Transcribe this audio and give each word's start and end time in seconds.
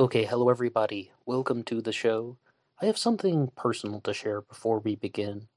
Okay, 0.00 0.26
hello 0.26 0.48
everybody. 0.48 1.10
Welcome 1.26 1.64
to 1.64 1.82
the 1.82 1.90
show. 1.90 2.36
I 2.80 2.86
have 2.86 2.96
something 2.96 3.50
personal 3.56 4.00
to 4.02 4.14
share 4.14 4.40
before 4.40 4.78
we 4.78 4.94
begin. 4.94 5.48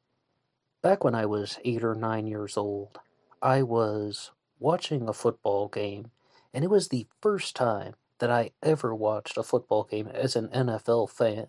Back 0.81 1.03
when 1.03 1.13
I 1.13 1.27
was 1.27 1.59
eight 1.63 1.83
or 1.83 1.93
nine 1.93 2.25
years 2.25 2.57
old, 2.57 2.97
I 3.39 3.61
was 3.61 4.31
watching 4.57 5.07
a 5.07 5.13
football 5.13 5.67
game, 5.67 6.09
and 6.55 6.63
it 6.63 6.71
was 6.71 6.87
the 6.87 7.05
first 7.21 7.55
time 7.55 7.93
that 8.17 8.31
I 8.31 8.49
ever 8.63 8.95
watched 8.95 9.37
a 9.37 9.43
football 9.43 9.83
game 9.83 10.07
as 10.07 10.35
an 10.35 10.47
NFL 10.47 11.11
fan, 11.11 11.45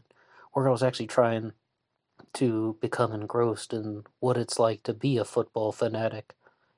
where 0.53 0.69
I 0.69 0.71
was 0.71 0.83
actually 0.83 1.07
trying 1.07 1.53
to 2.35 2.77
become 2.83 3.15
engrossed 3.15 3.73
in 3.73 4.05
what 4.21 4.37
it's 4.37 4.59
like 4.59 4.83
to 4.83 4.93
be 4.93 5.17
a 5.17 5.25
football 5.25 5.73
fanatic. 5.73 6.35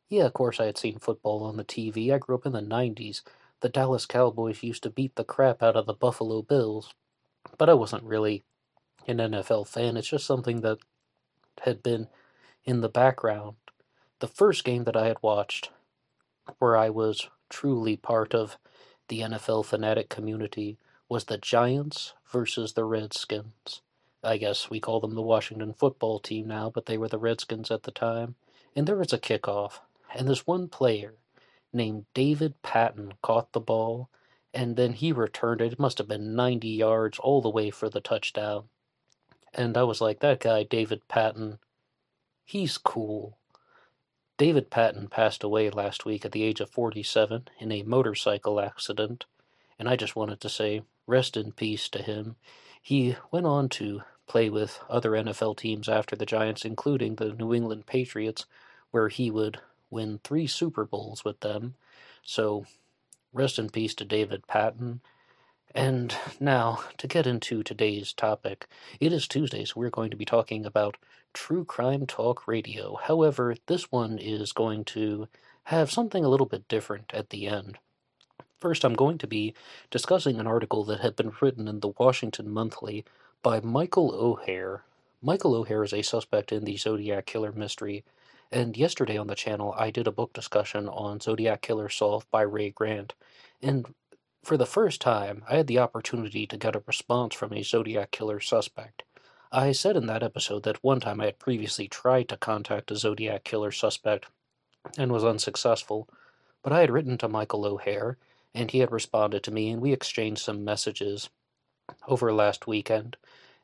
Yeah, 0.09 0.27
of 0.27 0.35
course, 0.35 0.61
I 0.61 0.67
had 0.67 0.79
seen 0.79 1.01
football 1.01 1.43
on 1.43 1.57
the 1.57 1.65
TV. 1.65 2.15
I 2.15 2.19
grew 2.19 2.37
up 2.37 2.47
in 2.47 2.53
the 2.53 2.61
90s. 2.61 3.23
The 3.65 3.71
Dallas 3.71 4.05
Cowboys 4.05 4.63
used 4.63 4.83
to 4.83 4.91
beat 4.91 5.17
the 5.17 5.25
crap 5.25 5.63
out 5.63 5.75
of 5.75 5.87
the 5.87 5.95
Buffalo 5.95 6.43
Bills, 6.43 6.93
but 7.57 7.71
I 7.71 7.73
wasn't 7.73 8.03
really 8.03 8.45
an 9.07 9.17
NFL 9.17 9.67
fan. 9.67 9.97
It's 9.97 10.11
just 10.11 10.27
something 10.27 10.61
that 10.61 10.77
had 11.63 11.83
been 11.83 12.09
in 12.67 12.83
the 12.83 12.91
background. 12.91 13.57
The 14.19 14.29
first 14.29 14.65
game 14.65 14.85
that 14.85 14.99
I 14.99 15.07
had 15.07 15.17
watched 15.23 15.71
where 16.59 16.77
I 16.77 16.91
was 16.91 17.31
truly 17.49 17.97
part 17.97 18.35
of 18.35 18.59
the 19.09 19.21
NFL 19.21 19.65
fanatic 19.65 20.11
community 20.11 20.77
was 21.09 21.25
the 21.25 21.39
Giants 21.39 22.13
versus 22.31 22.75
the 22.75 22.85
Redskins. 22.85 23.81
I 24.23 24.37
guess 24.37 24.69
we 24.69 24.79
call 24.79 25.01
them 25.01 25.15
the 25.15 25.23
Washington 25.23 25.73
football 25.73 26.19
team 26.19 26.49
now, 26.49 26.69
but 26.69 26.85
they 26.85 26.99
were 26.99 27.09
the 27.09 27.17
Redskins 27.17 27.71
at 27.71 27.85
the 27.85 27.91
time. 27.91 28.35
And 28.77 28.87
there 28.87 28.97
was 28.97 29.15
a 29.15 29.19
kickoff, 29.19 29.79
and 30.15 30.29
this 30.29 30.47
one 30.47 30.69
player 30.69 31.15
named 31.75 32.07
David 32.15 32.63
Patten 32.63 33.15
caught 33.23 33.53
the 33.53 33.61
ball, 33.61 34.09
and 34.53 34.77
then 34.77 34.93
he 34.93 35.13
returned 35.13 35.61
it. 35.61 35.73
It 35.73 35.79
must 35.79 35.99
have 35.99 36.09
been 36.09 36.37
90 36.37 36.69
yards 36.69 37.19
all 37.19 37.43
the 37.43 37.51
way 37.51 37.71
for 37.71 37.89
the 37.89 38.01
touchdown. 38.01 38.65
And 39.53 39.77
I 39.77 39.83
was 39.83 40.01
like, 40.01 40.21
that 40.21 40.41
guy, 40.41 40.63
David 40.63 41.07
Patten, 41.09 41.59
he's 42.45 42.79
cool. 42.79 43.39
David 44.37 44.71
Patten 44.71 45.09
passed 45.09 45.45
away 45.45 45.71
last 45.71 46.05
week 46.05 46.25
at 46.25 46.33
the 46.33 46.43
age 46.43 46.61
of 46.61 46.71
47 46.71 47.49
in 47.61 47.73
a 47.73 47.83
motorcycle 47.83 48.61
accident, 48.61 49.27
and 49.79 49.89
I 49.89 49.97
just 49.97 50.17
wanted 50.17 50.41
to 50.41 50.49
say, 50.49 50.83
rest 51.07 51.37
in 51.37 51.53
peace 51.53 51.89
to 51.91 52.03
him. 52.03 52.37
He 52.83 53.17
went 53.31 53.47
on 53.47 53.69
to 53.71 54.03
play 54.27 54.51
with 54.51 54.81
other 54.89 55.13
NFL 55.13 55.57
teams 55.57 55.89
after 55.89 56.17
the 56.17 56.27
Giants, 56.27 56.65
including 56.65 57.15
the 57.15 57.33
New 57.33 57.55
England 57.55 57.87
Patriots, 57.87 58.47
where 58.91 59.09
he 59.09 59.31
would 59.31 59.61
win 59.95 60.21
three 60.23 60.47
Super 60.47 60.85
Bowls 60.85 61.25
with 61.25 61.41
them. 61.41 61.77
So, 62.23 62.67
rest 63.33 63.59
in 63.59 63.71
peace 63.71 63.95
to 63.95 64.05
David 64.05 64.47
Patten. 64.47 65.01
And 65.75 66.15
now, 66.39 66.85
to 66.99 67.07
get 67.07 67.27
into 67.27 67.63
today's 67.63 68.13
topic, 68.13 68.67
it 69.01 69.13
is 69.13 69.27
Tuesday, 69.27 69.65
so 69.65 69.75
we're 69.77 69.91
going 69.91 70.11
to 70.11 70.17
be 70.17 70.25
talking 70.25 70.67
about 70.67 70.99
True 71.33 71.65
Crime 71.65 72.07
Talk 72.07 72.47
Radio. 72.47 72.97
However, 73.03 73.57
this 73.67 73.91
one 73.91 74.19
is 74.19 74.53
going 74.53 74.85
to 74.87 75.29
have 75.65 75.91
something 75.91 76.25
a 76.25 76.29
little 76.29 76.47
bit 76.47 76.69
different 76.69 77.13
at 77.15 77.31
the 77.31 77.47
end. 77.47 77.79
First, 78.61 78.85
I'm 78.85 78.95
going 78.95 79.19
to 79.19 79.27
be 79.27 79.55
discussing 79.91 80.39
an 80.39 80.47
article 80.47 80.85
that 80.85 81.01
had 81.01 81.17
been 81.17 81.33
written 81.41 81.69
in 81.69 81.81
the 81.81 81.93
Washington 81.99 82.51
Monthly 82.51 83.05
by 83.43 83.61
Michael 83.61 84.13
O'Hare. 84.15 84.85
Michael 85.21 85.55
O'Hare 85.55 85.85
is 85.85 85.93
a 85.93 86.03
suspect 86.03 86.53
in 86.53 86.65
the 86.65 86.77
Zodiac 86.77 87.27
Killer 87.27 87.53
mystery, 87.53 88.05
and 88.55 88.77
yesterday 88.77 89.19
on 89.19 89.27
the 89.27 89.35
channel 89.35 89.75
I 89.77 89.91
did 89.91 90.07
a 90.07 90.13
book 90.13 90.33
discussion 90.33 90.89
on 90.89 91.21
Zodiac 91.21 91.61
Killer 91.61 91.89
Solved 91.89 92.31
by 92.31 92.43
Ray 92.43 92.71
Grant. 92.71 93.13
And 93.61 93.93
for 94.45 94.57
the 94.57 94.65
first 94.65 95.01
time, 95.01 95.43
I 95.51 95.57
had 95.57 95.67
the 95.67 95.81
opportunity 95.81 96.47
to 96.47 96.57
get 96.57 96.77
a 96.77 96.83
response 96.87 97.35
from 97.35 97.53
a 97.53 97.65
Zodiac 97.65 98.13
Killer 98.13 98.39
suspect. 98.39 99.03
I 99.51 99.73
said 99.73 99.97
in 99.97 100.07
that 100.07 100.23
episode 100.23 100.63
that 100.63 100.85
one 100.85 101.01
time 101.01 101.21
I 101.21 101.27
had 101.27 101.41
previously 101.41 101.89
tried 101.89 102.29
to 102.29 102.37
contact 102.37 102.93
a 102.93 102.97
Zodiac 102.97 103.43
Killer 103.43 103.73
suspect 103.73 104.27
and 104.97 105.11
was 105.11 105.25
unsuccessful, 105.25 106.09
but 106.63 106.73
I 106.73 106.79
had 106.79 106.93
written 106.93 107.19
to 107.19 107.29
Michael 107.29 107.67
O'Hare, 107.67 108.19
and 108.55 108.71
he 108.71 108.79
had 108.79 108.93
responded 108.93 109.43
to 109.43 109.51
me, 109.51 109.71
and 109.71 109.83
we 109.83 109.93
exchanged 109.93 110.43
some 110.43 110.63
messages 110.63 111.29
over 112.07 112.33
last 112.33 112.69
weekend. 112.69 113.17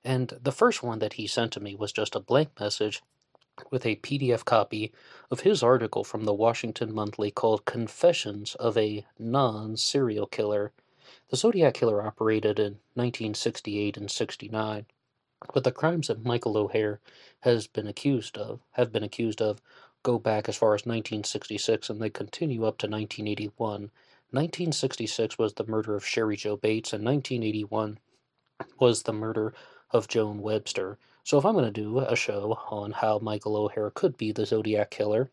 And 0.02 0.36
the 0.42 0.52
first 0.52 0.82
one 0.82 0.98
that 0.98 1.12
he 1.12 1.28
sent 1.28 1.52
to 1.52 1.60
me 1.60 1.76
was 1.76 1.92
just 1.92 2.16
a 2.16 2.20
blank 2.20 2.58
message 2.58 3.02
with 3.70 3.84
a 3.84 3.96
PDF 3.96 4.44
copy 4.44 4.92
of 5.30 5.40
his 5.40 5.62
article 5.62 6.04
from 6.04 6.24
the 6.24 6.32
Washington 6.32 6.94
Monthly 6.94 7.30
called 7.30 7.64
Confessions 7.64 8.54
of 8.54 8.76
a 8.78 9.04
Non 9.18 9.76
Serial 9.76 10.26
Killer. 10.26 10.72
The 11.28 11.36
Zodiac 11.36 11.74
Killer 11.74 12.02
operated 12.02 12.58
in 12.58 12.78
1968 12.94 13.96
and 13.96 14.10
69, 14.10 14.86
but 15.52 15.64
the 15.64 15.72
crimes 15.72 16.08
that 16.08 16.24
Michael 16.24 16.56
O'Hare 16.56 17.00
has 17.40 17.66
been 17.66 17.86
accused 17.86 18.38
of 18.38 18.60
have 18.72 18.92
been 18.92 19.02
accused 19.02 19.42
of 19.42 19.60
go 20.02 20.18
back 20.18 20.48
as 20.48 20.56
far 20.56 20.74
as 20.74 20.86
1966 20.86 21.90
and 21.90 22.00
they 22.00 22.10
continue 22.10 22.64
up 22.64 22.78
to 22.78 22.86
1981. 22.86 23.90
1966 24.32 25.38
was 25.38 25.54
the 25.54 25.66
murder 25.66 25.94
of 25.94 26.04
Cheri 26.04 26.36
Jo 26.36 26.56
Bates 26.56 26.92
and 26.92 27.04
1981 27.04 27.98
was 28.78 29.02
the 29.02 29.12
murder 29.12 29.52
of 29.90 30.08
Joan 30.08 30.40
Webster. 30.40 30.98
So 31.30 31.38
if 31.38 31.46
I'm 31.46 31.52
going 31.52 31.64
to 31.64 31.70
do 31.70 32.00
a 32.00 32.16
show 32.16 32.58
on 32.70 32.90
how 32.90 33.20
Michael 33.20 33.56
O'Hare 33.56 33.92
could 33.92 34.16
be 34.16 34.32
the 34.32 34.44
Zodiac 34.44 34.90
Killer, 34.90 35.30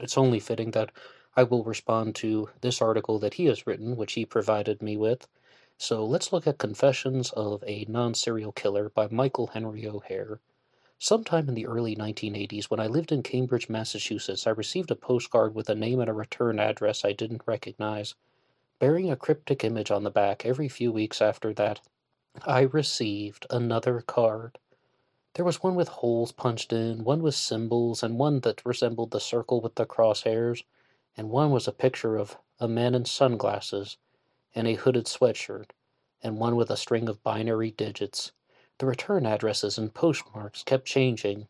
it's 0.00 0.18
only 0.18 0.40
fitting 0.40 0.72
that 0.72 0.90
I 1.36 1.44
will 1.44 1.62
respond 1.62 2.16
to 2.16 2.50
this 2.62 2.82
article 2.82 3.20
that 3.20 3.34
he 3.34 3.44
has 3.44 3.64
written, 3.64 3.96
which 3.96 4.14
he 4.14 4.24
provided 4.26 4.82
me 4.82 4.96
with. 4.96 5.28
So 5.78 6.04
let's 6.04 6.32
look 6.32 6.48
at 6.48 6.58
Confessions 6.58 7.30
of 7.30 7.62
a 7.64 7.86
Non 7.88 8.14
Serial 8.14 8.50
Killer 8.50 8.88
by 8.88 9.06
Michael 9.06 9.46
Henry 9.46 9.86
O'Hare. 9.86 10.40
Sometime 10.98 11.48
in 11.48 11.54
the 11.54 11.68
early 11.68 11.94
1980s, 11.94 12.64
when 12.64 12.80
I 12.80 12.88
lived 12.88 13.12
in 13.12 13.22
Cambridge, 13.22 13.68
Massachusetts, 13.68 14.48
I 14.48 14.50
received 14.50 14.90
a 14.90 14.96
postcard 14.96 15.54
with 15.54 15.70
a 15.70 15.76
name 15.76 16.00
and 16.00 16.10
a 16.10 16.12
return 16.12 16.58
address 16.58 17.04
I 17.04 17.12
didn't 17.12 17.42
recognize. 17.46 18.16
Bearing 18.80 19.12
a 19.12 19.14
cryptic 19.14 19.62
image 19.62 19.92
on 19.92 20.02
the 20.02 20.10
back, 20.10 20.44
every 20.44 20.68
few 20.68 20.90
weeks 20.90 21.22
after 21.22 21.54
that, 21.54 21.80
I 22.44 22.62
received 22.62 23.46
another 23.48 24.00
card. 24.00 24.58
There 25.34 25.44
was 25.44 25.62
one 25.62 25.76
with 25.76 25.86
holes 25.86 26.32
punched 26.32 26.72
in, 26.72 27.04
one 27.04 27.22
with 27.22 27.36
symbols, 27.36 28.02
and 28.02 28.18
one 28.18 28.40
that 28.40 28.66
resembled 28.66 29.12
the 29.12 29.20
circle 29.20 29.60
with 29.60 29.76
the 29.76 29.86
crosshairs, 29.86 30.64
and 31.16 31.30
one 31.30 31.52
was 31.52 31.68
a 31.68 31.72
picture 31.72 32.16
of 32.16 32.36
a 32.58 32.66
man 32.66 32.96
in 32.96 33.04
sunglasses 33.04 33.96
and 34.56 34.66
a 34.66 34.74
hooded 34.74 35.06
sweatshirt, 35.06 35.70
and 36.20 36.40
one 36.40 36.56
with 36.56 36.68
a 36.68 36.76
string 36.76 37.08
of 37.08 37.22
binary 37.22 37.70
digits. 37.70 38.32
The 38.78 38.86
return 38.86 39.24
addresses 39.24 39.78
and 39.78 39.94
postmarks 39.94 40.64
kept 40.64 40.86
changing, 40.86 41.46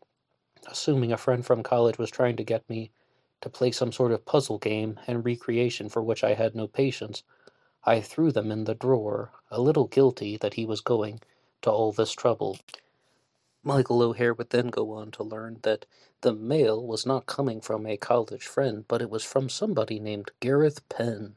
assuming 0.67 1.11
a 1.11 1.17
friend 1.17 1.43
from 1.43 1.63
college 1.63 1.97
was 1.97 2.11
trying 2.11 2.35
to 2.35 2.43
get 2.43 2.69
me 2.69 2.91
to 3.41 3.49
play 3.49 3.71
some 3.71 3.91
sort 3.91 4.11
of 4.11 4.25
puzzle 4.25 4.59
game 4.59 4.99
and 5.07 5.25
recreation 5.25 5.89
for 5.89 6.03
which 6.03 6.23
I 6.23 6.35
had 6.35 6.53
no 6.53 6.67
patience. 6.67 7.23
I 7.83 7.99
threw 7.99 8.31
them 8.31 8.51
in 8.51 8.65
the 8.65 8.75
drawer, 8.75 9.31
a 9.49 9.59
little 9.59 9.87
guilty 9.87 10.37
that 10.37 10.53
he 10.53 10.67
was 10.67 10.81
going 10.81 11.19
to 11.63 11.71
all 11.71 11.91
this 11.91 12.11
trouble. 12.11 12.59
Michael 13.63 14.01
O'Hare 14.01 14.33
would 14.33 14.49
then 14.49 14.67
go 14.69 14.91
on 14.91 15.11
to 15.11 15.23
learn 15.23 15.59
that 15.61 15.85
the 16.21 16.33
mail 16.33 16.83
was 16.83 17.05
not 17.05 17.27
coming 17.27 17.61
from 17.61 17.85
a 17.85 17.95
college 17.95 18.47
friend, 18.47 18.85
but 18.87 19.03
it 19.03 19.09
was 19.09 19.23
from 19.23 19.49
somebody 19.49 19.99
named 19.99 20.31
Gareth 20.39 20.87
Penn. 20.89 21.35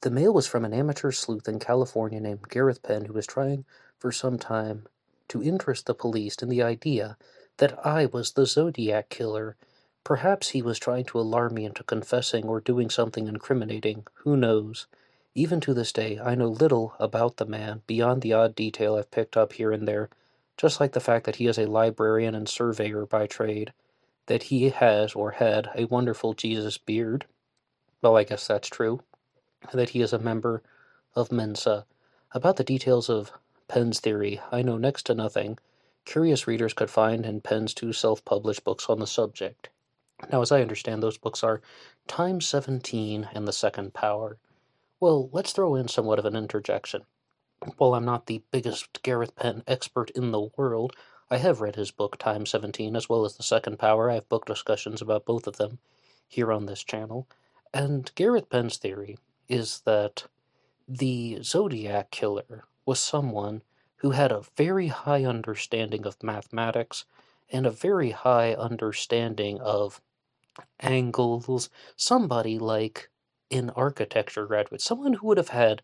The 0.00 0.10
mail 0.10 0.32
was 0.32 0.46
from 0.46 0.64
an 0.64 0.72
amateur 0.72 1.12
sleuth 1.12 1.46
in 1.46 1.58
California 1.58 2.20
named 2.20 2.48
Gareth 2.48 2.82
Penn 2.82 3.04
who 3.04 3.12
was 3.12 3.26
trying 3.26 3.66
for 3.98 4.12
some 4.12 4.38
time 4.38 4.86
to 5.28 5.42
interest 5.42 5.84
the 5.84 5.94
police 5.94 6.36
in 6.36 6.48
the 6.48 6.62
idea 6.62 7.18
that 7.58 7.86
I 7.86 8.06
was 8.06 8.32
the 8.32 8.46
Zodiac 8.46 9.10
killer. 9.10 9.56
Perhaps 10.04 10.50
he 10.50 10.62
was 10.62 10.78
trying 10.78 11.04
to 11.06 11.20
alarm 11.20 11.54
me 11.54 11.66
into 11.66 11.82
confessing 11.84 12.46
or 12.46 12.60
doing 12.60 12.88
something 12.88 13.28
incriminating. 13.28 14.06
Who 14.24 14.38
knows? 14.38 14.86
Even 15.34 15.60
to 15.60 15.74
this 15.74 15.92
day, 15.92 16.18
I 16.18 16.34
know 16.34 16.48
little 16.48 16.94
about 16.98 17.36
the 17.36 17.46
man 17.46 17.82
beyond 17.86 18.22
the 18.22 18.32
odd 18.32 18.54
detail 18.54 18.96
I've 18.96 19.10
picked 19.10 19.36
up 19.36 19.52
here 19.54 19.70
and 19.70 19.86
there 19.86 20.08
just 20.56 20.80
like 20.80 20.92
the 20.92 21.00
fact 21.00 21.26
that 21.26 21.36
he 21.36 21.46
is 21.46 21.58
a 21.58 21.66
librarian 21.66 22.34
and 22.34 22.48
surveyor 22.48 23.06
by 23.06 23.26
trade, 23.26 23.72
that 24.26 24.44
he 24.44 24.70
has 24.70 25.14
or 25.14 25.32
had 25.32 25.70
a 25.74 25.84
wonderful 25.86 26.34
Jesus 26.34 26.78
beard. 26.78 27.26
Well, 28.02 28.16
I 28.16 28.24
guess 28.24 28.46
that's 28.46 28.68
true. 28.68 29.00
That 29.72 29.90
he 29.90 30.00
is 30.00 30.12
a 30.12 30.18
member 30.18 30.62
of 31.14 31.32
Mensa. 31.32 31.86
About 32.32 32.56
the 32.56 32.64
details 32.64 33.08
of 33.08 33.32
Penn's 33.68 34.00
theory, 34.00 34.40
I 34.52 34.62
know 34.62 34.76
next 34.76 35.04
to 35.06 35.14
nothing. 35.14 35.58
Curious 36.04 36.46
readers 36.46 36.74
could 36.74 36.90
find 36.90 37.24
in 37.24 37.40
Penn's 37.40 37.72
two 37.72 37.92
self 37.92 38.24
published 38.24 38.64
books 38.64 38.88
on 38.88 39.00
the 39.00 39.06
subject. 39.06 39.70
Now, 40.30 40.42
as 40.42 40.52
I 40.52 40.60
understand, 40.60 41.02
those 41.02 41.18
books 41.18 41.42
are 41.42 41.62
Times 42.06 42.46
17 42.46 43.28
and 43.34 43.48
The 43.48 43.52
Second 43.52 43.94
Power. 43.94 44.38
Well, 45.00 45.28
let's 45.32 45.52
throw 45.52 45.74
in 45.74 45.88
somewhat 45.88 46.18
of 46.18 46.24
an 46.24 46.36
interjection. 46.36 47.02
While 47.78 47.94
I'm 47.94 48.04
not 48.04 48.26
the 48.26 48.42
biggest 48.50 49.02
Gareth 49.02 49.36
Penn 49.36 49.62
expert 49.66 50.10
in 50.10 50.32
the 50.32 50.50
world, 50.56 50.94
I 51.30 51.38
have 51.38 51.62
read 51.62 51.76
his 51.76 51.90
book 51.90 52.18
Times 52.18 52.50
17 52.50 52.94
as 52.94 53.08
well 53.08 53.24
as 53.24 53.36
The 53.36 53.42
Second 53.42 53.78
Power. 53.78 54.10
I 54.10 54.14
have 54.14 54.28
book 54.28 54.44
discussions 54.44 55.00
about 55.00 55.24
both 55.24 55.46
of 55.46 55.56
them 55.56 55.78
here 56.28 56.52
on 56.52 56.66
this 56.66 56.84
channel. 56.84 57.26
And 57.72 58.14
Gareth 58.14 58.50
Penn's 58.50 58.76
theory 58.76 59.16
is 59.48 59.80
that 59.86 60.24
The 60.86 61.42
Zodiac 61.42 62.10
Killer 62.10 62.64
was 62.84 63.00
someone 63.00 63.62
who 63.96 64.10
had 64.10 64.30
a 64.30 64.42
very 64.56 64.88
high 64.88 65.24
understanding 65.24 66.06
of 66.06 66.22
mathematics 66.22 67.06
and 67.50 67.64
a 67.64 67.70
very 67.70 68.10
high 68.10 68.52
understanding 68.52 69.58
of 69.60 70.02
angles. 70.80 71.70
Somebody 71.96 72.58
like 72.58 73.08
an 73.50 73.70
architecture 73.70 74.46
graduate, 74.46 74.82
someone 74.82 75.14
who 75.14 75.26
would 75.28 75.38
have 75.38 75.48
had 75.48 75.80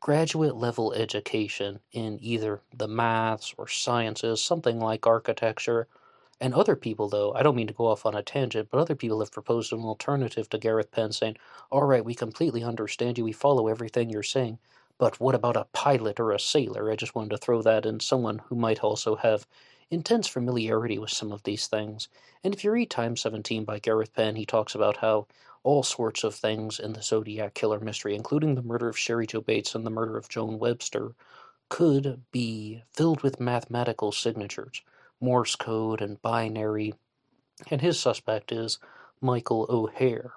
graduate 0.00 0.56
level 0.56 0.92
education 0.92 1.80
in 1.92 2.18
either 2.22 2.60
the 2.74 2.88
maths 2.88 3.54
or 3.58 3.68
sciences, 3.68 4.42
something 4.42 4.78
like 4.80 5.06
architecture. 5.06 5.88
And 6.40 6.54
other 6.54 6.76
people, 6.76 7.08
though, 7.08 7.32
I 7.34 7.42
don't 7.42 7.56
mean 7.56 7.66
to 7.66 7.74
go 7.74 7.86
off 7.86 8.06
on 8.06 8.14
a 8.14 8.22
tangent, 8.22 8.68
but 8.70 8.78
other 8.78 8.94
people 8.94 9.20
have 9.20 9.32
proposed 9.32 9.72
an 9.72 9.80
alternative 9.80 10.48
to 10.50 10.58
Gareth 10.58 10.92
Penn 10.92 11.12
saying, 11.12 11.36
all 11.70 11.82
right, 11.84 12.04
we 12.04 12.14
completely 12.14 12.62
understand 12.62 13.18
you, 13.18 13.24
we 13.24 13.32
follow 13.32 13.66
everything 13.66 14.08
you're 14.08 14.22
saying, 14.22 14.58
but 14.98 15.18
what 15.20 15.34
about 15.34 15.56
a 15.56 15.66
pilot 15.72 16.20
or 16.20 16.32
a 16.32 16.38
sailor? 16.38 16.90
I 16.90 16.96
just 16.96 17.14
wanted 17.14 17.30
to 17.30 17.38
throw 17.38 17.62
that 17.62 17.86
in 17.86 17.98
someone 18.00 18.40
who 18.46 18.54
might 18.54 18.84
also 18.84 19.16
have 19.16 19.46
intense 19.90 20.28
familiarity 20.28 20.98
with 20.98 21.10
some 21.10 21.32
of 21.32 21.42
these 21.42 21.66
things. 21.66 22.08
And 22.44 22.54
if 22.54 22.62
you 22.62 22.70
read 22.70 22.90
Times 22.90 23.20
17 23.22 23.64
by 23.64 23.78
Gareth 23.78 24.12
Penn, 24.14 24.36
he 24.36 24.46
talks 24.46 24.74
about 24.74 24.98
how 24.98 25.26
all 25.62 25.82
sorts 25.82 26.24
of 26.24 26.34
things 26.34 26.78
in 26.78 26.92
the 26.92 27.02
Zodiac 27.02 27.54
Killer 27.54 27.80
mystery, 27.80 28.14
including 28.14 28.54
the 28.54 28.62
murder 28.62 28.88
of 28.88 28.96
Cheri 28.96 29.26
Jo 29.26 29.40
Bates 29.40 29.74
and 29.74 29.84
the 29.84 29.90
murder 29.90 30.16
of 30.16 30.28
Joan 30.28 30.58
Webster, 30.58 31.14
could 31.68 32.22
be 32.32 32.82
filled 32.92 33.22
with 33.22 33.40
mathematical 33.40 34.12
signatures, 34.12 34.82
Morse 35.20 35.56
code 35.56 36.00
and 36.00 36.22
binary, 36.22 36.94
and 37.70 37.80
his 37.80 37.98
suspect 37.98 38.52
is 38.52 38.78
Michael 39.20 39.66
O'Hare. 39.68 40.32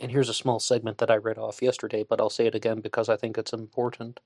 And 0.00 0.10
here's 0.10 0.28
a 0.28 0.34
small 0.34 0.60
segment 0.60 0.98
that 0.98 1.10
I 1.10 1.16
read 1.16 1.38
off 1.38 1.62
yesterday, 1.62 2.04
but 2.08 2.20
I'll 2.20 2.30
say 2.30 2.46
it 2.46 2.54
again 2.54 2.80
because 2.80 3.08
I 3.08 3.16
think 3.16 3.36
it's 3.36 3.52
important. 3.52 4.20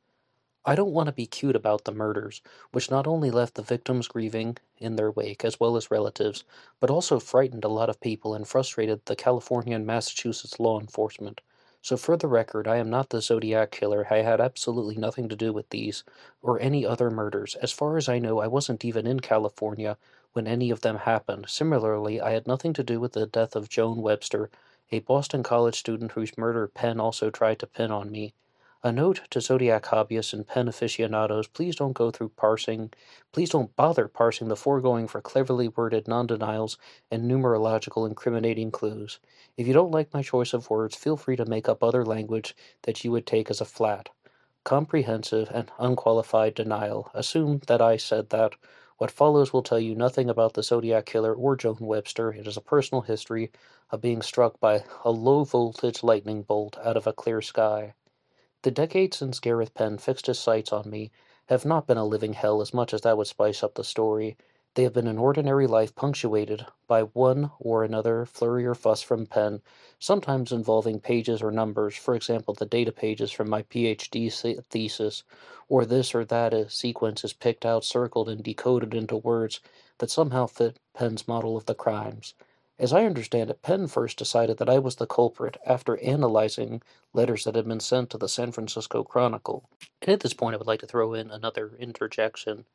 I 0.67 0.75
don't 0.75 0.93
want 0.93 1.07
to 1.07 1.13
be 1.13 1.27
cute 1.27 1.57
about 1.57 1.85
the 1.85 1.93
murders, 1.93 2.43
which 2.73 2.91
not 2.91 3.07
only 3.07 3.31
left 3.31 3.55
the 3.55 3.63
victims 3.63 4.09
grieving 4.09 4.59
in 4.77 4.97
their 4.97 5.11
wake, 5.11 5.45
as 5.45 5.59
well 5.59 5.77
as 5.77 5.91
relatives, 5.91 6.45
but 6.81 6.91
also 6.91 7.21
frightened 7.21 7.65
a 7.65 7.69
lot 7.69 7.89
of 7.89 8.01
people 8.01 8.35
and 8.35 8.47
frustrated 8.47 9.01
the 9.07 9.17
California 9.17 9.77
and 9.77 9.87
Massachusetts 9.87 10.59
law 10.61 10.81
enforcement. 10.81 11.41
So, 11.81 11.97
for 11.97 12.17
the 12.17 12.27
record, 12.27 12.67
I 12.67 12.79
am 12.79 12.91
not 12.91 13.11
the 13.11 13.23
Zodiac 13.23 13.71
killer. 13.71 14.09
I 14.11 14.23
had 14.23 14.41
absolutely 14.41 14.97
nothing 14.97 15.29
to 15.29 15.37
do 15.37 15.53
with 15.53 15.71
these 15.71 16.03
or 16.43 16.61
any 16.61 16.85
other 16.85 17.11
murders. 17.11 17.55
As 17.63 17.71
far 17.71 17.97
as 17.97 18.09
I 18.09 18.19
know, 18.19 18.41
I 18.41 18.49
wasn't 18.49 18.85
even 18.85 19.07
in 19.07 19.21
California 19.21 19.97
when 20.33 20.49
any 20.49 20.71
of 20.73 20.81
them 20.81 20.97
happened. 20.97 21.49
Similarly, 21.49 22.21
I 22.21 22.33
had 22.33 22.49
nothing 22.49 22.73
to 22.73 22.83
do 22.83 22.99
with 22.99 23.13
the 23.13 23.27
death 23.27 23.55
of 23.55 23.69
Joan 23.69 24.03
Webster, 24.03 24.51
a 24.91 24.99
Boston 24.99 25.45
College 25.45 25.79
student 25.79 26.13
whose 26.13 26.37
murder 26.37 26.67
Penn 26.67 26.99
also 26.99 27.31
tried 27.31 27.61
to 27.61 27.69
pin 27.69 27.93
on 27.93 28.11
me. 28.11 28.35
A 28.87 28.93
note 28.93 29.23
to 29.31 29.41
Zodiac 29.41 29.87
hobbyists 29.87 30.33
and 30.33 30.47
Penn 30.47 30.69
aficionados 30.69 31.49
please 31.49 31.75
don't 31.75 31.93
go 31.93 32.13
through 32.13 32.29
parsing, 32.29 32.93
please 33.33 33.51
don't 33.51 33.75
bother 33.75 34.07
parsing 34.07 34.47
the 34.47 34.55
foregoing 34.55 35.09
for 35.09 35.21
cleverly 35.21 35.67
worded 35.67 36.07
non 36.07 36.29
denials 36.29 36.79
and 37.11 37.29
numerological 37.29 38.07
incriminating 38.07 38.71
clues. 38.71 39.19
If 39.57 39.67
you 39.67 39.73
don't 39.73 39.91
like 39.91 40.15
my 40.15 40.23
choice 40.23 40.55
of 40.55 40.71
words, 40.71 40.95
feel 40.95 41.17
free 41.17 41.35
to 41.35 41.45
make 41.45 41.69
up 41.69 41.83
other 41.83 42.05
language 42.05 42.55
that 42.83 43.03
you 43.03 43.11
would 43.11 43.27
take 43.27 43.51
as 43.51 43.61
a 43.61 43.65
flat, 43.65 44.09
comprehensive, 44.63 45.51
and 45.51 45.69
unqualified 45.81 46.55
denial. 46.55 47.11
Assume 47.13 47.63
that 47.67 47.83
I 47.83 47.97
said 47.97 48.31
that. 48.31 48.53
What 48.99 49.11
follows 49.11 49.53
will 49.53 49.65
tell 49.65 49.81
you 49.81 49.97
nothing 49.97 50.31
about 50.31 50.55
the 50.55 50.63
Zodiac 50.63 51.07
Killer 51.07 51.35
or 51.35 51.57
Joan 51.57 51.79
Webster. 51.81 52.31
It 52.31 52.47
is 52.47 52.57
a 52.57 52.61
personal 52.61 53.03
history 53.03 53.51
of 53.91 54.01
being 54.01 54.23
struck 54.23 54.61
by 54.61 54.85
a 55.05 55.11
low 55.11 55.43
voltage 55.43 56.05
lightning 56.05 56.43
bolt 56.43 56.79
out 56.85 56.97
of 56.97 57.09
a 57.09 57.13
clear 57.13 57.43
sky. 57.43 57.95
The 58.63 58.71
decades 58.71 59.19
since 59.19 59.39
Gareth 59.39 59.75
Penn 59.75 59.99
fixed 59.99 60.27
his 60.27 60.39
sights 60.39 60.73
on 60.73 60.89
me 60.91 61.11
have 61.47 61.65
not 61.65 61.87
been 61.87 61.99
a 61.99 62.05
living 62.05 62.33
hell 62.33 62.61
as 62.61 62.75
much 62.75 62.93
as 62.95 63.03
that 63.03 63.17
would 63.17 63.27
spice 63.27 63.63
up 63.63 63.75
the 63.75 63.85
story. 63.85 64.37
They 64.75 64.83
have 64.83 64.93
been 64.93 65.07
an 65.07 65.19
ordinary 65.19 65.67
life 65.67 65.95
punctuated 65.95 66.67
by 66.87 67.03
one 67.03 67.51
or 67.59 67.85
another 67.85 68.27
flurry 68.27 68.67
or 68.67 68.75
fuss 68.75 69.03
from 69.03 69.27
Penn, 69.27 69.63
sometimes 69.99 70.53
involving 70.53 71.01
pages 71.01 71.43
or 71.43 71.51
numbers, 71.51 71.97
for 71.97 72.15
example, 72.15 72.55
the 72.55 72.67
data 72.67 72.93
pages 72.93 73.31
from 73.33 73.49
my 73.49 73.63
PhD 73.63 74.59
uh, 74.59 74.61
thesis, 74.69 75.23
or 75.69 75.87
this 75.87 76.15
or 76.15 76.25
that 76.25 76.71
sequence 76.71 77.25
is 77.25 77.33
picked 77.33 77.65
out, 77.65 77.85
circled, 77.85 78.29
and 78.29 78.43
decoded 78.43 78.95
into 78.95 79.17
words 79.17 79.61
that 79.99 80.11
somehow 80.11 80.47
fit 80.47 80.79
Penn's 80.95 81.27
model 81.29 81.57
of 81.57 81.67
the 81.67 81.75
crimes. 81.75 82.35
As 82.79 82.93
I 82.93 83.05
understand 83.07 83.49
it, 83.49 83.63
Penn 83.63 83.87
first 83.87 84.19
decided 84.19 84.59
that 84.59 84.69
I 84.69 84.79
was 84.79 84.97
the 84.97 85.07
culprit 85.07 85.57
after 85.65 85.97
analyzing 85.99 86.83
letters 87.15 87.45
that 87.45 87.55
had 87.55 87.67
been 87.67 87.81
sent 87.81 88.11
to 88.11 88.19
the 88.19 88.29
San 88.29 88.53
Francisco 88.53 89.03
Chronicle. 89.03 89.69
And 90.03 90.11
at 90.11 90.21
this 90.21 90.35
point, 90.35 90.55
I 90.55 90.59
would 90.59 90.67
like 90.67 90.81
to 90.81 90.87
throw 90.87 91.15
in 91.15 91.31
another 91.31 91.73
interjection. 91.79 92.67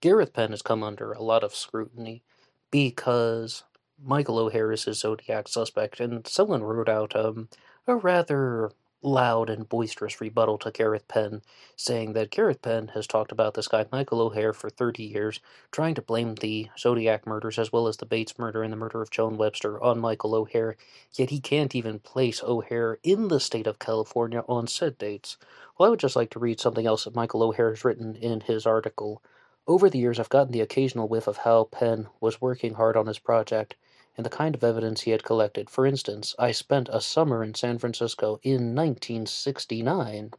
Gareth 0.00 0.32
Penn 0.32 0.50
has 0.50 0.62
come 0.62 0.82
under 0.82 1.12
a 1.12 1.22
lot 1.22 1.44
of 1.44 1.54
scrutiny 1.54 2.22
because 2.70 3.64
Michael 4.02 4.38
O'Hare 4.38 4.72
is 4.72 4.82
Zodiac 4.82 5.48
suspect, 5.48 6.00
and 6.00 6.26
someone 6.26 6.62
wrote 6.62 6.88
out 6.88 7.14
um, 7.14 7.48
a 7.86 7.96
rather 7.96 8.70
loud 9.04 9.50
and 9.50 9.68
boisterous 9.68 10.20
rebuttal 10.20 10.58
to 10.58 10.70
Gareth 10.70 11.06
Penn, 11.06 11.42
saying 11.76 12.14
that 12.14 12.30
Gareth 12.30 12.62
Penn 12.62 12.88
has 12.94 13.06
talked 13.06 13.30
about 13.30 13.54
this 13.54 13.68
guy, 13.68 13.86
Michael 13.92 14.22
O'Hare, 14.22 14.52
for 14.52 14.70
30 14.70 15.04
years, 15.04 15.40
trying 15.70 15.94
to 15.94 16.02
blame 16.02 16.36
the 16.36 16.70
Zodiac 16.78 17.26
murders 17.26 17.58
as 17.58 17.70
well 17.70 17.86
as 17.86 17.98
the 17.98 18.06
Bates 18.06 18.38
murder 18.38 18.62
and 18.62 18.72
the 18.72 18.76
murder 18.76 19.02
of 19.02 19.10
Joan 19.10 19.36
Webster 19.36 19.80
on 19.82 20.00
Michael 20.00 20.34
O'Hare, 20.34 20.76
yet 21.12 21.30
he 21.30 21.38
can't 21.38 21.74
even 21.74 21.98
place 21.98 22.42
O'Hare 22.42 22.98
in 23.02 23.28
the 23.28 23.40
state 23.40 23.66
of 23.66 23.78
California 23.78 24.42
on 24.48 24.66
said 24.66 24.96
dates. 24.96 25.36
Well, 25.78 25.86
I 25.86 25.90
would 25.90 26.00
just 26.00 26.16
like 26.16 26.30
to 26.30 26.38
read 26.38 26.58
something 26.58 26.86
else 26.86 27.04
that 27.04 27.14
Michael 27.14 27.42
O'Hare 27.42 27.70
has 27.70 27.84
written 27.84 28.16
in 28.16 28.40
his 28.40 28.66
article. 28.66 29.22
Over 29.66 29.90
the 29.90 29.98
years, 29.98 30.18
I've 30.18 30.28
gotten 30.30 30.52
the 30.52 30.60
occasional 30.60 31.08
whiff 31.08 31.26
of 31.26 31.38
how 31.38 31.64
Penn 31.64 32.08
was 32.20 32.40
working 32.40 32.74
hard 32.74 32.96
on 32.96 33.06
his 33.06 33.18
project 33.18 33.76
and 34.16 34.24
the 34.24 34.30
kind 34.30 34.54
of 34.54 34.62
evidence 34.62 35.02
he 35.02 35.10
had 35.10 35.24
collected. 35.24 35.68
For 35.68 35.86
instance, 35.86 36.34
I 36.38 36.52
spent 36.52 36.88
a 36.92 37.00
summer 37.00 37.42
in 37.42 37.54
San 37.54 37.78
Francisco 37.78 38.38
in 38.42 38.74
1969, 38.74 40.32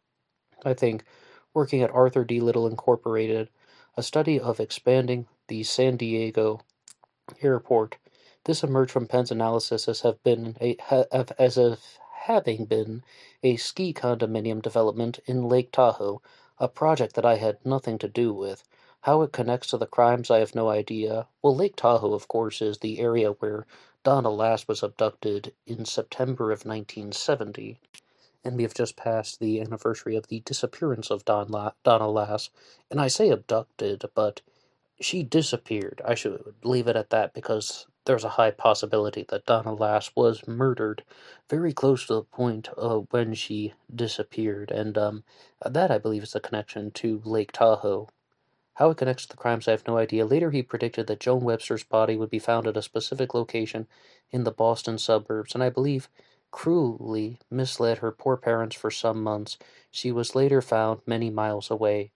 I 0.63 0.73
think, 0.73 1.03
working 1.53 1.81
at 1.81 1.91
Arthur 1.91 2.23
D. 2.23 2.39
Little 2.39 2.67
Incorporated, 2.67 3.49
a 3.97 4.03
study 4.03 4.39
of 4.39 4.59
expanding 4.59 5.27
the 5.47 5.63
San 5.63 5.97
Diego 5.97 6.61
airport. 7.41 7.97
This 8.43 8.63
emerged 8.63 8.91
from 8.91 9.07
Penn's 9.07 9.31
analysis 9.31 9.87
as 9.87 10.01
have 10.01 10.21
been 10.23 10.55
a, 10.61 10.77
as 11.41 11.57
if 11.57 11.97
having 12.13 12.65
been 12.65 13.03
a 13.43 13.55
ski 13.55 13.93
condominium 13.93 14.61
development 14.61 15.19
in 15.25 15.47
Lake 15.47 15.71
Tahoe, 15.71 16.21
a 16.59 16.67
project 16.67 17.15
that 17.15 17.25
I 17.25 17.35
had 17.35 17.63
nothing 17.65 17.97
to 17.99 18.07
do 18.07 18.33
with. 18.33 18.63
How 19.05 19.21
it 19.21 19.33
connects 19.33 19.67
to 19.67 19.77
the 19.77 19.85
crimes, 19.85 20.31
I 20.31 20.39
have 20.39 20.55
no 20.55 20.69
idea. 20.69 21.27
Well, 21.43 21.55
Lake 21.55 21.75
Tahoe, 21.75 22.15
of 22.15 22.27
course, 22.27 22.59
is 22.59 22.79
the 22.79 22.99
area 22.99 23.33
where 23.33 23.67
Donna 24.03 24.31
Lass 24.31 24.67
was 24.67 24.81
abducted 24.81 25.53
in 25.67 25.85
September 25.85 26.45
of 26.51 26.65
1970. 26.65 27.79
And 28.43 28.57
we 28.57 28.63
have 28.63 28.73
just 28.73 28.97
passed 28.97 29.39
the 29.39 29.61
anniversary 29.61 30.15
of 30.15 30.29
the 30.29 30.39
disappearance 30.39 31.11
of 31.11 31.23
Don 31.23 31.49
La- 31.49 31.73
Donna 31.83 32.09
Lass. 32.09 32.49
And 32.89 32.99
I 32.99 33.07
say 33.07 33.29
abducted, 33.29 34.05
but 34.15 34.41
she 34.99 35.21
disappeared. 35.21 36.01
I 36.03 36.15
should 36.15 36.55
leave 36.63 36.87
it 36.87 36.95
at 36.95 37.11
that 37.11 37.35
because 37.35 37.85
there's 38.05 38.23
a 38.23 38.29
high 38.29 38.51
possibility 38.51 39.23
that 39.29 39.45
Donna 39.45 39.75
Lass 39.75 40.11
was 40.15 40.47
murdered 40.47 41.03
very 41.47 41.73
close 41.73 42.07
to 42.07 42.15
the 42.15 42.23
point 42.23 42.69
of 42.69 43.07
when 43.11 43.35
she 43.35 43.73
disappeared. 43.95 44.71
And 44.71 44.97
um, 44.97 45.23
that, 45.63 45.91
I 45.91 45.99
believe, 45.99 46.23
is 46.23 46.33
the 46.33 46.39
connection 46.39 46.91
to 46.93 47.21
Lake 47.23 47.51
Tahoe. 47.51 48.09
How 48.75 48.89
it 48.89 48.97
connects 48.97 49.23
to 49.23 49.29
the 49.29 49.37
crimes, 49.37 49.67
I 49.67 49.71
have 49.71 49.87
no 49.87 49.97
idea. 49.97 50.25
Later, 50.25 50.51
he 50.51 50.61
predicted 50.61 51.07
that 51.07 51.21
Joan 51.21 51.43
Webster's 51.43 51.85
body 51.85 52.17
would 52.17 52.29
be 52.29 52.39
found 52.39 52.67
at 52.67 52.75
a 52.75 52.81
specific 52.81 53.33
location 53.33 53.87
in 54.31 54.43
the 54.43 54.51
Boston 54.51 54.97
suburbs, 54.97 55.53
and 55.53 55.63
I 55.63 55.69
believe 55.69 56.09
cruelly 56.51 57.39
misled 57.49 57.99
her 57.99 58.11
poor 58.11 58.35
parents 58.35 58.75
for 58.75 58.91
some 58.91 59.23
months. 59.23 59.57
She 59.91 60.11
was 60.11 60.35
later 60.35 60.61
found 60.61 61.01
many 61.05 61.29
miles 61.29 61.71
away. 61.71 62.11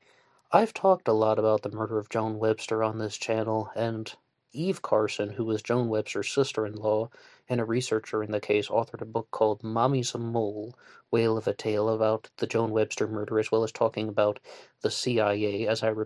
I've 0.52 0.74
talked 0.74 1.08
a 1.08 1.14
lot 1.14 1.40
about 1.40 1.62
the 1.62 1.72
murder 1.72 1.98
of 1.98 2.10
Joan 2.10 2.40
Webster 2.40 2.84
on 2.84 2.98
this 2.98 3.16
channel, 3.16 3.72
and 3.74 4.14
Eve 4.52 4.82
Carson, 4.82 5.30
who 5.30 5.46
was 5.46 5.62
Joan 5.62 5.88
Webster's 5.88 6.30
sister 6.30 6.66
in 6.66 6.74
law 6.74 7.10
and 7.48 7.62
a 7.62 7.66
researcher 7.66 8.22
in 8.24 8.32
the 8.32 8.40
case, 8.42 8.68
authored 8.68 9.02
a 9.02 9.06
book 9.06 9.30
called 9.32 9.64
Mommy's 9.64 10.14
a 10.14 10.18
Mole 10.18 10.76
Whale 11.12 11.38
of 11.38 11.48
a 11.48 11.54
Tale 11.54 11.88
about 11.88 12.30
the 12.38 12.48
Joan 12.48 12.72
Webster 12.72 13.08
murder, 13.08 13.40
as 13.40 13.50
well 13.52 13.64
as 13.64 13.72
talking 13.72 14.10
about 14.10 14.40
the 14.82 14.92
CIA, 14.92 15.68
as 15.68 15.84
I 15.84 15.90
re- 15.90 16.06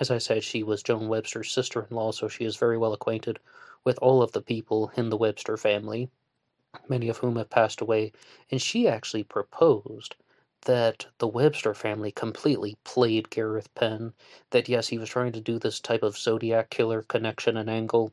as 0.00 0.10
I 0.10 0.18
said, 0.18 0.44
she 0.44 0.62
was 0.62 0.82
Joan 0.82 1.08
Webster's 1.08 1.50
sister 1.50 1.86
in 1.88 1.96
law, 1.96 2.12
so 2.12 2.28
she 2.28 2.44
is 2.44 2.56
very 2.56 2.78
well 2.78 2.92
acquainted 2.92 3.38
with 3.84 3.98
all 4.00 4.22
of 4.22 4.32
the 4.32 4.42
people 4.42 4.92
in 4.96 5.10
the 5.10 5.16
Webster 5.16 5.56
family, 5.56 6.10
many 6.88 7.08
of 7.08 7.18
whom 7.18 7.36
have 7.36 7.50
passed 7.50 7.80
away. 7.80 8.12
And 8.50 8.62
she 8.62 8.86
actually 8.86 9.24
proposed 9.24 10.16
that 10.62 11.06
the 11.18 11.26
Webster 11.28 11.74
family 11.74 12.12
completely 12.12 12.76
played 12.84 13.30
Gareth 13.30 13.72
Penn, 13.74 14.14
that 14.50 14.68
yes, 14.68 14.88
he 14.88 14.98
was 14.98 15.08
trying 15.08 15.32
to 15.32 15.40
do 15.40 15.58
this 15.58 15.80
type 15.80 16.02
of 16.02 16.16
Zodiac 16.16 16.70
killer 16.70 17.02
connection 17.02 17.56
and 17.56 17.68
angle, 17.68 18.12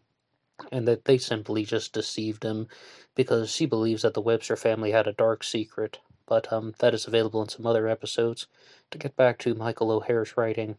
and 0.72 0.88
that 0.88 1.06
they 1.06 1.18
simply 1.18 1.65
just 1.65 1.94
deceived 1.94 2.44
him 2.44 2.68
because 3.15 3.51
she 3.51 3.65
believes 3.65 4.01
that 4.01 4.13
the 4.13 4.22
Webster 4.22 4.56
family 4.56 4.92
had 4.92 5.08
a 5.08 5.13
dark 5.13 5.44
secret 5.44 6.00
but 6.27 6.51
um, 6.51 6.74
that 6.80 6.94
is 6.94 7.06
available 7.08 7.42
in 7.42 7.50
some 7.50 7.68
other 7.68 7.88
episodes. 7.88 8.48
To 8.92 8.98
get 8.98 9.15
back 9.15 9.38
to 9.39 9.54
Michael 9.54 9.92
O'Hare's 9.92 10.36
writing, 10.36 10.77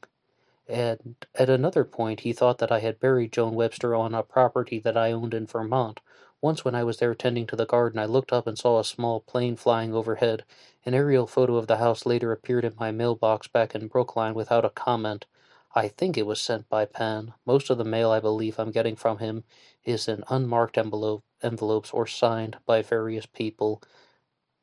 and 0.69 1.27
at 1.35 1.49
another 1.49 1.85
point 1.85 2.21
he 2.21 2.33
thought 2.33 2.59
that 2.59 2.73
I 2.73 2.81
had 2.81 3.01
buried 3.01 3.33
Joan 3.33 3.55
Webster 3.55 3.95
on 3.95 4.15
a 4.15 4.23
property 4.23 4.79
that 4.81 4.97
I 4.97 5.13
owned 5.13 5.35
in 5.35 5.47
Vermont. 5.47 6.01
Once, 6.41 6.65
when 6.65 6.75
I 6.75 6.85
was 6.85 6.99
there 6.99 7.15
tending 7.15 7.47
to 7.47 7.57
the 7.57 7.67
garden, 7.67 7.99
I 7.99 8.05
looked 8.05 8.33
up 8.33 8.47
and 8.47 8.59
saw 8.59 8.79
a 8.79 8.85
small 8.85 9.21
plane 9.21 9.57
flying 9.57 9.95
overhead. 9.95 10.45
An 10.85 10.95
aerial 10.95 11.27
photo 11.27 11.57
of 11.57 11.67
the 11.67 11.79
house 11.79 12.05
later 12.05 12.31
appeared 12.31 12.65
in 12.65 12.75
my 12.79 12.91
mailbox 12.91 13.49
back 13.49 13.75
in 13.75 13.89
Brookline 13.89 14.35
without 14.35 14.65
a 14.65 14.71
comment. 14.71 15.27
I 15.75 15.89
think 15.89 16.17
it 16.17 16.27
was 16.27 16.41
sent 16.41 16.69
by 16.69 16.85
Penn. 16.85 17.35
Most 17.45 17.71
of 17.71 17.79
the 17.79 17.85
mail 17.85 18.11
I 18.11 18.21
believe 18.21 18.59
I'm 18.59 18.71
getting 18.71 18.97
from 18.97 19.19
him 19.19 19.45
is 19.85 20.09
in 20.09 20.25
unmarked 20.29 20.79
envelope, 20.79 21.25
envelopes 21.43 21.91
or 21.91 22.07
signed 22.07 22.59
by 22.67 22.83
various 22.83 23.27
people 23.27 23.83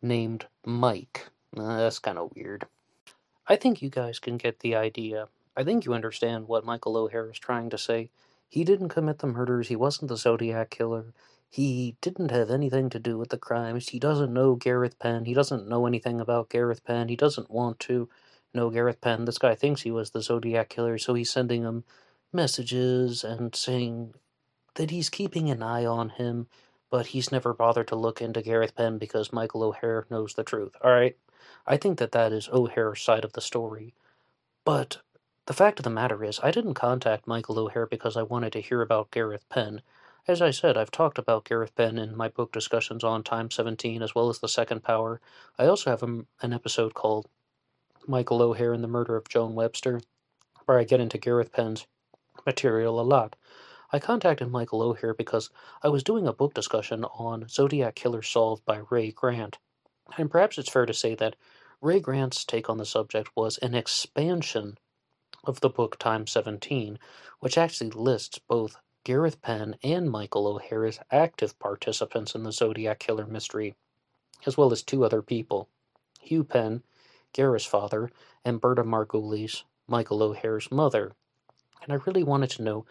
named 0.02 0.48
Mike. 0.66 1.30
Uh, 1.56 1.78
that's 1.78 2.00
kind 2.00 2.18
of 2.18 2.32
weird. 2.36 2.66
I 3.48 3.56
think 3.56 3.82
you 3.82 3.90
guys 3.90 4.20
can 4.20 4.38
get 4.38 4.60
the 4.60 4.76
idea. 4.76 5.28
I 5.56 5.64
think 5.64 5.86
you 5.86 5.94
understand 5.94 6.48
what 6.48 6.66
Michael 6.66 6.98
O'Hare 6.98 7.30
is 7.30 7.40
trying 7.40 7.70
to 7.70 7.78
say. 7.78 8.10
He 8.50 8.64
didn't 8.64 8.90
commit 8.90 9.20
the 9.20 9.28
murders, 9.28 9.68
he 9.68 9.76
wasn't 9.76 10.10
the 10.10 10.18
Zodiac 10.18 10.70
killer. 10.70 11.14
He 11.50 11.98
didn't 12.02 12.32
have 12.32 12.50
anything 12.50 12.90
to 12.90 13.00
do 13.00 13.16
with 13.20 13.30
the 13.30 13.38
crimes. 13.38 13.90
He 13.90 14.00
doesn't 14.00 14.34
know 14.34 14.56
Gareth 14.56 14.98
Penn. 14.98 15.26
He 15.26 15.36
doesn't 15.36 15.68
know 15.68 15.86
anything 15.86 16.20
about 16.20 16.50
Gareth 16.50 16.84
Penn. 16.84 17.10
He 17.10 17.16
doesn't 17.16 17.52
want 17.52 17.80
to 17.82 18.10
know 18.56 18.72
Gareth 18.72 19.02
Penn. 19.02 19.26
This 19.26 19.38
guy 19.38 19.54
thinks 19.54 19.84
he 19.84 19.92
was 19.92 20.10
the 20.10 20.24
Zodiac 20.24 20.70
killer, 20.70 20.98
so 20.98 21.14
he's 21.14 21.30
sending 21.30 21.62
him 21.62 21.84
messages 22.32 23.24
and 23.24 23.56
saying 23.56 24.16
that 24.74 24.90
he's 24.90 25.12
keeping 25.12 25.52
an 25.52 25.62
eye 25.62 25.86
on 25.86 26.10
him, 26.10 26.48
but 26.90 27.08
he's 27.08 27.32
never 27.32 27.54
bothered 27.54 27.88
to 27.90 27.96
look 27.96 28.20
into 28.20 28.42
Gareth 28.42 28.76
Penn 28.76 28.98
because 28.98 29.32
Michael 29.32 29.62
O'Hare 29.62 30.08
knows 30.10 30.34
the 30.34 30.44
truth. 30.44 30.76
All 30.84 30.92
right? 30.92 31.16
I 31.68 31.78
think 31.78 32.00
that 32.00 32.14
that 32.14 32.32
is 32.32 32.50
O'Hare's 32.50 33.02
side 33.02 33.24
of 33.24 33.34
the 33.34 33.42
story. 33.42 33.94
But 34.66 35.02
the 35.46 35.54
fact 35.54 35.80
of 35.80 35.84
the 35.84 35.90
matter 35.90 36.24
is, 36.24 36.40
I 36.42 36.52
didn't 36.52 36.76
contact 36.76 37.28
Michael 37.28 37.60
O'Hare 37.60 37.86
because 37.86 38.16
I 38.16 38.24
wanted 38.24 38.54
to 38.54 38.62
hear 38.62 38.82
about 38.82 39.12
Gareth 39.12 39.48
Penn. 39.50 39.82
As 40.26 40.42
I 40.42 40.52
said, 40.52 40.78
I've 40.78 40.90
talked 40.90 41.18
about 41.18 41.44
Gareth 41.44 41.76
Penn 41.76 41.98
in 41.98 42.16
my 42.16 42.30
book 42.30 42.54
discussions 42.54 43.04
on 43.04 43.24
Times 43.24 43.56
17 43.56 44.02
as 44.02 44.16
well 44.16 44.30
as 44.30 44.40
The 44.40 44.48
Second 44.48 44.84
Power. 44.84 45.20
I 45.60 45.66
also 45.66 45.90
have 45.90 46.02
a, 46.02 46.26
an 46.42 46.54
episode 46.54 46.94
called 46.94 47.28
Michael 48.08 48.42
O'Hare 48.42 48.72
and 48.72 48.82
the 48.82 48.88
Murder 48.88 49.18
of 49.18 49.28
Joan 49.28 49.54
Webster, 49.54 50.00
where 50.64 50.80
I 50.80 50.86
get 50.86 51.02
into 51.02 51.18
Gareth 51.18 51.52
Penn's 51.52 51.88
material 52.46 52.98
a 52.98 53.04
lot. 53.04 53.36
I 53.92 54.00
contacted 54.00 54.50
Michael 54.50 54.82
O'Hare 54.82 55.14
because 55.14 55.50
I 55.82 55.90
was 55.90 56.04
doing 56.04 56.26
a 56.26 56.32
book 56.32 56.54
discussion 56.54 57.04
on 57.04 57.50
Zodiac 57.50 57.96
Killer 57.96 58.22
Solved 58.22 58.64
by 58.64 58.82
Ray 58.90 59.12
Grant. 59.12 59.58
And 60.18 60.32
perhaps 60.32 60.58
it's 60.58 60.72
fair 60.72 60.86
to 60.86 60.94
say 60.94 61.16
that 61.16 61.36
Ray 61.82 62.00
Grant's 62.00 62.46
take 62.46 62.70
on 62.70 62.78
the 62.78 62.86
subject 62.86 63.30
was 63.36 63.58
an 63.58 63.76
expansion 63.76 64.78
of 65.46 65.60
the 65.60 65.70
book 65.70 66.00
Times 66.00 66.32
17, 66.32 66.98
which 67.40 67.58
actually 67.58 67.90
lists 67.90 68.40
both 68.40 68.78
Gareth 69.04 69.42
Penn 69.42 69.76
and 69.84 70.10
Michael 70.10 70.48
O'Hare 70.48 70.86
as 70.86 71.00
active 71.12 71.60
participants 71.60 72.36
in 72.36 72.44
the 72.44 72.52
Zodiac 72.54 73.00
Killer 73.00 73.26
mystery, 73.26 73.76
as 74.46 74.58
well 74.58 74.72
as 74.72 74.82
two 74.82 75.04
other 75.04 75.22
people 75.22 75.68
Hugh 76.22 76.46
Penn, 76.46 76.84
Gareth's 77.34 77.66
father, 77.66 78.10
and 78.46 78.62
Berta 78.62 78.84
Margulies, 78.84 79.64
Michael 79.88 80.24
O'Hare's 80.24 80.72
mother. 80.72 81.12
And 81.82 81.92
I 81.92 81.96
really 82.06 82.24
wanted 82.24 82.52
to 82.52 82.64
know 82.64 82.86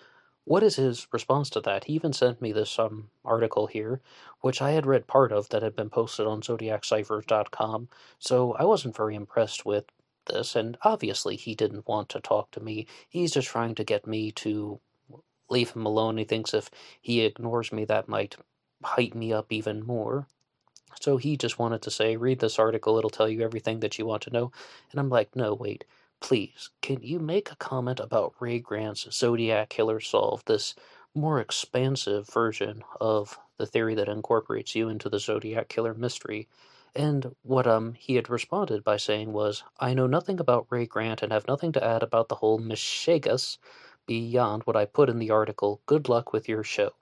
what 0.44 0.62
is 0.62 0.76
his 0.76 1.06
response 1.12 1.48
to 1.50 1.60
that. 1.62 1.84
He 1.84 1.94
even 1.94 2.12
sent 2.12 2.42
me 2.42 2.52
this 2.52 2.78
um, 2.78 3.08
article 3.24 3.68
here, 3.68 4.02
which 4.40 4.60
I 4.60 4.72
had 4.72 4.84
read 4.84 5.06
part 5.06 5.32
of 5.32 5.48
that 5.48 5.62
had 5.62 5.74
been 5.74 5.88
posted 5.88 6.26
on 6.26 6.42
zodiacciphers.com, 6.42 7.88
so 8.18 8.52
I 8.54 8.64
wasn't 8.64 8.96
very 8.96 9.14
impressed 9.14 9.64
with 9.64 9.86
this, 10.26 10.56
and 10.56 10.76
obviously 10.82 11.36
he 11.36 11.54
didn't 11.54 11.88
want 11.88 12.08
to 12.10 12.20
talk 12.20 12.50
to 12.52 12.60
me. 12.60 12.86
He's 13.08 13.32
just 13.32 13.48
trying 13.48 13.74
to 13.76 13.84
get 13.84 14.06
me 14.06 14.30
to 14.32 14.80
leave 15.48 15.70
him 15.70 15.86
alone. 15.86 16.16
He 16.18 16.24
thinks 16.24 16.54
if 16.54 16.70
he 17.00 17.20
ignores 17.22 17.72
me, 17.72 17.84
that 17.86 18.08
might 18.08 18.36
hype 18.82 19.14
me 19.14 19.32
up 19.32 19.52
even 19.52 19.84
more. 19.84 20.26
So 21.00 21.16
he 21.16 21.36
just 21.36 21.58
wanted 21.58 21.82
to 21.82 21.90
say, 21.90 22.16
read 22.16 22.40
this 22.40 22.58
article, 22.58 22.98
it'll 22.98 23.10
tell 23.10 23.28
you 23.28 23.42
everything 23.42 23.80
that 23.80 23.98
you 23.98 24.06
want 24.06 24.22
to 24.22 24.30
know. 24.30 24.52
And 24.90 25.00
I'm 25.00 25.08
like, 25.08 25.34
no, 25.34 25.54
wait, 25.54 25.84
please, 26.20 26.70
can 26.80 27.02
you 27.02 27.18
make 27.18 27.50
a 27.50 27.56
comment 27.56 27.98
about 28.00 28.34
Ray 28.40 28.60
Grant's 28.60 29.08
Zodiac 29.10 29.70
Killer 29.70 30.00
Solved, 30.00 30.46
this 30.46 30.74
more 31.14 31.40
expansive 31.40 32.28
version 32.28 32.82
of 33.00 33.38
the 33.58 33.66
theory 33.66 33.94
that 33.96 34.08
incorporates 34.08 34.74
you 34.74 34.88
into 34.88 35.08
the 35.08 35.18
Zodiac 35.18 35.68
Killer 35.68 35.94
mystery? 35.94 36.48
And 36.94 37.34
what 37.42 37.66
um 37.66 37.94
he 37.94 38.16
had 38.16 38.28
responded 38.28 38.84
by 38.84 38.98
saying 38.98 39.32
was, 39.32 39.64
I 39.80 39.94
know 39.94 40.06
nothing 40.06 40.38
about 40.38 40.66
Ray 40.68 40.86
Grant 40.86 41.22
and 41.22 41.32
have 41.32 41.48
nothing 41.48 41.72
to 41.72 41.82
add 41.82 42.02
about 42.02 42.28
the 42.28 42.34
whole 42.36 42.58
Mishegas 42.58 43.56
beyond 44.06 44.64
what 44.64 44.76
I 44.76 44.84
put 44.84 45.08
in 45.08 45.18
the 45.18 45.30
article. 45.30 45.80
Good 45.86 46.08
luck 46.10 46.32
with 46.34 46.48
your 46.48 46.62
show. 46.62 46.92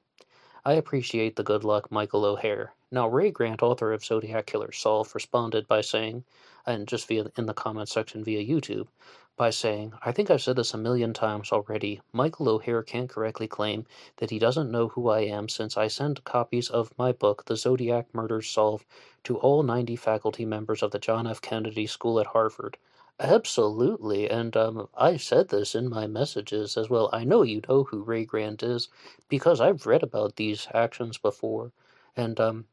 I 0.65 0.75
appreciate 0.75 1.37
the 1.37 1.43
good 1.43 1.65
luck, 1.65 1.91
Michael 1.91 2.25
O'Hare. 2.25 2.75
Now, 2.93 3.09
Ray 3.09 3.31
Grant, 3.33 3.63
author 3.63 3.93
of 3.93 4.05
Zodiac 4.05 4.47
Killer 4.47 4.73
Solved, 4.73 5.15
responded 5.15 5.67
by 5.67 5.81
saying, 5.81 6.25
and 6.67 6.89
just 6.89 7.09
via 7.09 7.27
in 7.37 7.47
the 7.47 7.55
comment 7.55 7.89
section 7.89 8.23
via 8.25 8.45
YouTube, 8.45 8.89
by 9.37 9.49
saying, 9.49 9.95
I 10.03 10.13
think 10.13 10.31
I've 10.31 10.43
said 10.43 10.57
this 10.57 10.75
a 10.75 10.77
million 10.77 11.15
times 11.15 11.51
already. 11.51 12.03
Michael 12.13 12.49
O'Hare 12.49 12.83
can't 12.83 13.09
correctly 13.09 13.49
claim 13.49 13.87
that 14.17 14.29
he 14.31 14.39
doesn't 14.39 14.71
know 14.71 14.89
who 14.89 15.09
I 15.09 15.21
am 15.21 15.49
since 15.49 15.77
I 15.79 15.89
sent 15.89 16.25
copies 16.25 16.69
of 16.69 16.93
my 16.99 17.13
book, 17.13 17.47
The 17.47 17.57
Zodiac 17.57 18.15
Murders 18.15 18.51
Solved, 18.51 18.85
to 19.25 19.39
all 19.39 19.63
90 19.63 19.97
faculty 19.97 20.45
members 20.45 20.83
of 20.83 20.91
the 20.91 20.99
John 20.99 21.27
F. 21.27 21.41
Kennedy 21.41 21.87
School 21.87 22.21
at 22.21 22.27
Harvard. 22.27 22.77
Absolutely, 23.19 24.31
and 24.31 24.57
um, 24.57 24.89
I 24.95 25.17
said 25.17 25.49
this 25.49 25.75
in 25.75 25.89
my 25.91 26.07
messages 26.07 26.77
as 26.77 26.89
well. 26.89 27.11
I 27.13 27.25
know 27.25 27.43
you 27.43 27.61
know 27.69 27.85
who 27.85 28.03
Ray 28.03 28.25
Grant 28.25 28.63
is 28.63 28.89
because 29.29 29.61
I've 29.61 29.87
read 29.87 30.03
about 30.03 30.37
these 30.37 30.69
actions 30.75 31.19
before, 31.19 31.73
and 32.17 32.41
um, 32.41 32.67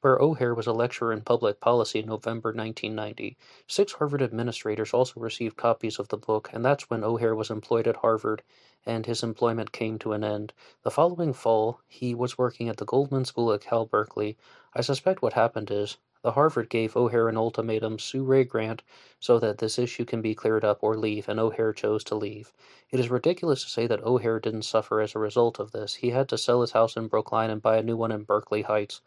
where 0.00 0.20
O'Hare 0.20 0.54
was 0.54 0.66
a 0.66 0.72
lecturer 0.72 1.12
in 1.12 1.20
public 1.22 1.60
policy 1.60 2.00
in 2.00 2.06
November 2.06 2.50
1990. 2.50 3.36
Six 3.66 3.92
Harvard 3.92 4.22
administrators 4.22 4.92
also 4.92 5.20
received 5.20 5.56
copies 5.56 5.98
of 5.98 6.08
the 6.08 6.16
book, 6.16 6.50
and 6.52 6.64
that's 6.64 6.88
when 6.88 7.04
O'Hare 7.04 7.34
was 7.34 7.50
employed 7.50 7.86
at 7.86 7.96
Harvard 7.96 8.42
and 8.86 9.06
his 9.06 9.22
employment 9.22 9.72
came 9.72 9.98
to 9.98 10.12
an 10.12 10.22
end. 10.22 10.52
The 10.82 10.90
following 10.90 11.32
fall, 11.32 11.80
he 11.88 12.14
was 12.14 12.36
working 12.36 12.68
at 12.68 12.76
the 12.76 12.84
Goldman 12.84 13.24
School 13.24 13.50
at 13.52 13.62
Cal 13.62 13.86
Berkeley. 13.86 14.36
I 14.74 14.82
suspect 14.82 15.22
what 15.22 15.32
happened 15.32 15.70
is 15.70 15.96
the 16.20 16.32
Harvard 16.32 16.68
gave 16.68 16.94
O'Hare 16.94 17.28
an 17.28 17.36
ultimatum 17.38 17.98
sue 17.98 18.24
Ray 18.24 18.44
Grant 18.44 18.82
so 19.20 19.38
that 19.38 19.56
this 19.56 19.78
issue 19.78 20.04
can 20.04 20.20
be 20.20 20.34
cleared 20.34 20.64
up 20.64 20.82
or 20.82 20.98
leave, 20.98 21.30
and 21.30 21.40
O'Hare 21.40 21.72
chose 21.72 22.04
to 22.04 22.14
leave. 22.14 22.52
It 22.90 23.00
is 23.00 23.10
ridiculous 23.10 23.62
to 23.64 23.70
say 23.70 23.86
that 23.86 24.02
O'Hare 24.02 24.38
didn't 24.38 24.62
suffer 24.62 25.00
as 25.00 25.14
a 25.14 25.18
result 25.18 25.58
of 25.58 25.72
this. 25.72 25.94
He 25.94 26.10
had 26.10 26.28
to 26.28 26.36
sell 26.36 26.60
his 26.60 26.72
house 26.72 26.96
in 26.96 27.08
Brookline 27.08 27.50
and 27.50 27.62
buy 27.62 27.78
a 27.78 27.82
new 27.82 27.96
one 27.96 28.12
in 28.12 28.24
Berkeley 28.24 28.62
Heights, 28.62 29.00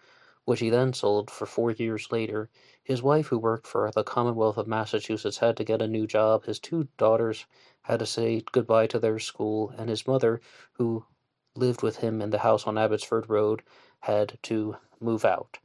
which 0.47 0.61
he 0.61 0.69
then 0.69 0.93
sold 0.93 1.29
for 1.29 1.45
four 1.45 1.71
years 1.71 2.09
later. 2.09 2.49
His 2.81 3.01
wife, 3.01 3.27
who 3.27 3.37
worked 3.37 3.67
for 3.67 3.91
the 3.91 4.05
Commonwealth 4.05 4.55
of 4.57 4.65
Massachusetts, 4.65 5.39
had 5.39 5.57
to 5.57 5.65
get 5.65 5.81
a 5.81 5.87
new 5.89 6.07
job. 6.07 6.45
His 6.45 6.57
two 6.57 6.87
daughters 6.97 7.45
had 7.81 7.99
to 7.99 8.05
say 8.05 8.41
goodbye 8.53 8.87
to 8.87 8.97
their 8.99 9.19
school, 9.19 9.73
and 9.77 9.89
his 9.89 10.07
mother, 10.07 10.39
who 10.71 11.05
lived 11.53 11.83
with 11.83 11.97
him 11.97 12.21
in 12.21 12.29
the 12.29 12.39
house 12.39 12.65
on 12.65 12.77
Abbotsford 12.77 13.29
Road, 13.29 13.61
had 13.99 14.39
to 14.43 14.77
move 15.01 15.25
out. 15.25 15.57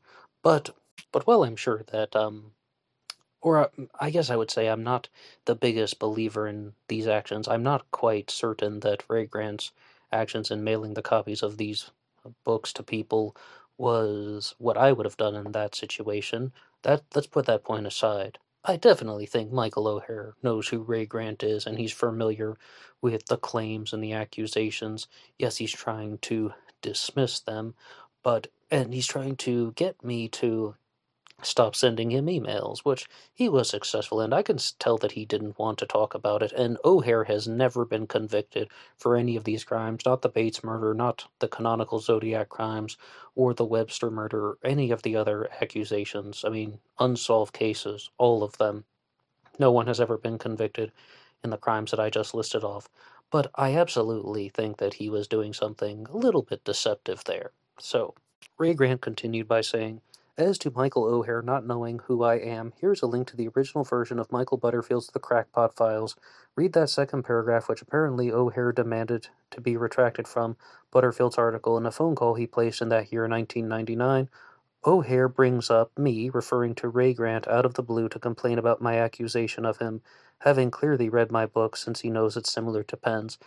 But 0.42 0.70
but 1.12 1.28
while 1.28 1.44
I'm 1.44 1.54
sure 1.54 1.84
that, 1.92 2.16
um, 2.16 2.52
or 3.40 3.58
uh, 3.58 3.68
I 4.00 4.10
guess 4.10 4.30
I 4.30 4.36
would 4.36 4.50
say 4.50 4.66
I'm 4.68 4.82
not 4.82 5.08
the 5.44 5.54
biggest 5.54 6.00
believer 6.00 6.48
in 6.48 6.74
these 6.88 7.06
actions, 7.06 7.46
I'm 7.46 7.62
not 7.62 7.88
quite 7.92 8.32
certain 8.32 8.80
that 8.80 9.08
Ray 9.08 9.26
Grant's 9.26 9.70
actions 10.10 10.50
in 10.50 10.64
mailing 10.64 10.94
the 10.94 11.02
copies 11.02 11.42
of 11.42 11.56
these 11.56 11.92
books 12.44 12.72
to 12.74 12.82
people 12.82 13.36
was 13.79 14.55
what 14.59 14.76
I 14.76 14.93
would 14.93 15.07
have 15.07 15.17
done 15.17 15.35
in 15.35 15.52
that 15.52 15.75
situation. 15.75 16.52
That 16.83 17.05
let's 17.14 17.26
put 17.26 17.47
that 17.47 17.64
point 17.64 17.87
aside. 17.87 18.38
I 18.64 18.76
definitely 18.76 19.26
think 19.26 19.52
Michael 19.52 19.88
O'Hare 19.88 20.35
knows 20.43 20.69
who 20.69 20.83
Ray 20.83 21.07
Grant 21.07 21.43
is 21.43 21.67
and 21.67 21.79
he's 21.79 21.93
familiar 21.93 22.57
with 23.00 23.26
the 23.26 23.37
claims 23.37 23.93
and 23.93 24.02
the 24.02 24.12
accusations. 24.12 25.09
Yes, 25.38 25.57
he's 25.57 25.73
trying 25.73 26.19
to 26.19 26.52
dismiss 26.83 27.41
them, 27.41 27.75
but 28.23 28.49
and 28.71 28.95
he's 28.95 29.07
trying 29.07 29.37
to 29.37 29.73
get 29.73 30.05
me 30.05 30.29
to 30.29 30.76
stop 31.42 31.75
sending 31.75 32.11
him 32.11 32.26
emails, 32.26 32.80
which 32.80 33.08
he 33.34 33.49
was 33.49 33.68
successful 33.68 34.20
in. 34.20 34.32
I 34.32 34.42
can 34.42 34.58
tell 34.78 34.96
that 34.99 35.12
he 35.12 35.25
didn't 35.25 35.58
want 35.58 35.78
to 35.78 35.87
talk 35.87 36.14
about 36.14 36.42
it, 36.42 36.52
and 36.52 36.78
O'Hare 36.84 37.25
has 37.25 37.49
never 37.49 37.84
been 37.84 38.06
convicted 38.06 38.68
for 38.96 39.16
any 39.16 39.37
of 39.37 39.44
these 39.44 39.64
crimes 39.64 40.06
not 40.06 40.22
the 40.22 40.28
Bates 40.28 40.62
murder, 40.64 40.94
not 40.94 41.26
the 41.38 41.49
canonical 41.49 41.99
Zodiac 41.99 42.49
crimes, 42.49 42.96
or 43.34 43.54
the 43.54 43.64
Webster 43.64 44.11
murder, 44.11 44.46
or 44.50 44.58
any 44.64 44.90
of 44.90 45.02
the 45.02 45.16
other 45.16 45.50
accusations. 45.61 46.44
I 46.44 46.49
mean, 46.49 46.78
unsolved 46.99 47.52
cases, 47.52 48.11
all 48.18 48.42
of 48.42 48.56
them. 48.58 48.84
No 49.58 49.70
one 49.70 49.87
has 49.87 50.00
ever 50.00 50.16
been 50.16 50.38
convicted 50.38 50.92
in 51.44 51.50
the 51.50 51.56
crimes 51.56 51.90
that 51.90 52.00
I 52.00 52.11
just 52.11 52.34
listed 52.34 52.64
off. 52.64 52.88
But 53.30 53.50
I 53.54 53.76
absolutely 53.76 54.49
think 54.49 54.76
that 54.76 54.94
he 54.94 55.08
was 55.08 55.26
doing 55.26 55.52
something 55.52 56.06
a 56.11 56.16
little 56.16 56.42
bit 56.42 56.64
deceptive 56.64 57.25
there. 57.25 57.52
So, 57.78 58.14
Ray 58.58 58.75
Grant 58.75 59.00
continued 59.00 59.49
by 59.49 59.62
saying, 59.62 60.02
As 60.38 60.56
to 60.58 60.70
Michael 60.70 61.04
O'Hare 61.04 61.42
not 61.42 61.66
knowing 61.66 61.98
who 61.98 62.22
I 62.22 62.36
am, 62.36 62.72
here's 62.80 63.02
a 63.02 63.06
link 63.06 63.28
to 63.28 63.36
the 63.36 63.48
original 63.48 63.84
version 63.84 64.18
of 64.18 64.32
Michael 64.32 64.56
Butterfield's 64.56 65.08
The 65.08 65.18
Crackpot 65.18 65.76
Files. 65.76 66.16
Read 66.56 66.72
that 66.72 66.88
second 66.88 67.24
paragraph, 67.24 67.68
which 67.68 67.82
apparently 67.82 68.32
O'Hare 68.32 68.72
demanded 68.72 69.28
to 69.50 69.60
be 69.60 69.76
retracted 69.76 70.26
from 70.26 70.56
Butterfield's 70.90 71.36
article 71.36 71.76
in 71.76 71.84
a 71.84 71.90
phone 71.90 72.14
call 72.14 72.32
he 72.34 72.46
placed 72.46 72.80
in 72.80 72.88
that 72.88 73.12
year, 73.12 73.28
1999. 73.28 74.30
O'Hare 74.86 75.28
brings 75.28 75.68
up 75.68 75.90
me, 75.98 76.30
referring 76.30 76.74
to 76.76 76.88
Ray 76.88 77.12
Grant, 77.12 77.46
out 77.46 77.66
of 77.66 77.74
the 77.74 77.82
blue 77.82 78.08
to 78.08 78.18
complain 78.18 78.58
about 78.58 78.80
my 78.80 78.96
accusation 78.96 79.66
of 79.66 79.76
him 79.80 80.00
having 80.42 80.70
clearly 80.70 81.08
read 81.08 81.30
my 81.30 81.46
book 81.46 81.76
since 81.76 82.00
he 82.00 82.10
knows 82.10 82.36
it's 82.36 82.52
similar 82.52 82.82
to 82.82 82.96
Penn's. 82.96 83.38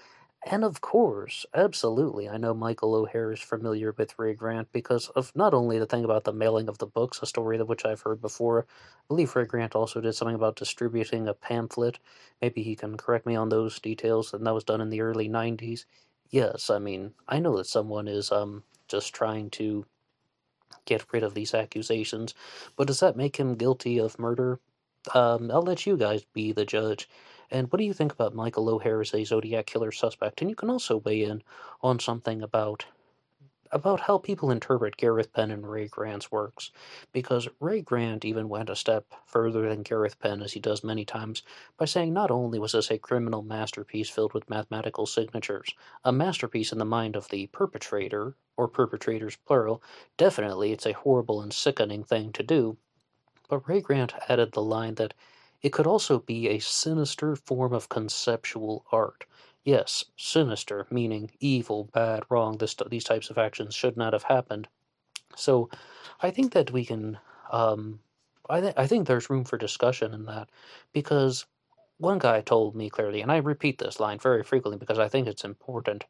And 0.46 0.64
of 0.64 0.80
course, 0.80 1.46
absolutely, 1.54 2.30
I 2.30 2.38
know 2.38 2.54
Michael 2.54 2.96
O'Hare 2.96 3.34
is 3.34 3.42
familiar 3.42 3.92
with 3.92 4.18
Ray 4.18 4.34
Grant 4.34 4.72
because 4.72 5.10
of 5.10 5.36
not 5.36 5.54
only 5.54 5.78
the 5.78 5.86
thing 5.86 6.06
about 6.06 6.24
the 6.24 6.32
mailing 6.32 6.70
of 6.70 6.78
the 6.78 6.86
books, 6.88 7.20
a 7.22 7.26
story 7.26 7.58
of 7.58 7.68
which 7.68 7.84
I've 7.84 8.04
heard 8.04 8.22
before. 8.22 8.62
I 8.66 9.04
believe 9.10 9.36
Ray 9.36 9.44
Grant 9.44 9.76
also 9.76 10.00
did 10.00 10.14
something 10.14 10.34
about 10.36 10.56
distributing 10.56 11.28
a 11.28 11.34
pamphlet. 11.34 12.00
Maybe 12.42 12.64
he 12.64 12.78
can 12.78 12.96
correct 12.96 13.26
me 13.26 13.36
on 13.36 13.50
those 13.50 13.78
details, 13.82 14.34
and 14.34 14.48
that 14.48 14.54
was 14.54 14.64
done 14.64 14.80
in 14.80 14.90
the 14.90 15.02
early 15.02 15.28
90s. 15.28 15.86
Yes, 16.30 16.70
I 16.70 16.80
mean, 16.80 17.14
I 17.28 17.40
know 17.40 17.58
that 17.58 17.68
someone 17.68 18.08
is 18.08 18.32
um 18.32 18.64
just 18.88 19.14
trying 19.14 19.50
to 19.50 19.86
get 20.86 21.06
rid 21.14 21.24
of 21.24 21.34
these 21.34 21.54
accusations, 21.54 22.34
but 22.76 22.88
does 22.88 23.00
that 23.00 23.16
make 23.16 23.38
him 23.38 23.56
guilty 23.56 23.98
of 24.00 24.18
murder? 24.20 24.60
Um, 25.14 25.52
I'll 25.52 25.62
let 25.62 25.86
you 25.86 25.98
guys 25.98 26.26
be 26.34 26.52
the 26.52 26.66
judge. 26.66 27.08
And 27.52 27.72
what 27.72 27.80
do 27.80 27.86
you 27.86 27.94
think 27.94 28.12
about 28.12 28.36
Michael 28.36 28.70
O'Hare 28.70 29.02
as 29.02 29.14
a 29.14 29.24
Zodiac 29.24 29.66
killer 29.66 29.92
suspect? 29.92 30.42
And 30.42 30.50
you 30.50 30.56
can 30.56 30.70
also 30.70 30.98
weigh 30.98 31.24
in 31.24 31.44
on 31.82 32.00
something 32.00 32.42
about 32.42 32.86
about 33.72 34.00
how 34.02 34.18
people 34.18 34.52
interpret 34.52 34.96
Gareth 34.96 35.34
Penn 35.34 35.52
and 35.52 35.70
Ray 35.70 35.88
Grant's 35.88 36.32
works, 36.32 36.72
because 37.12 37.50
Ray 37.60 37.82
Grant 37.82 38.24
even 38.24 38.48
went 38.48 38.70
a 38.70 38.76
step 38.76 39.06
further 39.26 39.68
than 39.68 39.84
Gareth 39.84 40.20
Penn, 40.20 40.42
as 40.42 40.54
he 40.54 40.60
does 40.60 40.84
many 40.84 41.04
times, 41.04 41.44
by 41.78 41.86
saying 41.86 42.14
not 42.14 42.32
only 42.32 42.60
was 42.60 42.72
this 42.72 42.92
a 42.92 42.98
criminal 42.98 43.42
masterpiece 43.42 44.10
filled 44.10 44.34
with 44.34 44.50
mathematical 44.50 45.06
signatures, 45.06 45.74
a 46.04 46.12
masterpiece 46.12 46.72
in 46.72 46.78
the 46.78 46.86
mind 46.86 47.16
of 47.16 47.28
the 47.30 47.48
perpetrator, 47.48 48.38
or 48.56 48.68
perpetrators 48.68 49.36
plural, 49.46 49.84
definitely 50.16 50.72
it's 50.72 50.86
a 50.86 50.94
horrible 50.94 51.42
and 51.42 51.52
sickening 51.52 52.04
thing 52.04 52.32
to 52.32 52.44
do, 52.44 52.78
but 53.50 53.68
Ray 53.68 53.82
Grant 53.82 54.14
added 54.30 54.54
the 54.54 54.62
line 54.62 54.96
that 54.96 55.14
it 55.66 55.74
could 55.74 55.88
also 55.88 56.20
be 56.20 56.50
a 56.50 56.60
sinister 56.60 57.36
form 57.36 57.74
of 57.74 57.90
conceptual 57.90 58.86
art. 58.92 59.26
Yes, 59.66 60.06
sinister, 60.18 60.88
meaning 60.92 61.32
evil, 61.42 61.86
bad, 61.94 62.24
wrong. 62.30 62.58
This, 62.60 62.76
these 62.90 63.04
types 63.06 63.30
of 63.32 63.38
actions 63.38 63.76
should 63.76 63.98
not 63.98 64.14
have 64.14 64.24
happened. 64.24 64.70
So, 65.36 65.70
I 66.22 66.32
think 66.32 66.54
that 66.54 66.72
we 66.72 66.86
can. 66.86 67.20
Um, 67.52 68.02
I, 68.50 68.62
th- 68.62 68.74
I 68.78 68.88
think 68.88 69.08
there's 69.08 69.30
room 69.30 69.46
for 69.46 69.58
discussion 69.58 70.14
in 70.14 70.26
that 70.26 70.50
because 70.94 71.46
one 72.00 72.20
guy 72.20 72.42
told 72.42 72.76
me 72.76 72.90
clearly, 72.90 73.22
and 73.22 73.32
I 73.32 73.38
repeat 73.38 73.80
this 73.80 74.00
line 74.00 74.20
very 74.20 74.44
frequently 74.44 74.78
because 74.80 75.00
I 75.00 75.10
think 75.10 75.28
it's 75.28 75.46
important. 75.46 76.06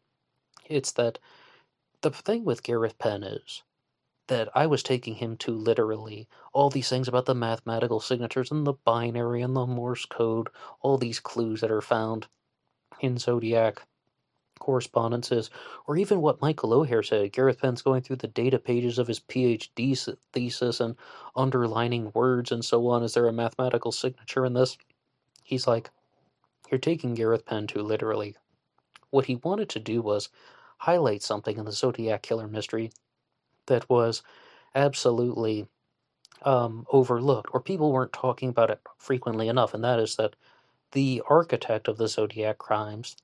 It's 0.67 0.91
that 0.93 1.19
the 2.01 2.11
thing 2.11 2.45
with 2.45 2.63
Gareth 2.63 2.97
Penn 2.99 3.23
is 3.23 3.63
that 4.27 4.49
I 4.55 4.65
was 4.65 4.83
taking 4.83 5.15
him 5.15 5.37
too 5.37 5.55
literally. 5.55 6.27
All 6.53 6.69
these 6.69 6.89
things 6.89 7.07
about 7.07 7.25
the 7.25 7.35
mathematical 7.35 7.99
signatures 7.99 8.51
and 8.51 8.65
the 8.65 8.73
binary 8.73 9.41
and 9.41 9.55
the 9.55 9.65
Morse 9.65 10.05
code, 10.05 10.49
all 10.81 10.97
these 10.97 11.19
clues 11.19 11.61
that 11.61 11.71
are 11.71 11.81
found 11.81 12.27
in 12.99 13.17
Zodiac 13.17 13.81
correspondences, 14.59 15.49
or 15.85 15.97
even 15.97 16.21
what 16.21 16.41
Michael 16.41 16.73
O'Hare 16.73 17.03
said. 17.03 17.31
Gareth 17.33 17.59
Penn's 17.59 17.81
going 17.81 18.01
through 18.01 18.15
the 18.17 18.27
data 18.27 18.57
pages 18.57 18.97
of 18.97 19.07
his 19.07 19.19
PhD 19.19 20.17
thesis 20.33 20.79
and 20.79 20.95
underlining 21.35 22.11
words 22.13 22.51
and 22.51 22.63
so 22.63 22.87
on. 22.87 23.03
Is 23.03 23.13
there 23.13 23.27
a 23.27 23.33
mathematical 23.33 23.91
signature 23.91 24.45
in 24.45 24.53
this? 24.53 24.77
He's 25.43 25.67
like, 25.67 25.91
You're 26.71 26.79
taking 26.79 27.13
Gareth 27.13 27.45
Penn 27.45 27.67
too 27.67 27.81
literally. 27.81 28.35
What 29.11 29.25
he 29.25 29.35
wanted 29.35 29.69
to 29.69 29.79
do 29.79 30.01
was 30.01 30.29
highlight 30.79 31.21
something 31.21 31.57
in 31.57 31.65
the 31.65 31.71
Zodiac 31.71 32.21
Killer 32.23 32.47
mystery 32.47 32.91
that 33.67 33.89
was 33.89 34.23
absolutely 34.73 35.67
um, 36.43 36.85
overlooked, 36.91 37.49
or 37.53 37.61
people 37.61 37.91
weren't 37.91 38.13
talking 38.13 38.49
about 38.49 38.69
it 38.69 38.79
frequently 38.97 39.47
enough, 39.47 39.73
and 39.73 39.83
that 39.83 39.99
is 39.99 40.15
that 40.17 40.35
the 40.91 41.21
architect 41.29 41.87
of 41.87 41.97
the 41.97 42.07
Zodiac 42.07 42.57
crimes, 42.57 43.15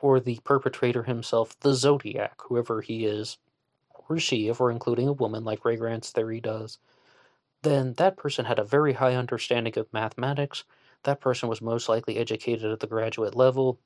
or 0.00 0.20
the 0.20 0.40
perpetrator 0.44 1.04
himself, 1.04 1.58
the 1.60 1.74
Zodiac, 1.74 2.40
whoever 2.42 2.80
he 2.80 3.04
is, 3.04 3.38
or 4.08 4.18
she, 4.18 4.48
if 4.48 4.60
we're 4.60 4.70
including 4.70 5.08
a 5.08 5.12
woman 5.12 5.44
like 5.44 5.64
Ray 5.64 5.76
Grant's 5.76 6.10
theory 6.10 6.40
does, 6.40 6.78
then 7.62 7.94
that 7.94 8.16
person 8.16 8.44
had 8.44 8.58
a 8.58 8.64
very 8.64 8.92
high 8.94 9.14
understanding 9.14 9.78
of 9.78 9.92
mathematics. 9.92 10.64
That 11.04 11.20
person 11.20 11.48
was 11.48 11.62
most 11.62 11.88
likely 11.88 12.16
educated 12.16 12.70
at 12.70 12.80
the 12.80 12.86
graduate 12.86 13.34
level, 13.34 13.80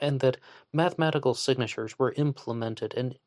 and 0.00 0.20
that 0.20 0.38
mathematical 0.72 1.34
signatures 1.34 1.98
were 1.98 2.12
implemented 2.16 2.94
and 2.94 3.18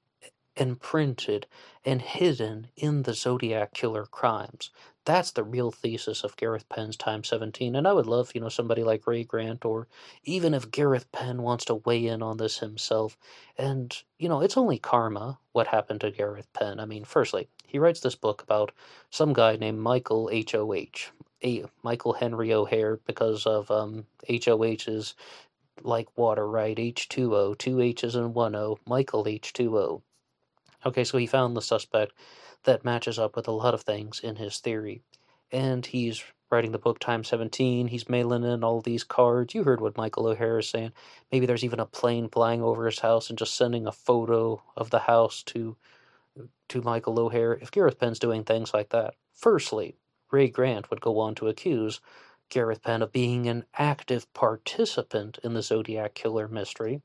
and 0.58 0.80
printed 0.80 1.48
and 1.86 2.02
hidden 2.02 2.68
in 2.76 3.04
the 3.04 3.14
Zodiac 3.14 3.74
killer 3.74 4.06
crimes. 4.06 4.70
That's 5.04 5.32
the 5.32 5.44
real 5.44 5.72
thesis 5.72 6.24
of 6.24 6.38
Gareth 6.38 6.70
Penn's 6.70 6.96
Times 6.96 7.30
17. 7.30 7.76
And 7.76 7.88
I 7.88 7.94
would 7.94 8.06
love, 8.06 8.32
you 8.36 8.42
know, 8.42 8.50
somebody 8.50 8.84
like 8.84 9.08
Ray 9.08 9.24
Grant 9.24 9.66
or 9.66 9.88
even 10.24 10.54
if 10.54 10.70
Gareth 10.70 11.12
Penn 11.12 11.42
wants 11.42 11.66
to 11.66 11.76
weigh 11.76 12.06
in 12.06 12.22
on 12.22 12.38
this 12.38 12.60
himself. 12.60 13.18
And, 13.58 13.96
you 14.20 14.30
know, 14.30 14.42
it's 14.42 14.58
only 14.58 14.78
karma 14.78 15.40
what 15.54 15.68
happened 15.68 16.02
to 16.02 16.12
Gareth 16.12 16.52
Penn. 16.54 16.80
I 16.80 16.86
mean, 16.86 17.04
firstly, 17.04 17.48
he 17.66 17.80
writes 17.80 18.02
this 18.02 18.16
book 18.16 18.44
about 18.44 18.72
some 19.10 19.34
guy 19.34 19.56
named 19.56 19.80
Michael 19.80 20.30
H.O.H. 20.32 21.12
A 21.44 21.66
Michael 21.82 22.14
Henry 22.14 22.54
O'Hare 22.54 22.98
because 23.08 23.48
of 23.48 23.72
um, 23.72 24.06
HOH 24.30 24.86
is 24.88 25.16
like 25.82 26.16
water, 26.16 26.48
right? 26.48 26.78
H2O, 26.78 27.58
two 27.58 27.82
H's 27.82 28.16
and 28.16 28.36
one 28.36 28.56
O, 28.56 28.78
Michael 28.86 29.26
H2O. 29.26 30.02
Okay, 30.86 31.04
so 31.04 31.17
he 31.17 31.28
found 31.28 31.56
the 31.56 31.62
suspect 31.62 32.13
that 32.63 32.86
matches 32.86 33.20
up 33.20 33.36
with 33.36 33.48
a 33.48 33.52
lot 33.52 33.74
of 33.74 33.82
things 33.82 34.20
in 34.20 34.36
his 34.38 34.60
theory. 34.60 35.02
And 35.52 35.86
he's 35.86 36.24
writing 36.50 36.72
the 36.72 36.80
book 36.80 37.00
Times 37.00 37.28
17. 37.30 37.88
He's 37.88 38.10
mailing 38.10 38.44
in 38.44 38.63
all 38.63 38.82
these 38.82 39.04
cards. 39.04 39.54
You 39.54 39.63
heard 39.63 39.82
what 39.82 39.98
Michael 39.98 40.28
O'Hare 40.28 40.60
is 40.60 40.70
saying. 40.70 40.91
Maybe 41.32 41.46
there's 41.46 41.63
even 41.63 41.80
a 41.80 41.86
plane 41.86 42.30
flying 42.30 42.62
over 42.62 42.86
his 42.86 43.00
house 43.00 43.30
and 43.30 43.38
just 43.38 43.56
sending 43.56 43.88
a 43.88 43.91
photo 43.91 44.62
of 44.76 44.89
the 44.89 45.00
house 45.00 45.44
to 45.44 45.78
to 46.70 46.82
Michael 46.82 47.20
O'Hare. 47.20 47.54
If 47.62 47.72
Gareth 47.72 48.00
Penn's 48.00 48.20
doing 48.20 48.44
things 48.44 48.74
like 48.74 48.89
that, 48.89 49.15
firstly, 49.34 49.96
Ray 50.32 50.48
Grant 50.48 50.89
would 50.89 51.02
go 51.02 51.20
on 51.20 51.36
to 51.36 51.48
accuse 51.50 52.00
Gareth 52.50 52.82
Penn 52.82 53.02
of 53.02 53.12
being 53.12 53.48
an 53.48 53.65
active 53.78 54.32
participant 54.34 55.38
in 55.44 55.54
the 55.54 55.62
Zodiac 55.62 56.13
Killer 56.13 56.48
mystery. 56.48 57.02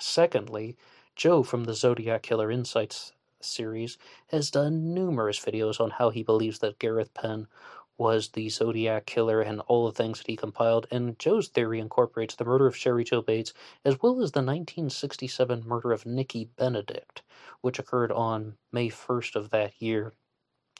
Secondly, 0.00 0.76
Joe 1.16 1.42
from 1.42 1.64
the 1.64 1.72
Zodiac 1.72 2.22
Killer 2.22 2.50
Insights 2.50 3.14
series 3.40 3.96
has 4.28 4.50
done 4.50 4.92
numerous 4.92 5.40
videos 5.40 5.80
on 5.80 5.88
how 5.88 6.10
he 6.10 6.22
believes 6.22 6.58
that 6.58 6.78
Gareth 6.78 7.14
Penn 7.14 7.48
was 7.96 8.28
the 8.28 8.50
Zodiac 8.50 9.06
Killer 9.06 9.40
and 9.40 9.60
all 9.62 9.86
the 9.86 9.92
things 9.92 10.18
that 10.18 10.26
he 10.26 10.36
compiled, 10.36 10.86
and 10.90 11.18
Joe's 11.18 11.48
theory 11.48 11.80
incorporates 11.80 12.34
the 12.34 12.44
murder 12.44 12.66
of 12.66 12.76
Cheri 12.76 13.02
Jo 13.02 13.22
Bates 13.22 13.54
as 13.82 14.02
well 14.02 14.20
as 14.20 14.32
the 14.32 14.40
1967 14.40 15.66
murder 15.66 15.90
of 15.90 16.04
Nikki 16.04 16.50
Benedict, 16.56 17.22
which 17.62 17.78
occurred 17.78 18.12
on 18.12 18.58
May 18.70 18.90
1st 18.90 19.36
of 19.36 19.48
that 19.50 19.80
year. 19.80 20.12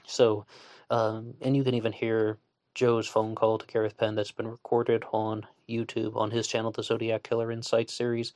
So, 0.05 0.45
um, 0.91 1.33
and 1.41 1.57
you 1.57 1.65
can 1.65 1.73
even 1.73 1.93
hear 1.93 2.39
Joe's 2.75 3.09
phone 3.09 3.35
call 3.35 3.57
to 3.57 3.67
Gareth 3.67 3.97
Penn 3.97 4.15
that's 4.15 4.33
been 4.33 4.49
recorded 4.49 5.03
on 5.13 5.47
YouTube 5.67 6.15
on 6.15 6.31
his 6.31 6.47
channel, 6.47 6.73
the 6.73 6.83
Zodiac 6.83 7.23
Killer 7.23 7.51
Insights 7.51 7.95
series. 7.95 8.35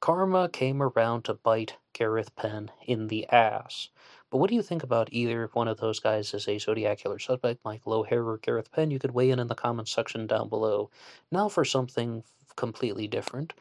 Karma 0.00 0.48
came 0.48 0.82
around 0.82 1.26
to 1.26 1.34
bite 1.34 1.76
Gareth 1.92 2.34
Penn 2.34 2.70
in 2.86 3.08
the 3.08 3.28
ass. 3.28 3.90
But 4.30 4.38
what 4.38 4.48
do 4.48 4.56
you 4.56 4.62
think 4.62 4.82
about 4.82 5.12
either 5.12 5.50
one 5.52 5.68
of 5.68 5.78
those 5.78 6.00
guys 6.00 6.32
as 6.32 6.48
a 6.48 6.56
Zodiac 6.56 7.00
Killer 7.00 7.18
suspect, 7.18 7.62
Michael 7.66 7.92
O'Hare 7.92 8.26
or 8.26 8.38
Gareth 8.38 8.72
Penn? 8.72 8.90
You 8.90 8.98
could 8.98 9.10
weigh 9.10 9.28
in 9.28 9.38
in 9.38 9.48
the 9.48 9.54
comments 9.54 9.92
section 9.92 10.26
down 10.26 10.48
below. 10.48 10.90
Now 11.30 11.50
for 11.50 11.66
something 11.66 12.24
completely 12.56 13.08
different. 13.08 13.52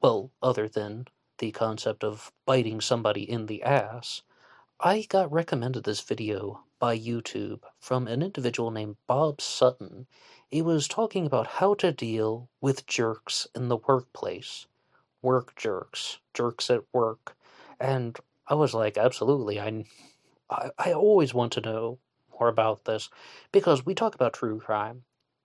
Well, 0.00 0.30
other 0.42 0.68
than 0.70 1.06
the 1.36 1.50
concept 1.50 2.02
of 2.02 2.32
biting 2.46 2.80
somebody 2.80 3.28
in 3.28 3.44
the 3.44 3.62
ass. 3.62 4.22
I 4.80 5.02
got 5.02 5.30
recommended 5.30 5.84
this 5.84 6.00
video 6.00 6.64
by 6.78 6.98
YouTube 6.98 7.60
from 7.78 8.08
an 8.08 8.22
individual 8.22 8.70
named 8.70 8.96
Bob 9.06 9.42
Sutton. 9.42 10.06
He 10.48 10.62
was 10.62 10.88
talking 10.88 11.26
about 11.26 11.46
how 11.46 11.74
to 11.74 11.92
deal 11.92 12.48
with 12.62 12.86
jerks 12.86 13.46
in 13.54 13.68
the 13.68 13.76
workplace 13.76 14.66
work 15.24 15.56
jerks, 15.56 16.18
jerks 16.34 16.70
at 16.70 16.82
work. 16.92 17.36
And 17.80 18.16
I 18.46 18.54
was 18.54 18.74
like, 18.74 18.96
absolutely. 18.96 19.58
I, 19.58 19.84
I, 20.50 20.70
I 20.78 20.92
always 20.92 21.34
want 21.34 21.52
to 21.54 21.60
know 21.60 21.98
more 22.38 22.48
about 22.48 22.84
this 22.84 23.10
because 23.50 23.84
we 23.86 23.94
talk 23.94 24.14
about 24.14 24.34
true 24.34 24.60
crime 24.60 25.02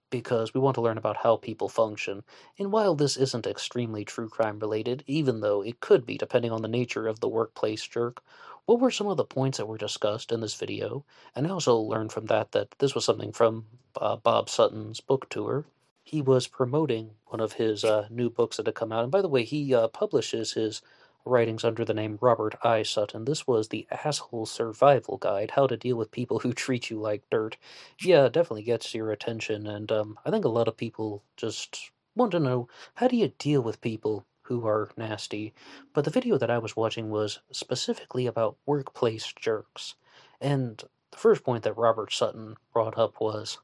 because 0.10 0.54
we 0.54 0.60
want 0.60 0.76
to 0.76 0.82
learn 0.82 0.98
about 0.98 1.18
how 1.18 1.38
people 1.38 1.70
function. 1.70 2.24
And 2.58 2.72
while 2.72 2.96
this 2.96 3.16
isn't 3.16 3.48
extremely 3.48 4.04
true 4.04 4.28
crime 4.28 4.60
related, 4.60 5.04
even 5.08 5.42
though 5.42 5.62
it 5.62 5.80
could 5.80 6.06
be 6.06 6.18
depending 6.18 6.52
on 6.52 6.62
the 6.62 6.68
nature 6.68 7.08
of 7.08 7.20
the 7.20 7.30
workplace 7.30 7.86
jerk, 7.86 8.22
what 8.66 8.80
were 8.80 8.92
some 8.92 9.08
of 9.08 9.18
the 9.18 9.24
points 9.26 9.58
that 9.58 9.68
were 9.68 9.78
discussed 9.78 10.32
in 10.32 10.42
this 10.42 10.56
video, 10.56 11.04
and 11.36 11.48
I 11.48 11.50
also 11.50 11.78
learned 11.78 12.12
from 12.12 12.26
that 12.28 12.52
that 12.52 12.76
this 12.80 12.94
was 12.94 13.06
something 13.06 13.32
from 13.32 13.66
uh, 14.00 14.18
Bob 14.18 14.50
Sutton's 14.50 15.00
book 15.00 15.30
tour. 15.30 15.66
He 16.10 16.24
was 16.24 16.48
promoting 16.48 17.12
one 17.28 17.40
of 17.40 17.54
his 17.54 17.84
uh, 17.84 18.08
new 18.10 18.32
books 18.32 18.58
that 18.58 18.66
had 18.66 18.74
come 18.74 18.92
out, 18.92 19.04
and 19.04 19.12
by 19.12 19.22
the 19.22 19.30
way, 19.30 19.44
he 19.44 19.76
uh, 19.76 19.90
publishes 19.90 20.54
his 20.54 20.82
writings 21.24 21.64
under 21.64 21.86
the 21.86 21.94
name 21.94 22.18
Robert 22.20 22.56
I. 22.64 22.82
Sutton. 22.82 23.26
This 23.26 23.46
was 23.46 23.68
the 23.68 23.86
Asshole 23.92 24.48
Survival 24.48 25.18
Guide 25.18 25.52
How 25.52 25.68
to 25.68 25.78
Deal 25.78 25.98
with 25.98 26.10
People 26.10 26.40
Who 26.40 26.52
Treat 26.52 26.90
You 26.90 27.00
Like 27.00 27.30
Dirt. 27.30 27.58
Yeah, 28.02 28.28
definitely 28.28 28.64
gets 28.64 28.96
your 28.96 29.12
attention, 29.12 29.68
and 29.68 29.92
um, 29.92 30.18
I 30.26 30.32
think 30.32 30.46
a 30.46 30.50
lot 30.50 30.68
of 30.68 30.76
people 30.76 31.22
just 31.38 31.92
want 32.16 32.32
to 32.32 32.40
know 32.40 32.68
how 32.96 33.08
do 33.08 33.16
you 33.16 33.32
deal 33.38 33.62
with 33.62 33.80
people 33.80 34.26
who 34.42 34.66
are 34.66 34.90
nasty. 34.98 35.54
But 35.94 36.06
the 36.06 36.10
video 36.10 36.40
that 36.40 36.50
I 36.50 36.58
was 36.58 36.76
watching 36.76 37.12
was 37.12 37.40
specifically 37.52 38.26
about 38.26 38.58
workplace 38.66 39.32
jerks. 39.32 39.94
And 40.42 40.84
the 41.12 41.18
first 41.20 41.44
point 41.44 41.64
that 41.66 41.78
Robert 41.78 42.12
Sutton 42.12 42.56
brought 42.74 42.98
up 42.98 43.22
was 43.22 43.60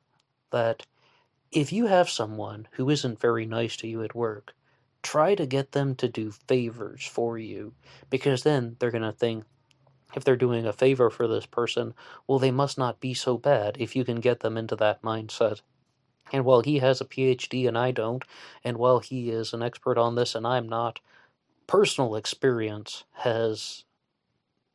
that 0.52 0.86
if 1.56 1.72
you 1.72 1.86
have 1.86 2.10
someone 2.10 2.68
who 2.72 2.90
isn't 2.90 3.20
very 3.20 3.46
nice 3.46 3.78
to 3.78 3.88
you 3.88 4.04
at 4.04 4.14
work, 4.14 4.54
try 5.02 5.34
to 5.36 5.46
get 5.46 5.72
them 5.72 5.96
to 5.96 6.10
do 6.10 6.30
favors 6.32 7.06
for 7.06 7.38
you 7.38 7.74
because 8.10 8.44
then 8.44 8.76
they're 8.78 8.92
going 8.92 9.02
to 9.02 9.14
think 9.14 9.46
if 10.16 10.26
they're 10.26 10.36
doing 10.36 10.66
a 10.66 10.74
favor 10.74 11.10
for 11.10 11.28
this 11.28 11.46
person, 11.46 11.94
well, 12.28 12.40
they 12.40 12.52
must 12.52 12.78
not 12.78 13.00
be 13.00 13.14
so 13.14 13.38
bad 13.38 13.78
if 13.80 13.96
you 13.96 14.04
can 14.04 14.20
get 14.20 14.42
them 14.42 14.58
into 14.58 14.76
that 14.76 15.02
mindset. 15.02 15.62
And 16.34 16.44
while 16.44 16.62
he 16.62 16.80
has 16.80 17.00
a 17.00 17.06
PhD 17.06 17.68
and 17.68 17.78
I 17.78 17.92
don't, 17.92 18.26
and 18.64 18.78
while 18.78 19.00
he 19.00 19.30
is 19.30 19.54
an 19.54 19.62
expert 19.62 19.98
on 19.98 20.16
this 20.16 20.36
and 20.36 20.46
I'm 20.46 20.68
not, 20.68 21.00
personal 21.68 22.16
experience 22.16 23.06
has 23.14 23.86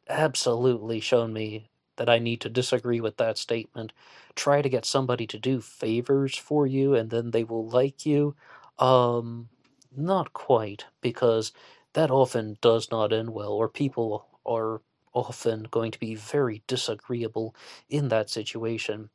absolutely 0.09 1.01
shown 1.01 1.33
me 1.33 1.70
that 2.01 2.09
I 2.09 2.19
need 2.19 2.41
to 2.41 2.49
disagree 2.49 3.03
with 3.03 3.19
that 3.19 3.37
statement. 3.37 3.93
Try 4.35 4.63
to 4.63 4.71
get 4.71 4.87
somebody 4.87 5.27
to 5.27 5.39
do 5.39 5.61
favors 5.61 6.35
for 6.35 6.67
you 6.67 6.95
and 6.95 7.11
then 7.11 7.31
they 7.31 7.45
will 7.45 7.69
like 7.69 8.07
you. 8.07 8.35
Um, 8.79 9.51
not 9.95 10.33
quite, 10.33 10.87
because 11.03 11.53
that 11.93 12.11
often 12.11 12.57
does 12.63 12.91
not 12.91 13.13
end 13.13 13.35
well, 13.35 13.53
or 13.53 13.69
people 13.69 14.29
are 14.47 14.81
often 15.13 15.65
going 15.71 15.91
to 15.91 16.01
be 16.01 16.15
very 16.15 16.63
disagreeable 16.67 17.55
in 17.91 18.09
that 18.09 18.31
situation. 18.31 19.11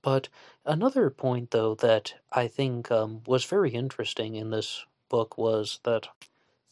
But 0.00 0.30
another 0.64 1.10
point, 1.10 1.50
though, 1.50 1.74
that 1.74 2.14
I 2.32 2.48
think 2.48 2.90
um, 2.90 3.20
was 3.26 3.44
very 3.44 3.72
interesting 3.72 4.34
in 4.34 4.48
this 4.48 4.86
book 5.10 5.36
was 5.36 5.80
that 5.84 6.08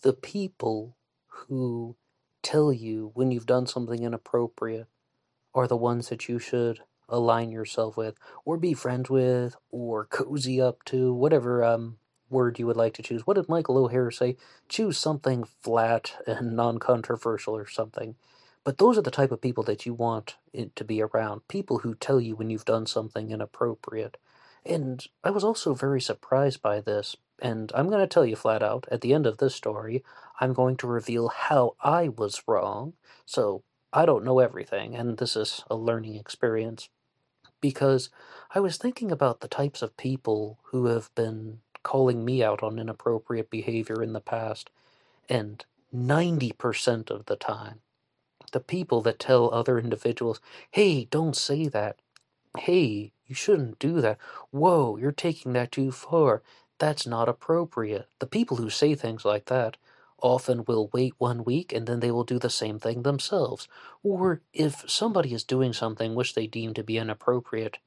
the 0.00 0.14
people 0.14 0.96
who 1.26 1.94
tell 2.42 2.72
you 2.72 3.10
when 3.12 3.30
you've 3.30 3.44
done 3.44 3.66
something 3.66 4.02
inappropriate 4.02 4.88
are 5.56 5.66
the 5.66 5.76
ones 5.76 6.08
that 6.10 6.28
you 6.28 6.38
should 6.38 6.80
align 7.08 7.50
yourself 7.50 7.96
with, 7.96 8.16
or 8.44 8.56
be 8.56 8.74
friends 8.74 9.08
with, 9.08 9.56
or 9.70 10.06
cozy 10.06 10.60
up 10.60 10.84
to, 10.84 11.14
whatever 11.14 11.64
um, 11.64 11.96
word 12.28 12.58
you 12.58 12.66
would 12.66 12.76
like 12.76 12.94
to 12.94 13.02
choose. 13.02 13.26
What 13.26 13.34
did 13.34 13.48
Michael 13.48 13.78
O'Hare 13.78 14.10
say? 14.10 14.36
Choose 14.68 14.98
something 14.98 15.44
flat 15.44 16.14
and 16.26 16.56
non 16.56 16.78
controversial 16.78 17.56
or 17.56 17.66
something. 17.66 18.16
But 18.64 18.78
those 18.78 18.98
are 18.98 19.02
the 19.02 19.12
type 19.12 19.30
of 19.30 19.40
people 19.40 19.62
that 19.64 19.86
you 19.86 19.94
want 19.94 20.36
to 20.74 20.84
be 20.84 21.00
around 21.00 21.46
people 21.46 21.78
who 21.78 21.94
tell 21.94 22.20
you 22.20 22.34
when 22.34 22.50
you've 22.50 22.64
done 22.64 22.86
something 22.86 23.30
inappropriate. 23.30 24.16
And 24.64 25.06
I 25.22 25.30
was 25.30 25.44
also 25.44 25.72
very 25.72 26.00
surprised 26.00 26.62
by 26.62 26.80
this. 26.80 27.14
And 27.38 27.70
I'm 27.74 27.88
going 27.88 28.00
to 28.00 28.08
tell 28.08 28.26
you 28.26 28.34
flat 28.34 28.64
out 28.64 28.86
at 28.90 29.02
the 29.02 29.14
end 29.14 29.26
of 29.26 29.38
this 29.38 29.54
story, 29.54 30.02
I'm 30.40 30.52
going 30.52 30.76
to 30.78 30.88
reveal 30.88 31.28
how 31.28 31.76
I 31.80 32.08
was 32.08 32.42
wrong. 32.48 32.94
So 33.24 33.62
I 33.96 34.04
don't 34.04 34.24
know 34.24 34.40
everything, 34.40 34.94
and 34.94 35.16
this 35.16 35.36
is 35.36 35.64
a 35.70 35.74
learning 35.74 36.16
experience. 36.16 36.90
Because 37.62 38.10
I 38.54 38.60
was 38.60 38.76
thinking 38.76 39.10
about 39.10 39.40
the 39.40 39.48
types 39.48 39.80
of 39.80 39.96
people 39.96 40.58
who 40.64 40.84
have 40.84 41.08
been 41.14 41.60
calling 41.82 42.22
me 42.22 42.44
out 42.44 42.62
on 42.62 42.78
inappropriate 42.78 43.48
behavior 43.48 44.02
in 44.02 44.12
the 44.12 44.20
past, 44.20 44.68
and 45.30 45.64
90% 45.94 47.10
of 47.10 47.24
the 47.24 47.36
time, 47.36 47.80
the 48.52 48.60
people 48.60 49.00
that 49.00 49.18
tell 49.18 49.50
other 49.50 49.78
individuals, 49.78 50.42
hey, 50.70 51.06
don't 51.06 51.34
say 51.34 51.66
that. 51.66 51.96
Hey, 52.58 53.12
you 53.26 53.34
shouldn't 53.34 53.78
do 53.78 54.02
that. 54.02 54.18
Whoa, 54.50 54.98
you're 54.98 55.10
taking 55.10 55.54
that 55.54 55.72
too 55.72 55.90
far. 55.90 56.42
That's 56.78 57.06
not 57.06 57.30
appropriate. 57.30 58.08
The 58.18 58.26
people 58.26 58.58
who 58.58 58.68
say 58.68 58.94
things 58.94 59.24
like 59.24 59.46
that 59.46 59.78
often 60.22 60.64
will 60.64 60.90
wait 60.92 61.14
one 61.18 61.44
week 61.44 61.72
and 61.72 61.86
then 61.86 62.00
they 62.00 62.10
will 62.10 62.24
do 62.24 62.38
the 62.38 62.50
same 62.50 62.78
thing 62.78 63.02
themselves. 63.02 63.68
Or 64.02 64.42
if 64.52 64.84
somebody 64.88 65.32
is 65.32 65.44
doing 65.44 65.72
something 65.72 66.14
which 66.14 66.34
they 66.34 66.46
deem 66.46 66.74
to 66.74 66.82
be 66.84 66.98
inappropriate, 66.98 67.78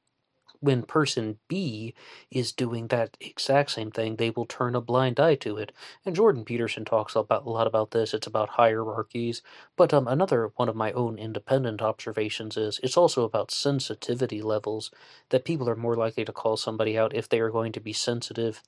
when 0.60 0.82
person 0.82 1.38
B 1.48 1.94
is 2.30 2.52
doing 2.52 2.88
that 2.88 3.16
exact 3.20 3.70
same 3.70 3.90
thing, 3.90 4.16
they 4.16 4.30
will 4.30 4.44
turn 4.44 4.74
a 4.74 4.80
blind 4.80 5.18
eye 5.18 5.34
to 5.36 5.56
it. 5.56 5.72
And 6.04 6.14
Jordan 6.14 6.44
Peterson 6.44 6.84
talks 6.84 7.16
about 7.16 7.46
a 7.46 7.50
lot 7.50 7.66
about 7.66 7.92
this. 7.92 8.12
It's 8.12 8.26
about 8.26 8.50
hierarchies. 8.50 9.42
But 9.76 9.94
um, 9.94 10.06
another 10.06 10.52
one 10.56 10.68
of 10.68 10.76
my 10.76 10.92
own 10.92 11.18
independent 11.18 11.80
observations 11.80 12.56
is 12.58 12.78
it's 12.82 12.96
also 12.96 13.24
about 13.24 13.50
sensitivity 13.50 14.42
levels. 14.42 14.90
That 15.30 15.46
people 15.46 15.68
are 15.68 15.76
more 15.76 15.96
likely 15.96 16.24
to 16.26 16.32
call 16.32 16.58
somebody 16.58 16.96
out 16.98 17.14
if 17.14 17.28
they 17.28 17.40
are 17.40 17.50
going 17.50 17.72
to 17.72 17.80
be 17.80 17.94
sensitive 17.94 18.62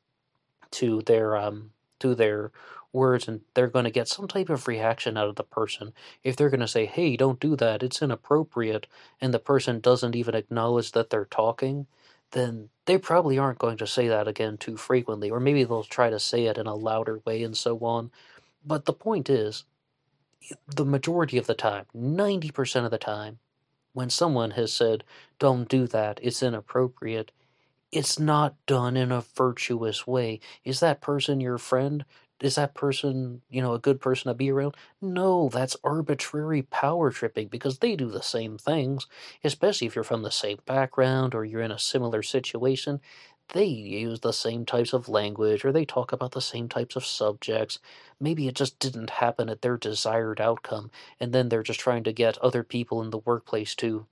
to 0.73 1.03
their 1.03 1.37
um 1.37 1.73
to 2.01 2.15
their 2.15 2.51
words 2.93 3.29
and 3.29 3.41
they're 3.55 3.69
going 3.69 3.85
to 3.85 3.91
get 3.91 4.09
some 4.09 4.29
type 4.29 4.49
of 4.49 4.69
reaction 4.69 5.17
out 5.17 5.29
of 5.29 5.37
the 5.37 5.43
person. 5.43 5.93
If 6.23 6.37
they're 6.37 6.51
going 6.51 6.61
to 6.61 6.69
say, 6.69 6.87
hey, 6.87 7.17
don't 7.17 7.41
do 7.41 7.57
that, 7.57 7.83
it's 7.83 8.03
inappropriate, 8.03 8.87
and 9.21 9.33
the 9.33 9.39
person 9.39 9.81
doesn't 9.81 10.17
even 10.17 10.35
acknowledge 10.35 10.93
that 10.93 11.11
they're 11.11 11.25
talking, 11.25 11.87
then 12.33 12.69
they 12.87 12.99
probably 12.99 13.39
aren't 13.39 13.59
going 13.59 13.77
to 13.79 13.87
say 13.87 14.09
that 14.09 14.29
again 14.29 14.57
too 14.57 14.77
frequently. 14.77 15.31
Or 15.31 15.41
maybe 15.41 15.65
they'll 15.65 15.85
try 15.85 16.11
to 16.11 16.19
say 16.19 16.47
it 16.47 16.59
in 16.59 16.67
a 16.67 16.75
louder 16.75 17.21
way 17.25 17.43
and 17.43 17.57
so 17.57 17.79
on. 17.81 18.11
But 18.65 18.85
the 18.85 18.93
point 18.93 19.29
is, 19.29 19.65
the 20.67 20.85
majority 20.85 21.39
of 21.39 21.47
the 21.47 21.55
time, 21.55 21.87
90% 21.97 22.85
of 22.85 22.91
the 22.91 22.99
time, 22.99 23.39
when 23.93 24.11
someone 24.11 24.53
has 24.53 24.73
said, 24.73 25.05
don't 25.39 25.69
do 25.69 25.87
that, 25.89 26.19
it's 26.23 26.43
inappropriate, 26.43 27.31
it's 27.91 28.19
not 28.19 28.55
done 28.67 28.97
in 28.97 29.13
a 29.13 29.21
virtuous 29.21 30.07
way. 30.07 30.41
Is 30.65 30.81
that 30.81 31.03
person 31.03 31.41
your 31.41 31.59
friend? 31.59 32.05
Is 32.45 32.55
that 32.57 32.75
person, 32.75 33.43
you 33.51 33.63
know, 33.63 33.75
a 33.75 33.79
good 33.79 34.01
person 34.01 34.29
to 34.29 34.35
be 34.35 34.51
around? 34.51 34.77
No, 35.01 35.49
that's 35.49 35.77
arbitrary 35.85 36.63
power 36.63 37.11
tripping 37.11 37.49
because 37.49 37.79
they 37.79 37.97
do 37.97 38.11
the 38.11 38.23
same 38.23 38.59
things, 38.59 39.07
especially 39.45 39.87
if 39.87 39.95
you're 39.95 40.05
from 40.05 40.23
the 40.23 40.31
same 40.31 40.59
background 40.67 41.35
or 41.35 41.45
you're 41.45 41.63
in 41.63 41.71
a 41.73 41.79
similar 41.79 42.23
situation. 42.23 43.01
They 43.51 43.67
use 43.67 44.21
the 44.21 44.33
same 44.33 44.65
types 44.67 44.93
of 44.93 45.09
language 45.09 45.65
or 45.65 45.73
they 45.73 45.85
talk 45.85 46.13
about 46.13 46.33
the 46.33 46.41
same 46.41 46.69
types 46.69 46.97
of 46.97 47.05
subjects. 47.07 47.79
Maybe 48.21 48.49
it 48.49 48.55
just 48.57 48.79
didn't 48.79 49.11
happen 49.11 49.49
at 49.49 49.63
their 49.63 49.77
desired 49.77 50.41
outcome, 50.41 50.91
and 51.21 51.33
then 51.33 51.49
they're 51.49 51.63
just 51.63 51.81
trying 51.81 52.05
to 52.05 52.13
get 52.13 52.39
other 52.39 52.63
people 52.65 53.03
in 53.03 53.11
the 53.11 53.19
workplace 53.19 53.75
to 53.77 54.07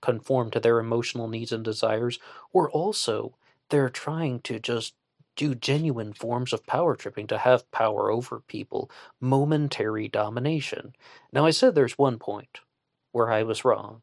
conform 0.00 0.50
to 0.50 0.60
their 0.60 0.78
emotional 0.78 1.28
needs 1.28 1.52
and 1.52 1.64
desires, 1.64 2.18
or 2.52 2.70
also 2.70 3.36
they're 3.70 3.90
trying 3.90 4.40
to 4.40 4.58
just 4.58 4.94
do 5.40 5.54
genuine 5.54 6.12
forms 6.12 6.52
of 6.52 6.66
power 6.66 6.94
tripping 6.94 7.26
to 7.26 7.38
have 7.38 7.70
power 7.70 8.10
over 8.10 8.40
people, 8.40 8.90
momentary 9.20 10.06
domination. 10.06 10.94
Now, 11.32 11.46
I 11.46 11.50
said 11.50 11.74
there's 11.74 11.96
one 11.96 12.18
point 12.18 12.60
where 13.12 13.32
I 13.32 13.42
was 13.42 13.64
wrong, 13.64 14.02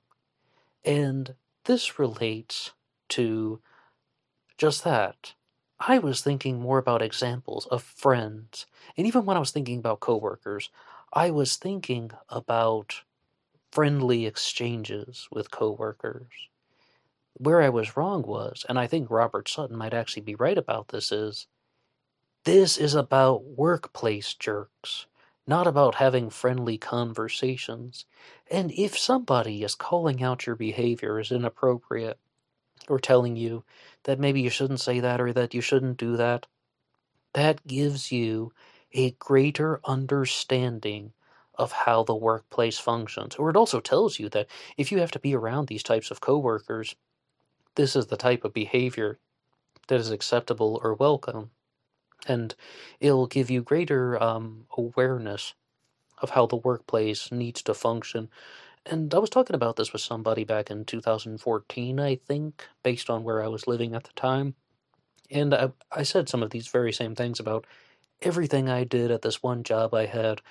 and 0.84 1.36
this 1.66 2.00
relates 2.00 2.72
to 3.10 3.62
just 4.58 4.84
that. 4.84 5.36
I 5.80 6.00
was 6.00 6.22
thinking 6.22 6.60
more 6.60 6.80
about 6.80 7.04
examples 7.04 7.68
of 7.68 7.84
friends, 7.84 8.66
and 8.98 9.06
even 9.06 9.24
when 9.24 9.38
I 9.38 9.40
was 9.40 9.52
thinking 9.52 9.78
about 9.78 10.00
coworkers, 10.00 10.72
I 11.14 11.30
was 11.30 11.56
thinking 11.56 12.10
about 12.30 13.04
friendly 13.72 14.26
exchanges 14.26 15.28
with 15.32 15.52
coworkers 15.52 16.50
where 17.38 17.62
I 17.62 17.70
was 17.70 17.96
wrong 17.98 18.24
was, 18.24 18.66
and 18.68 18.80
I 18.80 18.88
think 18.88 19.10
Robert 19.10 19.48
Sutton 19.48 19.78
might 19.78 19.94
actually 19.94 20.24
be 20.24 20.36
right 20.36 20.58
about 20.58 20.90
this, 20.90 21.12
is 21.12 21.48
this 22.46 22.78
is 22.78 22.96
about 22.96 23.44
workplace 23.44 24.34
jerks, 24.34 25.06
not 25.46 25.68
about 25.68 25.96
having 25.96 26.30
friendly 26.30 26.78
conversations. 26.78 28.06
And 28.50 28.72
if 28.72 28.98
somebody 28.98 29.64
is 29.64 29.76
calling 29.76 30.24
out 30.24 30.46
your 30.46 30.56
behavior 30.56 31.20
as 31.20 31.32
inappropriate, 31.32 32.20
or 32.88 33.00
telling 33.00 33.36
you 33.36 33.64
that 34.04 34.20
maybe 34.20 34.42
you 34.42 34.50
shouldn't 34.50 34.80
say 34.80 35.00
that 35.00 35.20
or 35.20 35.34
that 35.34 35.54
you 35.54 35.62
shouldn't 35.62 35.98
do 35.98 36.16
that, 36.18 36.46
that 37.34 37.66
gives 37.68 38.12
you 38.12 38.54
a 38.94 39.12
greater 39.12 39.80
understanding 39.86 41.12
of 41.56 41.72
how 41.72 42.04
the 42.04 42.16
workplace 42.16 42.78
functions. 42.78 43.36
Or 43.36 43.50
it 43.50 43.58
also 43.58 43.80
tells 43.80 44.20
you 44.20 44.30
that 44.30 44.48
if 44.78 44.92
you 44.92 45.00
have 45.00 45.12
to 45.12 45.20
be 45.20 45.36
around 45.36 45.68
these 45.68 45.84
types 45.84 46.12
of 46.12 46.22
coworkers, 46.22 46.96
this 47.78 47.96
is 47.96 48.08
the 48.08 48.18
type 48.18 48.44
of 48.44 48.54
behavior 48.54 49.20
that 49.88 50.00
is 50.00 50.12
acceptable 50.12 50.82
or 50.84 50.94
welcome. 50.96 51.52
And 52.28 52.54
it'll 53.00 53.28
give 53.28 53.50
you 53.50 53.62
greater 53.62 54.22
um, 54.22 54.66
awareness 54.76 55.54
of 56.22 56.32
how 56.32 56.48
the 56.48 56.56
workplace 56.56 57.32
needs 57.32 57.62
to 57.62 57.74
function. 57.74 58.30
And 58.86 59.14
I 59.14 59.20
was 59.20 59.30
talking 59.30 59.56
about 59.56 59.76
this 59.76 59.94
with 59.94 60.02
somebody 60.02 60.44
back 60.44 60.72
in 60.72 60.86
2014, 60.86 62.00
I 62.00 62.16
think, 62.16 62.68
based 62.84 63.10
on 63.10 63.24
where 63.24 63.44
I 63.44 63.48
was 63.48 63.68
living 63.68 63.94
at 63.94 64.04
the 64.04 64.14
time. 64.16 64.56
And 65.30 65.54
I, 65.54 65.72
I 65.92 66.04
said 66.04 66.28
some 66.28 66.42
of 66.42 66.50
these 66.50 66.68
very 66.68 66.92
same 66.92 67.14
things 67.14 67.40
about 67.40 67.68
everything 68.22 68.70
I 68.70 68.86
did 68.86 69.12
at 69.12 69.22
this 69.22 69.44
one 69.44 69.64
job 69.64 69.94
I 69.94 70.08
had. 70.08 70.42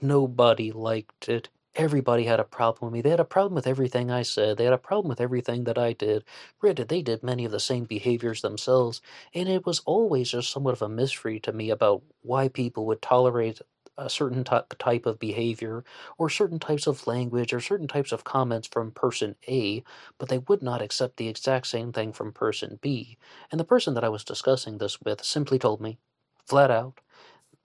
Nobody 0.00 0.72
liked 0.72 1.28
it. 1.28 1.50
Everybody 1.74 2.24
had 2.24 2.38
a 2.40 2.44
problem 2.44 2.90
with 2.90 2.94
me. 2.94 3.00
They 3.02 3.10
had 3.10 3.20
a 3.20 3.24
problem 3.24 3.54
with 3.54 3.66
everything 3.66 4.10
I 4.10 4.22
said. 4.22 4.56
They 4.58 4.64
had 4.64 4.74
a 4.74 4.78
problem 4.78 5.08
with 5.08 5.20
everything 5.22 5.64
that 5.64 5.78
I 5.78 5.94
did. 5.94 6.24
Granted, 6.58 6.88
they 6.88 7.00
did 7.02 7.22
many 7.22 7.46
of 7.46 7.52
the 7.52 7.60
same 7.60 7.84
behaviors 7.84 8.42
themselves, 8.42 9.00
and 9.34 9.48
it 9.48 9.64
was 9.64 9.80
always 9.86 10.30
just 10.30 10.50
somewhat 10.50 10.74
of 10.74 10.82
a 10.82 10.88
mystery 10.88 11.40
to 11.40 11.52
me 11.52 11.70
about 11.70 12.02
why 12.22 12.48
people 12.48 12.84
would 12.86 13.00
tolerate 13.00 13.60
a 13.96 14.10
certain 14.10 14.44
type 14.44 15.06
of 15.06 15.18
behavior 15.18 15.84
or 16.18 16.28
certain 16.28 16.58
types 16.58 16.86
of 16.86 17.06
language 17.06 17.52
or 17.54 17.60
certain 17.60 17.88
types 17.88 18.12
of 18.12 18.24
comments 18.24 18.68
from 18.68 18.90
person 18.90 19.36
A, 19.48 19.82
but 20.18 20.28
they 20.28 20.38
would 20.38 20.62
not 20.62 20.82
accept 20.82 21.16
the 21.16 21.28
exact 21.28 21.66
same 21.66 21.92
thing 21.92 22.12
from 22.12 22.32
person 22.32 22.78
B. 22.82 23.16
And 23.50 23.58
the 23.60 23.64
person 23.64 23.94
that 23.94 24.04
I 24.04 24.08
was 24.10 24.24
discussing 24.24 24.78
this 24.78 25.00
with 25.00 25.24
simply 25.24 25.58
told 25.58 25.80
me, 25.80 25.98
flat 26.46 26.70
out, 26.70 27.00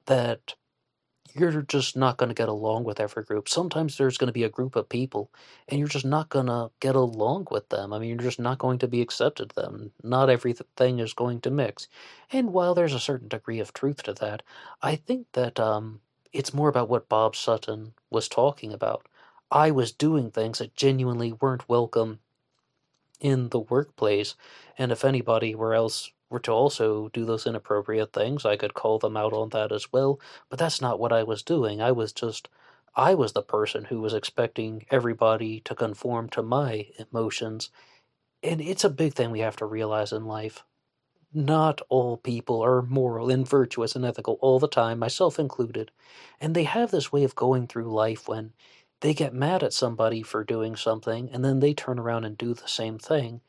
that 0.06 0.56
you're 1.34 1.62
just 1.64 1.96
not 1.96 2.18
going 2.18 2.30
to 2.30 2.36
get 2.36 2.50
along 2.50 2.84
with 2.84 3.00
every 3.00 3.24
group. 3.24 3.50
Sometimes 3.50 3.98
there's 3.98 4.18
going 4.18 4.28
to 4.28 4.34
be 4.34 4.44
a 4.44 4.50
group 4.50 4.76
of 4.76 4.90
people 4.90 5.32
and 5.68 5.80
you're 5.80 5.88
just 5.88 6.06
not 6.06 6.30
going 6.30 6.48
to 6.48 6.72
get 6.80 6.96
along 6.96 7.48
with 7.52 7.70
them. 7.70 7.94
I 7.94 8.00
mean, 8.00 8.10
you're 8.10 8.18
just 8.18 8.40
not 8.40 8.58
going 8.58 8.80
to 8.80 8.88
be 8.88 9.02
accepted 9.02 9.52
them. 9.52 9.92
Not 10.04 10.30
everything 10.30 11.00
is 11.00 11.14
going 11.14 11.42
to 11.42 11.52
mix. 11.52 11.88
And 12.32 12.54
while 12.54 12.76
there's 12.76 12.94
a 12.94 13.00
certain 13.00 13.28
degree 13.28 13.60
of 13.60 13.74
truth 13.74 14.04
to 14.04 14.14
that, 14.16 14.44
I 14.82 14.96
think 14.96 15.28
that 15.34 15.60
um, 15.60 16.02
it's 16.34 16.54
more 16.54 16.70
about 16.70 16.90
what 16.90 17.10
Bob 17.10 17.36
Sutton 17.36 17.94
was 18.10 18.28
talking 18.28 18.74
about. 18.74 19.08
I 19.52 19.72
was 19.72 19.92
doing 19.92 20.30
things 20.30 20.60
that 20.60 20.76
genuinely 20.76 21.32
weren't 21.34 21.70
welcome 21.70 22.20
in 23.20 23.50
the 23.50 23.60
workplace, 23.60 24.36
and 24.78 24.92
if 24.92 25.04
anybody 25.04 25.56
were 25.56 25.74
else 25.74 26.12
were 26.30 26.40
to 26.40 26.52
also 26.52 27.10
do 27.10 27.26
those 27.26 27.48
inappropriate 27.48 28.14
things, 28.14 28.46
I 28.46 28.58
could 28.58 28.74
call 28.74 29.00
them 29.00 29.16
out 29.18 29.34
on 29.34 29.50
that 29.50 29.72
as 29.72 29.92
well. 29.92 30.20
But 30.50 30.60
that's 30.60 30.82
not 30.82 31.00
what 31.00 31.14
I 31.14 31.24
was 31.24 31.44
doing. 31.44 31.82
I 31.82 31.92
was 31.92 32.12
just, 32.12 32.50
I 32.96 33.14
was 33.14 33.34
the 33.34 33.42
person 33.42 33.86
who 33.86 34.02
was 34.02 34.14
expecting 34.14 34.86
everybody 34.92 35.62
to 35.62 35.76
conform 35.76 36.30
to 36.30 36.44
my 36.44 36.88
emotions. 36.98 37.70
And 38.44 38.62
it's 38.62 38.84
a 38.84 38.90
big 38.90 39.14
thing 39.14 39.32
we 39.32 39.40
have 39.40 39.56
to 39.58 39.66
realize 39.66 40.12
in 40.12 40.26
life. 40.26 40.64
Not 41.34 41.82
all 41.90 42.18
people 42.18 42.62
are 42.62 42.82
moral 42.82 43.30
and 43.30 43.48
virtuous 43.48 43.96
and 43.96 44.06
ethical 44.06 44.38
all 44.42 44.60
the 44.60 44.68
time, 44.68 45.00
myself 45.00 45.40
included. 45.40 45.92
And 46.42 46.56
they 46.56 46.64
have 46.64 46.92
this 46.92 47.12
way 47.12 47.24
of 47.24 47.36
going 47.36 47.68
through 47.68 47.94
life 47.94 48.28
when 48.28 48.54
they 49.02 49.14
get 49.14 49.34
mad 49.34 49.64
at 49.64 49.74
somebody 49.74 50.24
for 50.24 50.44
doing 50.44 50.76
something 50.76 51.30
and 51.32 51.46
then 51.46 51.60
they 51.60 51.74
turn 51.74 52.00
around 52.00 52.26
and 52.26 52.38
do 52.38 52.54
the 52.54 52.68
same 52.68 52.98
thing. 52.98 53.42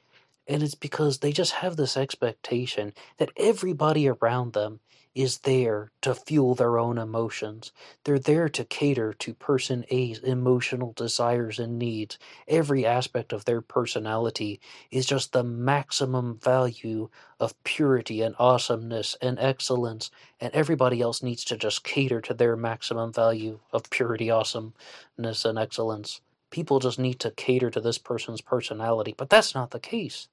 And 0.49 0.63
it's 0.63 0.77
because 0.77 1.19
they 1.19 1.33
just 1.33 1.55
have 1.55 1.77
this 1.77 1.97
expectation 1.97 2.95
that 3.19 3.33
everybody 3.37 4.09
around 4.09 4.55
them 4.55 4.81
is 5.15 5.41
there 5.41 5.93
to 6.03 6.15
fuel 6.15 6.55
their 6.55 6.79
own 6.79 6.99
emotions. 6.99 7.73
They're 8.05 8.19
there 8.21 8.49
to 8.51 8.65
cater 8.65 9.13
to 9.15 9.35
person 9.35 9.85
A's 9.91 10.21
emotional 10.21 10.93
desires 10.95 11.59
and 11.59 11.79
needs. 11.79 12.19
Every 12.49 12.87
aspect 12.87 13.33
of 13.33 13.45
their 13.45 13.61
personality 13.61 14.61
is 14.91 15.07
just 15.07 15.33
the 15.33 15.45
maximum 15.45 16.39
value 16.39 17.11
of 17.41 17.63
purity 17.65 18.23
and 18.23 18.37
awesomeness 18.39 19.17
and 19.23 19.39
excellence, 19.41 20.11
and 20.41 20.55
everybody 20.55 21.03
else 21.03 21.23
needs 21.23 21.45
to 21.47 21.59
just 21.59 21.85
cater 21.85 22.21
to 22.23 22.35
their 22.35 22.57
maximum 22.57 23.13
value 23.13 23.61
of 23.73 23.91
purity, 23.91 24.31
awesomeness, 24.31 25.45
and 25.45 25.59
excellence. 25.59 26.23
People 26.51 26.81
just 26.81 26.99
need 26.99 27.21
to 27.21 27.33
cater 27.33 27.71
to 27.71 27.81
this 27.81 27.99
person's 27.99 28.41
personality, 28.43 29.15
but 29.19 29.31
that's 29.31 29.55
not 29.55 29.73
the 29.73 29.81
case. 29.81 30.29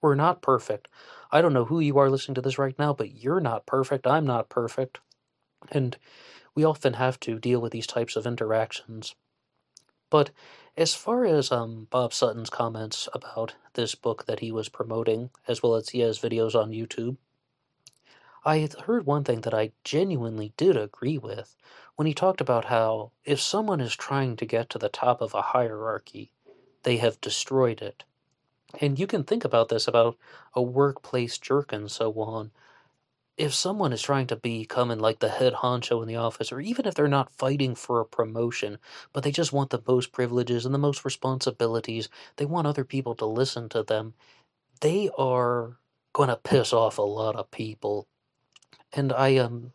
We're 0.00 0.14
not 0.14 0.42
perfect. 0.42 0.88
I 1.30 1.42
don't 1.42 1.52
know 1.52 1.66
who 1.66 1.80
you 1.80 1.98
are 1.98 2.10
listening 2.10 2.34
to 2.36 2.40
this 2.40 2.58
right 2.58 2.78
now, 2.78 2.92
but 2.92 3.14
you're 3.14 3.40
not 3.40 3.66
perfect. 3.66 4.06
I'm 4.06 4.26
not 4.26 4.48
perfect. 4.48 5.00
And 5.70 5.96
we 6.54 6.64
often 6.64 6.94
have 6.94 7.20
to 7.20 7.38
deal 7.38 7.60
with 7.60 7.72
these 7.72 7.86
types 7.86 8.16
of 8.16 8.26
interactions. 8.26 9.14
But 10.10 10.30
as 10.76 10.94
far 10.94 11.24
as 11.24 11.52
um, 11.52 11.86
Bob 11.90 12.12
Sutton's 12.12 12.50
comments 12.50 13.08
about 13.12 13.54
this 13.74 13.94
book 13.94 14.26
that 14.26 14.40
he 14.40 14.50
was 14.50 14.68
promoting, 14.68 15.30
as 15.46 15.62
well 15.62 15.74
as 15.74 15.90
he 15.90 16.00
has 16.00 16.18
videos 16.18 16.54
on 16.54 16.72
YouTube, 16.72 17.16
I 18.44 18.68
heard 18.84 19.04
one 19.04 19.22
thing 19.22 19.42
that 19.42 19.52
I 19.52 19.72
genuinely 19.84 20.54
did 20.56 20.74
agree 20.76 21.18
with 21.18 21.54
when 21.96 22.06
he 22.06 22.14
talked 22.14 22.40
about 22.40 22.64
how 22.64 23.12
if 23.24 23.38
someone 23.38 23.80
is 23.80 23.94
trying 23.94 24.36
to 24.36 24.46
get 24.46 24.70
to 24.70 24.78
the 24.78 24.88
top 24.88 25.20
of 25.20 25.34
a 25.34 25.42
hierarchy, 25.42 26.32
they 26.82 26.96
have 26.96 27.20
destroyed 27.20 27.82
it. 27.82 28.04
And 28.78 28.98
you 28.98 29.06
can 29.06 29.24
think 29.24 29.44
about 29.44 29.68
this 29.68 29.88
about 29.88 30.18
a 30.54 30.62
workplace 30.62 31.38
jerk 31.38 31.72
and 31.72 31.90
so 31.90 32.12
on. 32.20 32.52
If 33.36 33.54
someone 33.54 33.92
is 33.92 34.02
trying 34.02 34.26
to 34.28 34.36
become 34.36 34.90
like 34.98 35.20
the 35.20 35.30
head 35.30 35.54
honcho 35.54 36.02
in 36.02 36.08
the 36.08 36.16
office, 36.16 36.52
or 36.52 36.60
even 36.60 36.86
if 36.86 36.94
they're 36.94 37.08
not 37.08 37.32
fighting 37.32 37.74
for 37.74 38.00
a 38.00 38.06
promotion, 38.06 38.78
but 39.12 39.24
they 39.24 39.32
just 39.32 39.52
want 39.52 39.70
the 39.70 39.82
most 39.88 40.12
privileges 40.12 40.66
and 40.66 40.74
the 40.74 40.78
most 40.78 41.04
responsibilities, 41.04 42.08
they 42.36 42.46
want 42.46 42.66
other 42.66 42.84
people 42.84 43.14
to 43.16 43.26
listen 43.26 43.68
to 43.70 43.82
them, 43.82 44.14
they 44.80 45.10
are 45.18 45.78
going 46.12 46.28
to 46.28 46.36
piss 46.36 46.72
off 46.72 46.98
a 46.98 47.02
lot 47.02 47.36
of 47.36 47.50
people. 47.50 48.08
And 48.92 49.12
I, 49.12 49.36
um, 49.36 49.72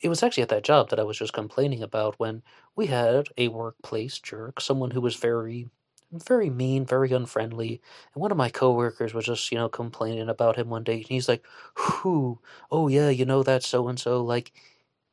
it 0.00 0.08
was 0.08 0.22
actually 0.22 0.44
at 0.44 0.50
that 0.50 0.64
job 0.64 0.90
that 0.90 1.00
I 1.00 1.04
was 1.04 1.18
just 1.18 1.32
complaining 1.32 1.82
about 1.82 2.18
when 2.18 2.42
we 2.76 2.86
had 2.86 3.28
a 3.38 3.48
workplace 3.48 4.18
jerk, 4.18 4.60
someone 4.60 4.92
who 4.92 5.00
was 5.00 5.16
very 5.16 5.70
very 6.12 6.50
mean, 6.50 6.84
very 6.86 7.10
unfriendly. 7.12 7.80
And 8.14 8.20
one 8.22 8.30
of 8.30 8.36
my 8.36 8.50
coworkers 8.50 9.14
was 9.14 9.24
just, 9.26 9.50
you 9.52 9.58
know, 9.58 9.68
complaining 9.68 10.28
about 10.28 10.56
him 10.56 10.68
one 10.70 10.84
day. 10.84 10.96
And 10.98 11.06
he's 11.08 11.28
like, 11.28 11.44
Who? 11.76 12.40
Oh, 12.70 12.88
yeah, 12.88 13.08
you 13.10 13.24
know 13.24 13.42
that 13.42 13.62
so 13.62 13.88
and 13.88 13.98
so. 13.98 14.22
Like, 14.22 14.52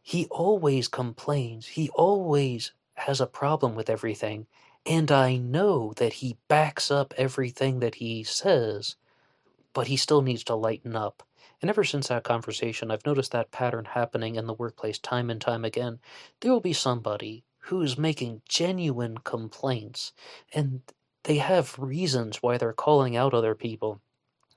he 0.01 0.25
always 0.27 0.87
complains. 0.87 1.67
He 1.67 1.89
always 1.91 2.73
has 2.95 3.21
a 3.21 3.27
problem 3.27 3.75
with 3.75 3.89
everything. 3.89 4.47
And 4.85 5.11
I 5.11 5.37
know 5.37 5.93
that 5.97 6.13
he 6.13 6.37
backs 6.47 6.91
up 6.91 7.13
everything 7.17 7.79
that 7.79 7.95
he 7.95 8.23
says, 8.23 8.95
but 9.73 9.87
he 9.87 9.97
still 9.97 10.21
needs 10.21 10.43
to 10.45 10.55
lighten 10.55 10.95
up. 10.95 11.23
And 11.61 11.69
ever 11.69 11.83
since 11.83 12.07
that 12.09 12.23
conversation, 12.23 12.91
I've 12.91 13.05
noticed 13.05 13.31
that 13.31 13.51
pattern 13.51 13.85
happening 13.85 14.35
in 14.35 14.47
the 14.47 14.53
workplace 14.53 14.99
time 14.99 15.29
and 15.29 15.41
time 15.41 15.65
again. 15.65 15.99
There 16.41 16.51
will 16.51 16.61
be 16.61 16.73
somebody 16.73 17.43
who's 17.59 17.97
making 17.97 18.41
genuine 18.47 19.17
complaints 19.19 20.13
and 20.53 20.81
they 21.23 21.37
have 21.37 21.77
reasons 21.77 22.41
why 22.41 22.57
they're 22.57 22.73
calling 22.73 23.15
out 23.15 23.33
other 23.33 23.55
people 23.55 24.01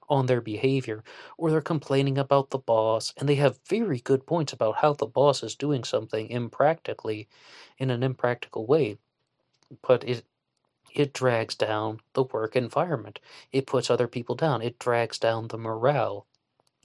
on 0.09 0.27
their 0.27 0.41
behavior 0.41 1.03
or 1.39 1.51
they're 1.51 1.61
complaining 1.61 2.19
about 2.19 2.51
the 2.51 2.59
boss 2.59 3.13
and 3.17 3.29
they 3.29 3.35
have 3.37 3.59
very 3.69 3.99
good 4.01 4.27
points 4.27 4.53
about 4.53 4.77
how 4.77 4.93
the 4.93 5.07
boss 5.07 5.43
is 5.43 5.57
doing 5.57 5.85
something 5.85 6.29
impractically 6.29 7.29
in 7.79 7.91
an 7.91 8.03
impractical 8.03 8.67
way. 8.67 8.99
But 9.81 10.05
it 10.05 10.25
it 10.95 11.15
drags 11.15 11.55
down 11.55 12.01
the 12.13 12.25
work 12.25 12.55
environment. 12.55 13.19
It 13.51 13.67
puts 13.67 13.91
other 13.91 14.07
people 14.07 14.35
down. 14.35 14.61
It 14.61 14.79
drags 14.79 15.19
down 15.19 15.49
the 15.49 15.57
morale. 15.57 16.27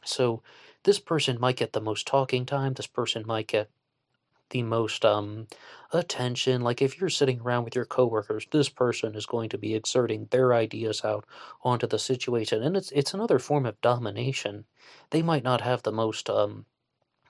So 0.06 0.42
this 0.84 1.00
person 1.00 1.40
might 1.40 1.58
get 1.58 1.74
the 1.74 1.82
most 1.82 2.08
talking 2.08 2.46
time. 2.46 2.74
This 2.74 2.88
person 2.88 3.24
might 3.28 3.48
get 3.48 3.70
the 4.50 4.64
most 4.64 5.06
um, 5.06 5.48
attention. 5.92 6.62
Like 6.62 6.82
if 6.82 7.00
you're 7.00 7.10
sitting 7.10 7.42
around 7.42 7.64
with 7.64 7.76
your 7.76 7.86
coworkers, 7.86 8.48
this 8.52 8.70
person 8.70 9.16
is 9.16 9.26
going 9.26 9.50
to 9.50 9.58
be 9.58 9.76
exerting 9.76 10.28
their 10.32 10.54
ideas 10.54 11.04
out 11.04 11.26
onto 11.64 11.88
the 11.88 12.00
situation, 12.00 12.64
and 12.64 12.78
it's 12.78 12.92
it's 12.92 13.14
another 13.14 13.40
form 13.40 13.66
of 13.66 13.80
domination. 13.82 14.66
They 15.12 15.22
might 15.22 15.44
not 15.44 15.62
have 15.62 15.84
the 15.84 15.92
most 15.92 16.30
um, 16.30 16.66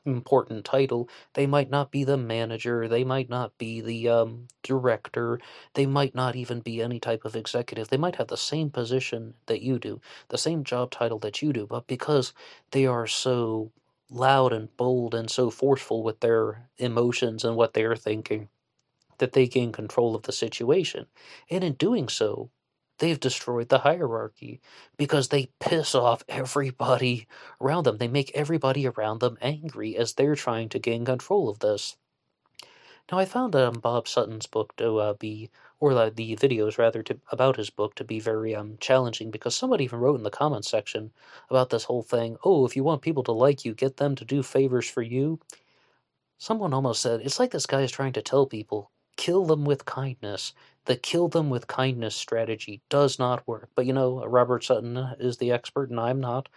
important 0.06 0.66
title. 0.66 1.10
They 1.34 1.46
might 1.46 1.70
not 1.70 1.92
be 1.92 2.04
the 2.04 2.18
manager. 2.18 2.88
They 2.88 3.04
might 3.04 3.30
not 3.30 3.58
be 3.58 3.82
the 3.82 4.10
um, 4.10 4.48
director. 4.64 5.40
They 5.74 5.86
might 5.86 6.16
not 6.16 6.36
even 6.36 6.62
be 6.62 6.82
any 6.82 7.00
type 7.00 7.26
of 7.26 7.36
executive. 7.36 7.90
They 7.90 7.98
might 7.98 8.16
have 8.16 8.28
the 8.28 8.38
same 8.38 8.70
position 8.70 9.36
that 9.48 9.62
you 9.62 9.78
do, 9.80 10.02
the 10.30 10.38
same 10.38 10.64
job 10.64 10.92
title 10.92 11.20
that 11.20 11.42
you 11.42 11.54
do, 11.54 11.68
but 11.68 11.88
because 11.88 12.34
they 12.72 12.86
are 12.86 13.06
so 13.08 13.72
loud 14.10 14.54
and 14.54 14.76
bold 14.78 15.14
and 15.14 15.30
so 15.30 15.50
forceful 15.50 16.04
with 16.04 16.20
their 16.20 16.70
emotions 16.78 17.44
and 17.44 17.56
what 17.56 17.74
they're 17.74 17.96
thinking 17.96 18.50
that 19.18 19.34
they 19.34 19.48
gain 19.48 19.72
control 19.72 20.16
of 20.16 20.24
the 20.24 20.32
situation. 20.32 21.08
And 21.50 21.64
in 21.64 21.74
doing 21.74 22.08
so, 22.08 22.50
they've 23.00 23.20
destroyed 23.20 23.70
the 23.70 23.80
hierarchy 23.80 24.62
because 24.96 25.30
they 25.30 25.50
piss 25.60 25.96
off 25.96 26.24
everybody 26.30 27.28
around 27.62 27.84
them. 27.84 27.98
They 27.98 28.08
make 28.08 28.32
everybody 28.34 28.88
around 28.88 29.20
them 29.20 29.38
angry 29.42 29.98
as 29.98 30.14
they're 30.14 30.36
trying 30.36 30.70
to 30.70 30.80
gain 30.80 31.06
control 31.06 31.50
of 31.50 31.60
this. 31.60 31.98
Now, 33.12 33.20
I 33.20 33.26
found 33.26 33.56
um, 33.56 33.76
Bob 33.76 34.08
Sutton's 34.08 34.48
book 34.48 34.76
to 34.78 34.98
uh, 34.98 35.14
be 35.14 35.50
or 35.80 35.94
the, 35.94 36.10
the 36.12 36.36
videos 36.36 36.78
rather 36.78 37.04
to 37.04 37.20
about 37.32 37.58
his 37.58 37.70
book 37.70 37.96
to 37.96 38.04
be 38.04 38.20
very 38.20 38.56
um 38.56 38.78
challenging 38.80 39.32
because 39.32 39.56
somebody 39.56 39.84
even 39.84 40.00
wrote 40.00 40.16
in 40.18 40.24
the 40.24 40.30
comments 40.32 40.70
section 40.70 41.12
about 41.50 41.70
this 41.70 41.86
whole 41.86 42.04
thing. 42.04 42.38
Oh, 42.44 42.66
if 42.66 42.76
you 42.76 42.84
want 42.84 43.02
people 43.02 43.24
to 43.24 43.32
like 43.32 43.66
you, 43.66 43.74
get 43.74 43.98
them 43.98 44.16
to 44.16 44.26
do 44.26 44.44
favors 44.44 44.90
for 44.90 45.02
you. 45.02 45.40
someone 46.40 46.74
almost 46.74 47.02
said 47.02 47.22
it's 47.22 47.40
like 47.40 47.52
this 47.52 47.66
guy 47.68 47.82
is 47.82 47.92
trying 47.92 48.14
to 48.14 48.22
tell 48.24 48.46
people 48.48 48.92
kill 49.18 49.46
them 49.46 49.66
with 49.66 49.86
kindness. 49.86 50.54
The 50.86 50.96
kill 50.96 51.28
them 51.28 51.50
with 51.50 51.68
kindness 51.68 52.16
strategy 52.16 52.82
does 52.90 53.18
not 53.20 53.48
work. 53.48 53.70
But 53.76 53.86
you 53.88 53.94
know, 53.94 54.24
Robert 54.26 54.64
Sutton 54.64 54.98
is 55.20 55.38
the 55.38 55.52
expert, 55.52 55.90
and 55.90 56.00
I'm 56.00 56.20
not. 56.20 56.50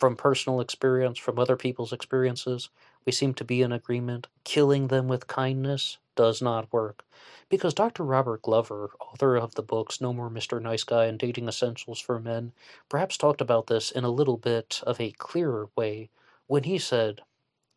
From 0.00 0.16
personal 0.16 0.60
experience, 0.60 1.18
from 1.18 1.38
other 1.38 1.56
people's 1.56 1.92
experiences, 1.92 2.70
we 3.06 3.12
seem 3.12 3.34
to 3.34 3.44
be 3.44 3.60
in 3.62 3.72
agreement. 3.72 4.28
Killing 4.44 4.88
them 4.88 5.08
with 5.08 5.26
kindness 5.26 5.98
does 6.16 6.42
not 6.42 6.72
work. 6.72 7.04
Because 7.48 7.74
Dr. 7.74 8.02
Robert 8.02 8.42
Glover, 8.42 8.90
author 8.98 9.36
of 9.36 9.54
the 9.54 9.62
books 9.62 10.00
No 10.00 10.12
More 10.12 10.28
Mr. 10.28 10.60
Nice 10.60 10.82
Guy 10.82 11.04
and 11.04 11.18
Dating 11.18 11.46
Essentials 11.46 12.00
for 12.00 12.18
Men, 12.18 12.52
perhaps 12.88 13.16
talked 13.16 13.40
about 13.40 13.68
this 13.68 13.92
in 13.92 14.02
a 14.02 14.10
little 14.10 14.36
bit 14.36 14.80
of 14.84 15.00
a 15.00 15.12
clearer 15.12 15.68
way 15.76 16.10
when 16.48 16.64
he 16.64 16.78
said, 16.78 17.22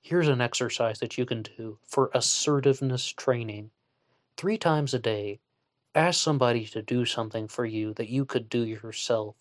Here's 0.02 0.28
an 0.28 0.42
exercise 0.42 1.00
that 1.00 1.18
you 1.18 1.26
can 1.26 1.44
do 1.44 1.78
for 1.84 2.10
assertiveness 2.14 3.06
training. 3.08 3.70
Three 4.38 4.58
times 4.58 4.94
a 4.94 5.00
day, 5.00 5.40
ask 5.94 6.22
somebody 6.22 6.66
to 6.68 6.82
do 6.82 7.06
something 7.06 7.48
for 7.48 7.66
you 7.66 7.94
that 7.96 8.10
you 8.10 8.26
could 8.26 8.50
do 8.50 8.66
yourself. 8.66 9.36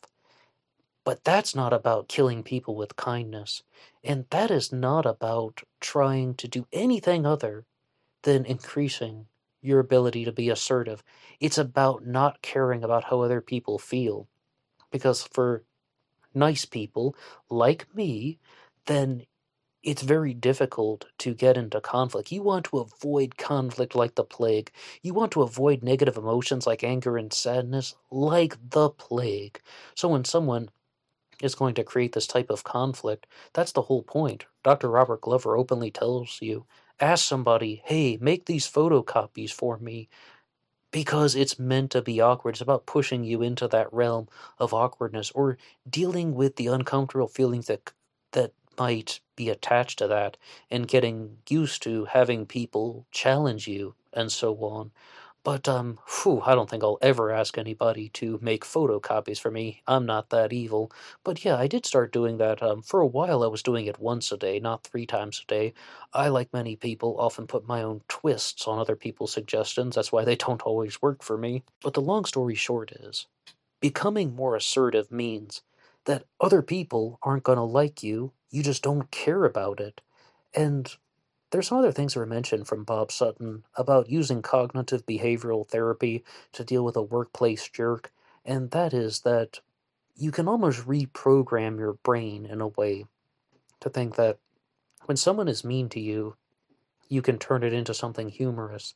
But 1.05 1.25
that's 1.25 1.55
not 1.55 1.73
about 1.73 2.09
killing 2.09 2.43
people 2.43 2.75
with 2.75 2.97
kindness. 2.97 3.63
And 4.05 4.27
that 4.31 4.51
is 4.51 4.73
not 4.73 5.07
about 5.07 5.63
trying 5.81 6.35
to 6.35 6.49
do 6.49 6.67
anything 6.73 7.25
other 7.25 7.65
than 8.23 8.45
increasing 8.45 9.27
your 9.61 9.81
ability 9.81 10.25
to 10.25 10.33
be 10.33 10.51
assertive. 10.51 11.03
It's 11.41 11.59
about 11.59 12.07
not 12.07 12.43
caring 12.43 12.85
about 12.85 13.05
how 13.05 13.21
other 13.21 13.41
people 13.41 13.79
feel. 13.79 14.29
Because 14.91 15.23
for 15.23 15.65
nice 16.35 16.65
people 16.65 17.17
like 17.51 17.87
me, 17.95 18.39
then 18.87 19.27
it's 19.83 20.03
very 20.03 20.35
difficult 20.35 21.07
to 21.19 21.35
get 21.35 21.57
into 21.57 21.81
conflict. 21.81 22.33
You 22.33 22.43
want 22.43 22.67
to 22.67 22.79
avoid 22.79 23.37
conflict 23.37 23.95
like 23.95 24.15
the 24.17 24.25
plague. 24.25 24.73
You 25.03 25.15
want 25.15 25.33
to 25.33 25.43
avoid 25.43 25.83
negative 25.83 26.17
emotions 26.17 26.67
like 26.67 26.83
anger 26.83 27.17
and 27.17 27.33
sadness 27.33 27.95
like 28.11 28.57
the 28.71 28.91
plague. 28.91 29.61
So 29.95 30.09
when 30.09 30.25
someone 30.25 30.71
is 31.41 31.55
going 31.55 31.75
to 31.75 31.85
create 31.85 32.13
this 32.13 32.27
type 32.27 32.51
of 32.51 32.65
conflict, 32.65 33.27
that's 33.53 33.73
the 33.73 33.83
whole 33.83 34.03
point. 34.03 34.47
Dr. 34.65 34.91
Robert 34.91 35.21
Glover 35.21 35.57
openly 35.57 35.91
tells 35.91 36.39
you 36.43 36.67
ask 37.01 37.27
somebody, 37.27 37.83
hey, 37.85 38.19
make 38.21 38.47
these 38.47 38.71
photocopies 38.71 39.53
for 39.53 39.79
me 39.79 40.09
because 40.93 41.35
it's 41.35 41.59
meant 41.59 41.91
to 41.93 42.03
be 42.03 42.21
awkward. 42.21 42.53
It's 42.55 42.61
about 42.61 42.87
pushing 42.87 43.25
you 43.25 43.43
into 43.43 43.69
that 43.69 43.93
realm 43.93 44.29
of 44.59 44.75
awkwardness 44.75 45.31
or 45.33 45.59
dealing 45.89 46.35
with 46.35 46.57
the 46.57 46.69
uncomfortable 46.69 47.29
feelings 47.29 47.67
that 47.67 47.93
that 48.33 48.53
might 48.79 49.21
be 49.37 49.49
attached 49.51 49.99
to 49.99 50.07
that 50.09 50.37
and 50.71 50.89
getting 50.89 51.39
used 51.49 51.83
to 51.83 52.05
having 52.07 52.47
people 52.47 53.07
challenge 53.11 53.67
you 53.69 53.95
and 54.13 54.31
so 54.33 54.55
on. 54.59 54.93
But 55.45 55.67
um, 55.69 55.99
whew, 56.07 56.43
I 56.45 56.55
don't 56.55 56.69
think 56.69 56.83
I'll 56.85 56.99
ever 57.01 57.31
ask 57.33 57.57
anybody 57.59 58.09
to 58.11 58.39
make 58.43 58.65
photocopies 58.65 59.41
for 59.41 59.51
me. 59.51 59.83
I'm 59.87 60.05
not 60.07 60.31
that 60.31 60.53
evil. 60.53 60.93
But 61.25 61.45
yeah, 61.45 61.57
I 61.57 61.67
did 61.67 61.87
start 61.87 62.13
doing 62.13 62.37
that. 62.39 62.63
Um, 62.63 62.83
for 62.83 63.01
a 63.01 63.07
while, 63.07 63.43
I 63.43 63.47
was 63.47 63.63
doing 63.63 63.87
it 63.87 63.99
once 63.99 64.31
a 64.31 64.37
day, 64.37 64.61
not 64.61 64.85
three 64.85 65.07
times 65.07 65.41
a 65.43 65.47
day. 65.47 65.73
I, 66.13 66.29
like 66.29 66.53
many 66.53 66.77
people, 66.77 67.19
often 67.19 67.47
put 67.47 67.67
my 67.67 67.83
own 67.83 68.03
twists 68.09 68.67
on 68.69 68.79
other 68.79 68.97
people's 68.97 69.33
suggestions. 69.33 69.95
That's 69.95 70.13
why 70.13 70.25
they 70.25 70.37
don't 70.45 70.63
always 70.63 71.01
work 71.03 71.23
for 71.23 71.39
me. 71.39 71.65
But 71.83 71.95
the 71.95 72.03
long 72.03 72.25
story 72.27 72.55
short 72.55 72.93
is, 72.93 73.27
becoming 73.81 74.35
more 74.37 74.57
assertive 74.57 75.11
means 75.13 75.63
that 76.07 76.25
other 76.41 76.63
people 76.63 77.19
aren't 77.23 77.45
going 77.45 77.59
to 77.59 77.63
like 77.65 78.03
you. 78.03 78.33
You 78.51 78.63
just 78.63 78.83
don't 78.83 79.11
care 79.11 79.45
about 79.45 79.81
it. 79.81 80.01
And 80.55 80.97
there's 81.51 81.69
some 81.69 81.79
other 81.79 81.93
things 81.93 82.15
that 82.15 82.21
were 82.21 82.27
mentioned 82.27 82.67
from 82.67 82.85
Bob 82.85 83.11
Sutton 83.11 83.65
about 83.77 84.11
using 84.11 84.43
cognitive 84.43 85.07
behavioral 85.07 85.67
therapy 85.67 86.25
to 86.53 86.65
deal 86.65 86.85
with 86.85 86.97
a 86.97 87.03
workplace 87.03 87.69
jerk, 87.69 88.13
and 88.45 88.71
that 88.73 88.93
is 88.93 89.21
that 89.21 89.61
you 90.17 90.31
can 90.31 90.49
almost 90.49 90.87
reprogram 90.87 91.79
your 91.79 91.95
brain 91.95 92.45
in 92.45 92.61
a 92.61 92.69
way 92.69 93.07
to 93.81 93.89
think 93.89 94.17
that 94.17 94.39
when 95.07 95.17
someone 95.17 95.49
is 95.49 95.65
mean 95.65 95.89
to 95.91 96.01
you, 96.01 96.37
you 97.09 97.23
can 97.23 97.39
turn 97.39 97.63
it 97.63 97.73
into 97.73 97.95
something 97.95 98.29
humorous. 98.29 98.95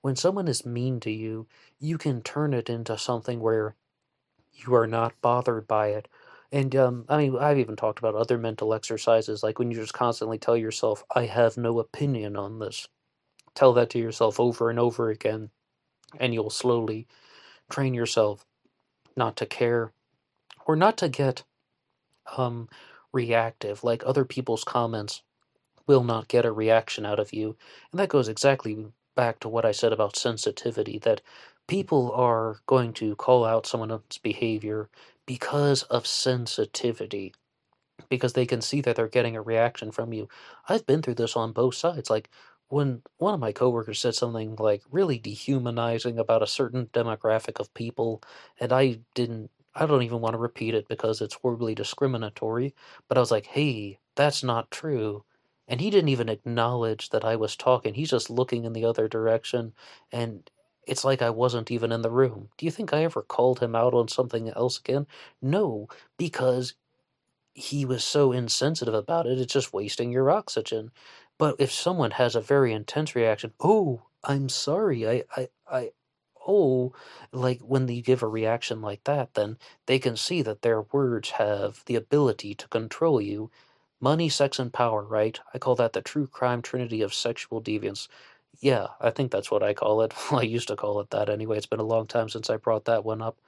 When 0.00 0.16
someone 0.16 0.48
is 0.48 0.66
mean 0.66 1.00
to 1.00 1.10
you, 1.10 1.46
you 1.78 1.98
can 1.98 2.22
turn 2.22 2.52
it 2.54 2.68
into 2.68 2.98
something 2.98 3.40
where 3.40 3.76
you 4.52 4.74
are 4.74 4.86
not 4.86 5.20
bothered 5.20 5.66
by 5.68 5.88
it 5.88 6.08
and 6.54 6.76
um, 6.76 7.04
I 7.08 7.16
mean, 7.18 7.36
I've 7.36 7.58
even 7.58 7.74
talked 7.74 7.98
about 7.98 8.14
other 8.14 8.38
mental 8.38 8.74
exercises, 8.74 9.42
like 9.42 9.58
when 9.58 9.72
you 9.72 9.76
just 9.76 9.92
constantly 9.92 10.38
tell 10.38 10.56
yourself, 10.56 11.02
I 11.12 11.26
have 11.26 11.56
no 11.56 11.80
opinion 11.80 12.36
on 12.36 12.60
this. 12.60 12.86
Tell 13.56 13.72
that 13.72 13.90
to 13.90 13.98
yourself 13.98 14.38
over 14.38 14.70
and 14.70 14.78
over 14.78 15.10
again, 15.10 15.50
and 16.20 16.32
you'll 16.32 16.50
slowly 16.50 17.08
train 17.70 17.92
yourself 17.92 18.46
not 19.16 19.36
to 19.38 19.46
care 19.46 19.92
or 20.64 20.76
not 20.76 20.96
to 20.98 21.08
get 21.08 21.42
um, 22.36 22.68
reactive, 23.12 23.82
like 23.82 24.04
other 24.06 24.24
people's 24.24 24.62
comments 24.62 25.22
will 25.88 26.04
not 26.04 26.28
get 26.28 26.44
a 26.44 26.52
reaction 26.52 27.04
out 27.04 27.18
of 27.18 27.32
you. 27.32 27.56
And 27.90 27.98
that 27.98 28.10
goes 28.10 28.28
exactly 28.28 28.86
back 29.16 29.40
to 29.40 29.48
what 29.48 29.64
I 29.64 29.72
said 29.72 29.92
about 29.92 30.16
sensitivity 30.16 30.98
that 31.00 31.20
people 31.68 32.12
are 32.12 32.60
going 32.66 32.92
to 32.94 33.16
call 33.16 33.44
out 33.44 33.66
someone's 33.66 34.18
behavior 34.18 34.88
because 35.26 35.82
of 35.84 36.06
sensitivity 36.06 37.34
because 38.08 38.32
they 38.34 38.46
can 38.46 38.60
see 38.60 38.80
that 38.80 38.96
they're 38.96 39.08
getting 39.08 39.36
a 39.36 39.42
reaction 39.42 39.90
from 39.90 40.12
you. 40.12 40.28
I've 40.68 40.86
been 40.86 41.02
through 41.02 41.14
this 41.14 41.36
on 41.36 41.52
both 41.52 41.74
sides. 41.74 42.10
Like 42.10 42.30
when 42.68 43.02
one 43.18 43.34
of 43.34 43.40
my 43.40 43.52
coworkers 43.52 44.00
said 44.00 44.14
something 44.14 44.56
like 44.56 44.82
really 44.90 45.18
dehumanizing 45.18 46.18
about 46.18 46.42
a 46.42 46.46
certain 46.46 46.86
demographic 46.86 47.60
of 47.60 47.72
people, 47.74 48.22
and 48.60 48.72
I 48.72 49.00
didn't, 49.14 49.50
I 49.74 49.86
don't 49.86 50.02
even 50.02 50.20
want 50.20 50.34
to 50.34 50.38
repeat 50.38 50.74
it 50.74 50.88
because 50.88 51.20
it's 51.20 51.34
horribly 51.34 51.74
discriminatory, 51.74 52.74
but 53.08 53.16
I 53.18 53.20
was 53.20 53.30
like, 53.30 53.46
hey, 53.46 53.98
that's 54.16 54.42
not 54.42 54.70
true. 54.70 55.24
And 55.66 55.80
he 55.80 55.90
didn't 55.90 56.10
even 56.10 56.28
acknowledge 56.28 57.08
that 57.10 57.24
I 57.24 57.36
was 57.36 57.56
talking. 57.56 57.94
He's 57.94 58.10
just 58.10 58.28
looking 58.30 58.64
in 58.64 58.72
the 58.74 58.84
other 58.84 59.08
direction. 59.08 59.72
And 60.12 60.48
it's 60.86 61.04
like 61.04 61.22
I 61.22 61.30
wasn't 61.30 61.70
even 61.70 61.92
in 61.92 62.02
the 62.02 62.10
room. 62.10 62.50
Do 62.58 62.66
you 62.66 62.72
think 62.72 62.92
I 62.92 63.04
ever 63.04 63.22
called 63.22 63.60
him 63.60 63.74
out 63.74 63.94
on 63.94 64.08
something 64.08 64.48
else 64.50 64.78
again? 64.78 65.06
No, 65.42 65.88
because 66.18 66.74
he 67.54 67.84
was 67.84 68.04
so 68.04 68.32
insensitive 68.32 68.94
about 68.94 69.26
it, 69.26 69.38
it's 69.40 69.52
just 69.52 69.72
wasting 69.72 70.12
your 70.12 70.30
oxygen. 70.30 70.90
But 71.38 71.56
if 71.58 71.72
someone 71.72 72.12
has 72.12 72.34
a 72.36 72.40
very 72.40 72.72
intense 72.72 73.14
reaction, 73.14 73.52
oh, 73.60 74.02
I'm 74.24 74.48
sorry, 74.48 75.08
I, 75.08 75.24
I, 75.36 75.48
I, 75.70 75.90
oh, 76.46 76.92
like 77.32 77.60
when 77.60 77.88
you 77.88 78.02
give 78.02 78.22
a 78.22 78.28
reaction 78.28 78.80
like 78.80 79.04
that, 79.04 79.34
then 79.34 79.58
they 79.86 79.98
can 79.98 80.16
see 80.16 80.42
that 80.42 80.62
their 80.62 80.82
words 80.82 81.30
have 81.30 81.82
the 81.86 81.96
ability 81.96 82.54
to 82.56 82.68
control 82.68 83.20
you. 83.20 83.50
Money, 84.00 84.28
sex, 84.28 84.58
and 84.58 84.72
power, 84.72 85.02
right? 85.02 85.38
I 85.54 85.58
call 85.58 85.76
that 85.76 85.92
the 85.92 86.02
true 86.02 86.26
crime 86.26 86.60
trinity 86.62 87.02
of 87.02 87.14
sexual 87.14 87.62
deviance. 87.62 88.08
Yeah, 88.60 88.88
I 89.00 89.10
think 89.10 89.30
that's 89.30 89.50
what 89.50 89.62
I 89.62 89.74
call 89.74 90.02
it. 90.02 90.12
Well, 90.30 90.40
I 90.40 90.44
used 90.44 90.68
to 90.68 90.76
call 90.76 91.00
it 91.00 91.10
that 91.10 91.28
anyway. 91.28 91.56
It's 91.56 91.66
been 91.66 91.80
a 91.80 91.84
long 91.84 92.06
time 92.06 92.28
since 92.28 92.50
I 92.50 92.56
brought 92.56 92.84
that 92.86 93.04
one 93.04 93.22
up. 93.22 93.38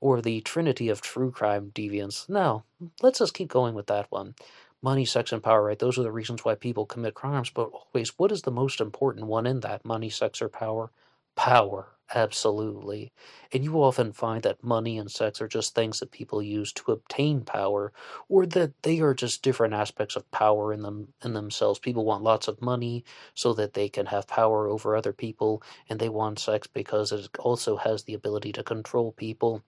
Or 0.00 0.20
the 0.20 0.40
Trinity 0.40 0.88
of 0.88 1.00
True 1.00 1.30
Crime 1.30 1.70
Deviants. 1.74 2.28
No, 2.28 2.64
let's 3.02 3.20
just 3.20 3.34
keep 3.34 3.48
going 3.48 3.74
with 3.74 3.86
that 3.86 4.10
one. 4.10 4.34
Money, 4.82 5.04
sex, 5.04 5.30
and 5.30 5.42
power, 5.42 5.62
right? 5.62 5.78
Those 5.78 5.96
are 5.98 6.02
the 6.02 6.10
reasons 6.10 6.44
why 6.44 6.56
people 6.56 6.86
commit 6.86 7.14
crimes, 7.14 7.50
but 7.50 7.70
always, 7.72 8.18
what 8.18 8.32
is 8.32 8.42
the 8.42 8.50
most 8.50 8.80
important 8.80 9.26
one 9.26 9.46
in 9.46 9.60
that? 9.60 9.84
Money, 9.84 10.10
sex, 10.10 10.42
or 10.42 10.48
power? 10.48 10.90
Power. 11.36 11.86
Absolutely. 12.14 13.12
And 13.52 13.64
you 13.64 13.82
often 13.82 14.12
find 14.12 14.44
that 14.44 14.62
money 14.62 14.98
and 14.98 15.10
sex 15.10 15.40
are 15.40 15.48
just 15.48 15.74
things 15.74 15.98
that 15.98 16.12
people 16.12 16.40
use 16.40 16.72
to 16.74 16.92
obtain 16.92 17.40
power, 17.44 17.92
or 18.28 18.46
that 18.46 18.80
they 18.82 19.00
are 19.00 19.14
just 19.14 19.42
different 19.42 19.74
aspects 19.74 20.14
of 20.14 20.30
power 20.30 20.72
in 20.72 20.82
them 20.82 21.12
in 21.24 21.32
themselves. 21.32 21.80
People 21.80 22.04
want 22.04 22.22
lots 22.22 22.46
of 22.46 22.62
money 22.62 23.04
so 23.34 23.52
that 23.54 23.74
they 23.74 23.88
can 23.88 24.06
have 24.06 24.28
power 24.28 24.68
over 24.68 24.94
other 24.94 25.12
people, 25.12 25.60
and 25.88 25.98
they 25.98 26.08
want 26.08 26.38
sex 26.38 26.68
because 26.68 27.10
it 27.10 27.28
also 27.40 27.76
has 27.78 28.04
the 28.04 28.14
ability 28.14 28.52
to 28.52 28.62
control 28.62 29.10
people. 29.10 29.64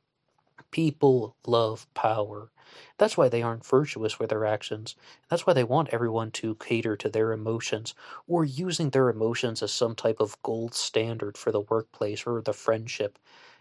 People 0.74 1.36
love 1.46 1.86
power. 1.94 2.50
That's 2.98 3.16
why 3.16 3.30
they 3.30 3.40
aren't 3.40 3.64
virtuous 3.64 4.18
with 4.18 4.28
their 4.28 4.44
actions. 4.44 4.94
That's 5.30 5.46
why 5.46 5.54
they 5.54 5.64
want 5.64 5.88
everyone 5.88 6.32
to 6.32 6.54
cater 6.56 6.96
to 6.98 7.08
their 7.08 7.32
emotions, 7.32 7.94
or 8.26 8.44
using 8.44 8.90
their 8.90 9.08
emotions 9.08 9.62
as 9.62 9.72
some 9.72 9.94
type 9.94 10.20
of 10.20 10.36
gold 10.42 10.74
standard 10.74 11.38
for 11.38 11.50
the 11.50 11.62
workplace 11.62 12.26
or 12.26 12.42
the 12.42 12.52
friendship. 12.52 13.18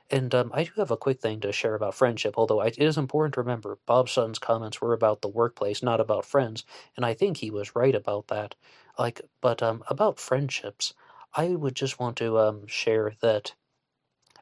And 0.09 0.34
um, 0.36 0.51
I 0.53 0.64
do 0.66 0.72
have 0.78 0.91
a 0.91 0.97
quick 0.97 1.22
thing 1.22 1.39
to 1.41 1.51
share 1.53 1.76
about 1.76 1.95
friendship, 1.95 2.34
although 2.38 2.61
it 2.61 2.78
is 2.80 2.97
important 2.97 3.36
to 3.36 3.41
remember 3.41 3.80
Bob 3.86 4.09
Sutton's 4.09 4.39
comments 4.39 4.82
were 4.82 4.93
about 4.93 5.22
the 5.22 5.30
workplace, 5.30 5.84
not 5.84 6.01
about 6.01 6.26
friends, 6.26 6.66
and 6.97 7.05
I 7.05 7.14
think 7.14 7.38
he 7.38 7.51
was 7.51 7.76
right 7.76 7.95
about 7.95 8.28
that. 8.28 8.55
Like, 8.99 9.22
but 9.41 9.64
um, 9.64 9.84
about 9.88 10.20
friendships, 10.20 10.93
I 11.36 11.49
would 11.55 11.76
just 11.76 11.99
want 11.99 12.18
to 12.18 12.39
um, 12.39 12.68
share 12.68 13.14
that 13.22 13.53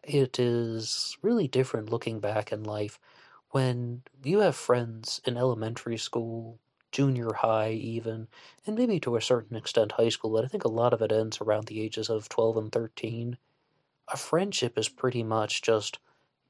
it 0.04 0.40
is 0.40 1.18
really 1.22 1.48
different 1.48 1.90
looking 1.90 2.20
back 2.20 2.52
in 2.52 2.64
life 2.64 3.00
when 3.52 4.04
you 4.24 4.40
have 4.40 4.56
friends 4.56 5.22
in 5.26 5.38
elementary 5.38 5.98
school, 5.98 6.60
junior 6.92 7.34
high, 7.34 7.72
even, 7.72 8.28
and 8.66 8.76
maybe 8.78 9.00
to 9.00 9.16
a 9.16 9.22
certain 9.22 9.58
extent 9.58 9.94
high 9.94 10.10
school, 10.10 10.32
but 10.34 10.46
I 10.46 10.48
think 10.48 10.64
a 10.66 10.70
lot 10.70 10.94
of 10.94 11.02
it 11.02 11.12
ends 11.12 11.40
around 11.42 11.68
the 11.68 11.82
ages 11.82 12.10
of 12.10 12.30
12 12.30 12.58
and 12.58 12.72
13. 12.72 13.38
A 14.10 14.18
friendship 14.18 14.78
is 14.78 14.90
pretty 14.90 15.24
much 15.24 15.62
just 15.62 16.00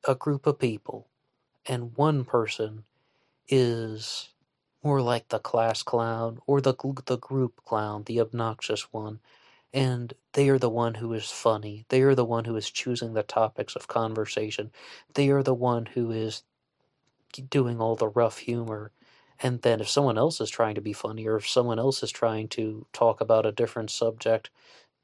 a 0.08 0.16
group 0.16 0.47
of 0.47 0.60
people, 0.60 1.10
and 1.66 1.95
one 1.97 2.26
person 2.26 2.86
is 3.47 4.30
more 4.84 5.02
like 5.02 5.30
the 5.30 5.39
class 5.39 5.84
clown 5.84 6.39
or 6.47 6.62
the 6.62 6.74
the 7.06 7.18
group 7.18 7.64
clown, 7.66 8.04
the 8.06 8.20
obnoxious 8.22 8.91
one, 8.93 9.20
and 9.74 10.14
they 10.34 10.50
are 10.50 10.60
the 10.60 10.70
one 10.70 10.96
who 10.96 11.14
is 11.14 11.30
funny. 11.32 11.86
They 11.90 12.02
are 12.02 12.16
the 12.16 12.26
one 12.26 12.46
who 12.46 12.56
is 12.56 12.70
choosing 12.70 13.14
the 13.14 13.24
topics 13.24 13.76
of 13.76 13.88
conversation. 13.88 14.72
They 15.14 15.30
are 15.30 15.44
the 15.44 15.54
one 15.54 15.88
who 15.88 16.12
is 16.12 16.44
doing 17.50 17.80
all 17.80 17.96
the 17.96 18.08
rough 18.08 18.40
humor. 18.40 18.92
And 19.40 19.62
then 19.62 19.82
if 19.82 19.90
someone 19.90 20.18
else 20.18 20.40
is 20.40 20.50
trying 20.50 20.76
to 20.76 20.82
be 20.82 20.94
funny 20.94 21.28
or 21.28 21.38
if 21.38 21.48
someone 21.50 21.80
else 21.80 22.04
is 22.04 22.12
trying 22.12 22.48
to 22.50 22.86
talk 22.94 23.22
about 23.22 23.46
a 23.46 23.52
different 23.52 23.90
subject, 23.90 24.50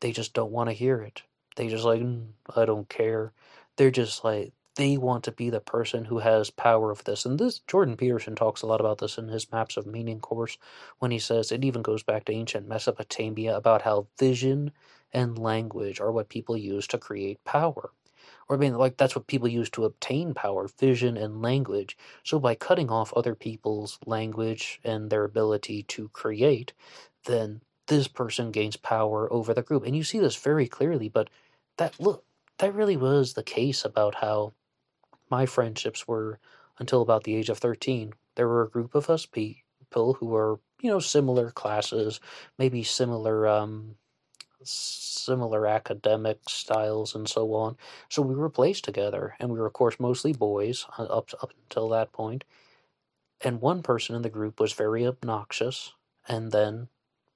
they 0.01 0.11
just 0.11 0.33
don't 0.33 0.51
want 0.51 0.69
to 0.69 0.75
hear 0.75 1.01
it. 1.01 1.23
They 1.55 1.67
just 1.69 1.85
like, 1.85 2.01
mm, 2.01 2.27
I 2.55 2.65
don't 2.65 2.89
care. 2.89 3.33
They're 3.77 3.91
just 3.91 4.23
like, 4.23 4.53
they 4.77 4.95
want 4.95 5.23
to 5.23 5.31
be 5.31 5.49
the 5.49 5.59
person 5.59 6.05
who 6.05 6.19
has 6.19 6.51
power 6.51 6.91
of 6.91 7.03
this. 7.03 7.25
And 7.25 7.39
this 7.39 7.59
Jordan 7.67 7.97
Peterson 7.97 8.35
talks 8.35 8.61
a 8.61 8.67
lot 8.67 8.79
about 8.79 8.99
this 8.99 9.17
in 9.17 9.27
his 9.27 9.51
Maps 9.51 9.75
of 9.75 9.87
Meaning 9.87 10.19
course 10.19 10.57
when 10.99 11.09
he 11.09 11.17
says 11.19 11.51
it 11.51 11.65
even 11.65 11.81
goes 11.81 12.03
back 12.03 12.25
to 12.25 12.31
ancient 12.31 12.67
Mesopotamia 12.67 13.57
about 13.57 13.81
how 13.81 14.07
vision 14.19 14.71
and 15.11 15.39
language 15.39 15.99
are 15.99 16.11
what 16.11 16.29
people 16.29 16.55
use 16.55 16.85
to 16.87 16.99
create 16.99 17.43
power. 17.43 17.91
Or 18.47 18.55
I 18.55 18.59
mean 18.59 18.75
like 18.75 18.97
that's 18.97 19.15
what 19.15 19.25
people 19.25 19.47
use 19.47 19.71
to 19.71 19.85
obtain 19.85 20.35
power, 20.35 20.67
vision 20.79 21.17
and 21.17 21.41
language. 21.41 21.97
So 22.23 22.39
by 22.39 22.53
cutting 22.53 22.91
off 22.91 23.11
other 23.15 23.33
people's 23.33 23.97
language 24.05 24.79
and 24.83 25.09
their 25.09 25.23
ability 25.23 25.83
to 25.83 26.09
create, 26.09 26.73
then 27.25 27.61
this 27.87 28.07
person 28.07 28.51
gains 28.51 28.77
power 28.77 29.31
over 29.33 29.55
the 29.55 29.63
group. 29.63 29.85
And 29.85 29.95
you 29.95 30.03
see 30.03 30.19
this 30.19 30.35
very 30.35 30.67
clearly, 30.67 31.09
but 31.09 31.31
that 31.77 31.99
look 31.99 32.23
that 32.59 32.75
really 32.75 32.97
was 32.97 33.33
the 33.33 33.43
case 33.43 33.83
about 33.83 34.15
how 34.15 34.53
my 35.29 35.45
friendships 35.45 36.07
were 36.07 36.39
until 36.79 37.01
about 37.01 37.23
the 37.23 37.35
age 37.35 37.49
of 37.49 37.57
13. 37.57 38.13
There 38.35 38.47
were 38.47 38.63
a 38.63 38.69
group 38.69 38.95
of 38.95 39.09
us 39.09 39.25
people 39.25 40.13
who 40.15 40.27
were, 40.27 40.59
you 40.81 40.89
know, 40.89 40.99
similar 40.99 41.51
classes, 41.51 42.19
maybe 42.57 42.83
similar 42.83 43.47
um 43.47 43.95
similar 44.63 45.67
academic 45.67 46.39
styles 46.49 47.15
and 47.15 47.29
so 47.29 47.53
on. 47.53 47.77
So 48.09 48.21
we 48.21 48.35
were 48.35 48.49
placed 48.49 48.83
together, 48.83 49.35
and 49.39 49.49
we 49.51 49.59
were, 49.59 49.67
of 49.67 49.73
course, 49.73 49.99
mostly 49.99 50.33
boys 50.33 50.85
uh, 50.97 51.03
up 51.03 51.31
up 51.41 51.53
until 51.63 51.89
that 51.89 52.11
point. 52.11 52.43
And 53.41 53.61
one 53.61 53.83
person 53.83 54.15
in 54.15 54.23
the 54.23 54.29
group 54.29 54.59
was 54.59 54.73
very 54.73 55.05
obnoxious, 55.05 55.93
and 56.27 56.51
then 56.51 56.89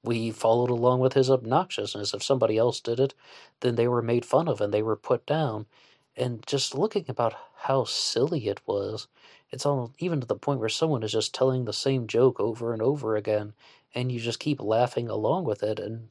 we 0.03 0.31
followed 0.31 0.69
along 0.71 0.99
with 0.99 1.13
his 1.13 1.29
obnoxiousness. 1.29 2.13
If 2.13 2.23
somebody 2.23 2.57
else 2.57 2.79
did 2.79 2.99
it, 2.99 3.13
then 3.59 3.75
they 3.75 3.87
were 3.87 4.01
made 4.01 4.25
fun 4.25 4.47
of 4.47 4.59
and 4.61 4.73
they 4.73 4.81
were 4.81 4.95
put 4.95 5.25
down 5.27 5.67
and 6.15 6.45
just 6.47 6.75
looking 6.75 7.05
about 7.07 7.35
how 7.55 7.83
silly 7.85 8.47
it 8.47 8.61
was, 8.67 9.07
it's 9.51 9.65
all 9.65 9.93
even 9.99 10.21
to 10.21 10.27
the 10.27 10.35
point 10.35 10.59
where 10.59 10.69
someone 10.69 11.03
is 11.03 11.11
just 11.11 11.33
telling 11.33 11.65
the 11.65 11.73
same 11.73 12.07
joke 12.07 12.39
over 12.39 12.73
and 12.73 12.81
over 12.81 13.15
again, 13.15 13.53
and 13.95 14.11
you 14.11 14.19
just 14.19 14.39
keep 14.39 14.61
laughing 14.61 15.09
along 15.09 15.45
with 15.45 15.63
it. 15.63 15.79
And 15.79 16.09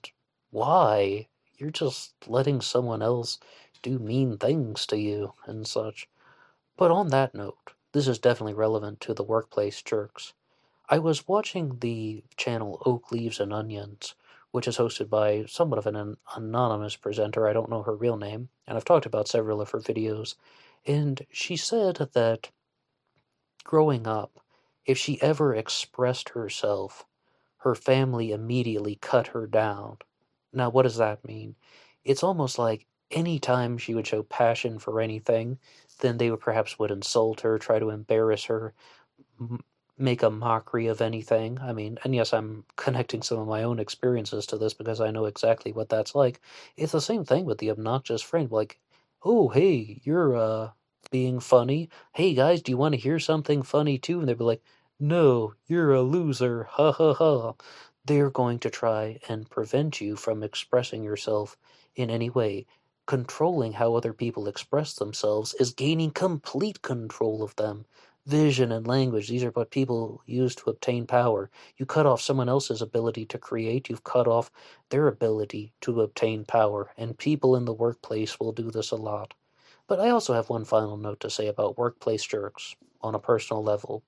why? 0.50 1.28
You're 1.58 1.70
just 1.70 2.14
letting 2.26 2.60
someone 2.60 3.02
else 3.02 3.38
do 3.82 3.98
mean 3.98 4.38
things 4.38 4.86
to 4.86 4.98
you 4.98 5.34
and 5.46 5.66
such. 5.66 6.08
But 6.76 6.90
on 6.90 7.08
that 7.10 7.34
note, 7.34 7.74
this 7.92 8.08
is 8.08 8.18
definitely 8.18 8.54
relevant 8.54 9.00
to 9.02 9.14
the 9.14 9.22
workplace 9.22 9.82
jerks. 9.82 10.32
I 10.90 10.98
was 10.98 11.28
watching 11.28 11.78
the 11.80 12.24
channel 12.36 12.82
Oak 12.84 13.12
Leaves 13.12 13.40
and 13.40 13.52
Onions, 13.52 14.14
which 14.52 14.66
is 14.68 14.78
hosted 14.78 15.08
by 15.08 15.44
somewhat 15.46 15.78
of 15.78 15.86
an 15.86 16.16
anonymous 16.36 16.96
presenter. 16.96 17.48
I 17.48 17.52
don't 17.52 17.70
know 17.70 17.82
her 17.82 17.94
real 17.94 18.16
name, 18.16 18.48
and 18.66 18.76
I've 18.76 18.84
talked 18.84 19.06
about 19.06 19.28
several 19.28 19.60
of 19.60 19.70
her 19.70 19.80
videos. 19.80 20.34
And 20.86 21.24
she 21.30 21.56
said 21.56 22.08
that 22.14 22.50
growing 23.64 24.06
up, 24.06 24.40
if 24.86 24.98
she 24.98 25.20
ever 25.22 25.54
expressed 25.54 26.30
herself, 26.30 27.06
her 27.58 27.74
family 27.74 28.32
immediately 28.32 28.96
cut 28.96 29.28
her 29.28 29.46
down. 29.46 29.98
Now, 30.52 30.70
what 30.70 30.82
does 30.82 30.96
that 30.96 31.24
mean? 31.24 31.54
It's 32.04 32.22
almost 32.22 32.58
like 32.58 32.86
any 33.10 33.38
time 33.38 33.76
she 33.78 33.94
would 33.94 34.06
show 34.06 34.22
passion 34.22 34.78
for 34.78 35.00
anything, 35.00 35.58
then 36.00 36.16
they 36.18 36.30
would 36.30 36.40
perhaps 36.40 36.78
would 36.78 36.90
insult 36.90 37.42
her, 37.42 37.58
try 37.58 37.78
to 37.78 37.90
embarrass 37.90 38.44
her, 38.44 38.72
make 40.00 40.22
a 40.22 40.30
mockery 40.30 40.86
of 40.86 41.00
anything. 41.00 41.58
I 41.60 41.72
mean, 41.72 41.98
and 42.04 42.14
yes, 42.14 42.32
I'm 42.32 42.64
connecting 42.76 43.22
some 43.22 43.38
of 43.38 43.46
my 43.48 43.62
own 43.62 43.78
experiences 43.78 44.46
to 44.46 44.58
this 44.58 44.74
because 44.74 45.00
I 45.00 45.10
know 45.10 45.26
exactly 45.26 45.72
what 45.72 45.88
that's 45.88 46.14
like. 46.14 46.40
It's 46.76 46.92
the 46.92 47.00
same 47.00 47.24
thing 47.24 47.44
with 47.44 47.58
the 47.58 47.70
obnoxious 47.70 48.22
friend. 48.22 48.50
Like, 48.50 48.78
oh, 49.24 49.48
hey, 49.48 50.00
you're 50.04 50.36
uh 50.36 50.70
being 51.10 51.40
funny. 51.40 51.88
Hey 52.12 52.34
guys, 52.34 52.62
do 52.62 52.72
you 52.72 52.76
want 52.76 52.94
to 52.94 53.00
hear 53.00 53.18
something 53.18 53.62
funny 53.62 53.98
too? 53.98 54.20
And 54.20 54.28
they'd 54.28 54.38
be 54.38 54.44
like, 54.44 54.62
no, 54.98 55.54
you're 55.66 55.92
a 55.94 56.02
loser. 56.02 56.64
Ha 56.64 56.92
ha 56.92 57.14
ha. 57.14 57.54
They're 58.04 58.30
going 58.30 58.58
to 58.60 58.70
try 58.70 59.18
and 59.28 59.48
prevent 59.48 60.00
you 60.00 60.16
from 60.16 60.42
expressing 60.42 61.02
yourself 61.02 61.56
in 61.96 62.10
any 62.10 62.28
way. 62.30 62.66
Controlling 63.06 63.72
how 63.74 63.94
other 63.94 64.12
people 64.12 64.46
express 64.48 64.94
themselves 64.94 65.54
is 65.54 65.72
gaining 65.72 66.10
complete 66.10 66.82
control 66.82 67.42
of 67.42 67.56
them 67.56 67.86
vision 68.26 68.70
and 68.72 68.86
language. 68.86 69.28
These 69.28 69.44
are 69.44 69.50
what 69.50 69.70
people 69.70 70.22
use 70.26 70.54
to 70.56 70.70
obtain 70.70 71.06
power. 71.06 71.50
You 71.76 71.86
cut 71.86 72.06
off 72.06 72.20
someone 72.20 72.48
else's 72.48 72.82
ability 72.82 73.26
to 73.26 73.38
create, 73.38 73.88
you've 73.88 74.04
cut 74.04 74.28
off 74.28 74.50
their 74.90 75.08
ability 75.08 75.72
to 75.82 76.02
obtain 76.02 76.44
power. 76.44 76.90
And 76.96 77.18
people 77.18 77.56
in 77.56 77.64
the 77.64 77.72
workplace 77.72 78.38
will 78.38 78.52
do 78.52 78.70
this 78.70 78.90
a 78.90 78.96
lot. 78.96 79.34
But 79.86 80.00
I 80.00 80.10
also 80.10 80.34
have 80.34 80.50
one 80.50 80.64
final 80.64 80.96
note 80.96 81.20
to 81.20 81.30
say 81.30 81.48
about 81.48 81.78
workplace 81.78 82.24
jerks 82.24 82.76
on 83.00 83.14
a 83.14 83.18
personal 83.18 83.62
level. 83.62 84.04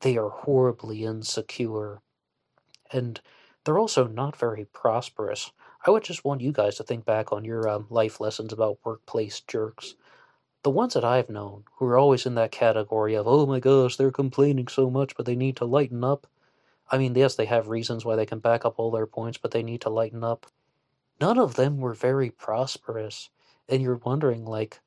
They 0.00 0.16
are 0.16 0.28
horribly 0.28 1.04
insecure. 1.04 2.02
And 2.92 3.20
they're 3.64 3.78
also 3.78 4.06
not 4.06 4.36
very 4.36 4.66
prosperous. 4.66 5.50
I 5.84 5.90
would 5.90 6.04
just 6.04 6.24
want 6.24 6.40
you 6.40 6.52
guys 6.52 6.76
to 6.76 6.84
think 6.84 7.04
back 7.04 7.32
on 7.32 7.44
your 7.44 7.68
um, 7.68 7.86
life 7.90 8.20
lessons 8.20 8.52
about 8.52 8.78
workplace 8.84 9.40
jerks 9.40 9.96
the 10.66 10.70
ones 10.70 10.94
that 10.94 11.04
I've 11.04 11.30
known 11.30 11.64
who 11.76 11.86
are 11.86 11.96
always 11.96 12.26
in 12.26 12.34
that 12.34 12.52
category 12.52 13.14
of, 13.14 13.28
oh 13.28 13.46
my 13.46 13.60
gosh, 13.60 13.96
they're 13.96 14.10
complaining 14.10 14.68
so 14.68 14.90
much, 14.90 15.16
but 15.16 15.24
they 15.24 15.36
need 15.36 15.56
to 15.58 15.64
lighten 15.64 16.04
up. 16.04 16.26
I 16.90 16.98
mean, 16.98 17.14
yes, 17.14 17.36
they 17.36 17.46
have 17.46 17.68
reasons 17.68 18.04
why 18.04 18.16
they 18.16 18.26
can 18.26 18.40
back 18.40 18.64
up 18.64 18.74
all 18.78 18.90
their 18.90 19.06
points, 19.06 19.38
but 19.38 19.52
they 19.52 19.62
need 19.62 19.82
to 19.82 19.90
lighten 19.90 20.24
up. 20.24 20.46
None 21.20 21.38
of 21.38 21.56
them 21.56 21.78
were 21.78 21.94
very 21.94 22.30
prosperous. 22.30 23.30
And 23.68 23.82
you're 23.82 24.00
wondering, 24.04 24.44
like, 24.46 24.80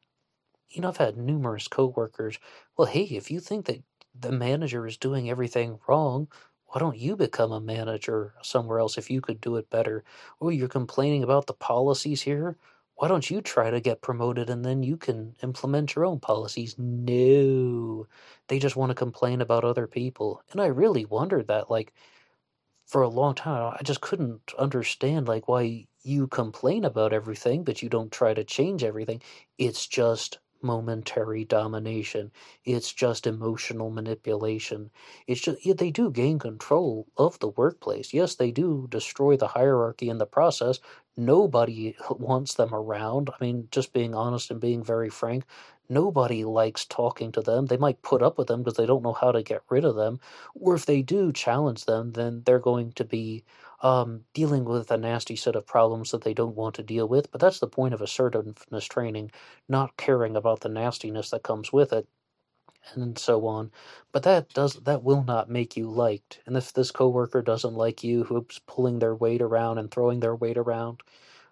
you 0.70 0.82
know, 0.82 0.90
I've 0.90 0.98
had 0.98 1.18
numerous 1.18 1.68
coworkers. 1.68 2.40
Well, 2.78 2.88
hey, 2.88 3.04
if 3.04 3.32
you 3.32 3.40
think 3.40 3.66
that 3.68 3.84
the 4.20 4.32
manager 4.34 4.88
is 4.88 4.98
doing 4.98 5.30
everything 5.30 5.80
wrong, 5.88 6.28
why 6.68 6.80
don't 6.80 6.98
you 6.98 7.16
become 7.18 7.52
a 7.54 7.62
manager 7.62 8.36
somewhere 8.44 8.80
else 8.80 8.98
if 8.98 9.10
you 9.12 9.22
could 9.22 9.42
do 9.42 9.58
it 9.58 9.70
better? 9.70 10.04
Oh, 10.42 10.50
you're 10.50 10.68
complaining 10.70 11.24
about 11.24 11.48
the 11.48 11.54
policies 11.54 12.24
here? 12.24 12.58
Why 13.00 13.08
don't 13.08 13.30
you 13.32 13.41
try 13.41 13.70
to 13.72 13.80
get 13.82 14.02
promoted 14.02 14.50
and 14.50 14.64
then 14.66 14.84
you 14.84 14.97
can 14.97 15.36
implement 15.43 15.95
your 15.95 16.06
own 16.06 16.20
policies? 16.20 16.76
No. 16.78 18.08
They 18.47 18.60
just 18.60 18.76
want 18.76 18.89
to 18.91 18.95
complain 18.95 19.41
about 19.41 19.64
other 19.64 19.88
people. 19.88 20.43
And 20.52 20.62
I 20.62 20.68
really 20.68 21.06
wondered 21.06 21.47
that, 21.47 21.72
like, 21.72 21.93
for 22.86 23.02
a 23.04 23.10
long 23.10 23.36
time, 23.36 23.76
I 23.80 23.84
just 23.84 24.02
couldn't 24.02 24.54
understand, 24.58 25.28
like, 25.28 25.47
why 25.47 25.88
you 26.04 26.28
complain 26.28 26.86
about 26.86 27.14
everything, 27.14 27.64
but 27.64 27.82
you 27.84 27.89
don't 27.89 28.12
try 28.12 28.34
to 28.34 28.43
change 28.43 28.84
everything. 28.84 29.22
It's 29.58 29.88
just 29.88 30.39
momentary 30.62 31.45
domination. 31.45 32.32
It's 32.66 32.91
just 32.93 33.28
emotional 33.28 33.89
manipulation. 33.91 34.91
It's 35.28 35.41
just 35.41 35.66
yeah, 35.66 35.74
they 35.74 35.91
do 35.91 36.12
gain 36.12 36.39
control 36.39 37.08
of 37.18 37.39
the 37.39 37.50
workplace. 37.50 38.14
Yes, 38.14 38.36
they 38.36 38.52
do 38.52 38.88
destroy 38.89 39.38
the 39.38 39.47
hierarchy 39.47 40.10
in 40.10 40.18
the 40.18 40.26
process. 40.26 40.80
Nobody 41.20 41.95
wants 42.09 42.53
them 42.53 42.74
around. 42.74 43.30
I 43.30 43.43
mean, 43.43 43.67
just 43.72 43.93
being 43.93 44.15
honest 44.15 44.51
and 44.51 44.61
being 44.61 44.84
very 44.84 45.09
frank, 45.09 45.43
nobody 45.89 46.45
likes 46.45 46.86
talking 46.86 47.32
to 47.34 47.41
them. 47.41 47.65
They 47.65 47.78
might 47.78 48.01
put 48.01 48.22
up 48.24 48.38
with 48.38 48.47
them 48.47 48.63
because 48.63 48.78
they 48.78 48.86
don't 48.86 49.03
know 49.03 49.13
how 49.13 49.32
to 49.34 49.43
get 49.43 49.63
rid 49.70 49.84
of 49.86 49.95
them. 49.95 50.20
Or 50.55 50.76
if 50.76 50.86
they 50.86 51.01
do 51.01 51.34
challenge 51.34 51.86
them, 51.86 52.13
then 52.13 52.43
they're 52.45 52.59
going 52.59 52.93
to 52.93 53.03
be 53.03 53.43
um, 53.82 54.24
dealing 54.34 54.63
with 54.65 54.91
a 54.91 54.97
nasty 54.97 55.36
set 55.36 55.55
of 55.55 55.67
problems 55.67 56.11
that 56.11 56.24
they 56.24 56.34
don't 56.34 56.55
want 56.55 56.76
to 56.76 56.84
deal 56.84 57.07
with. 57.07 57.32
But 57.32 57.41
that's 57.41 57.59
the 57.59 57.67
point 57.67 57.93
of 57.93 58.01
assertiveness 58.01 58.86
training, 58.86 59.32
not 59.67 59.97
caring 59.97 60.36
about 60.38 60.61
the 60.61 60.70
nastiness 60.70 61.32
that 61.32 61.43
comes 61.43 61.74
with 61.74 61.91
it 61.93 62.07
and 62.96 63.18
so 63.18 63.46
on. 63.48 63.72
But 64.12 64.24
that 64.24 64.50
does 64.54 64.76
that 64.76 65.04
will 65.04 65.24
not 65.24 65.50
make 65.50 65.78
you 65.78 65.90
liked. 65.90 66.40
And 66.46 66.58
if 66.58 66.74
this 66.74 66.92
coworker 66.92 67.42
doesn't 67.42 67.74
like 67.76 68.04
you, 68.04 68.24
who's 68.26 68.60
pulling 68.68 69.00
their 69.00 69.16
weight 69.16 69.42
around 69.42 69.78
and 69.80 69.92
throwing 69.92 70.20
their 70.20 70.36
weight 70.36 70.58
around, 70.58 71.02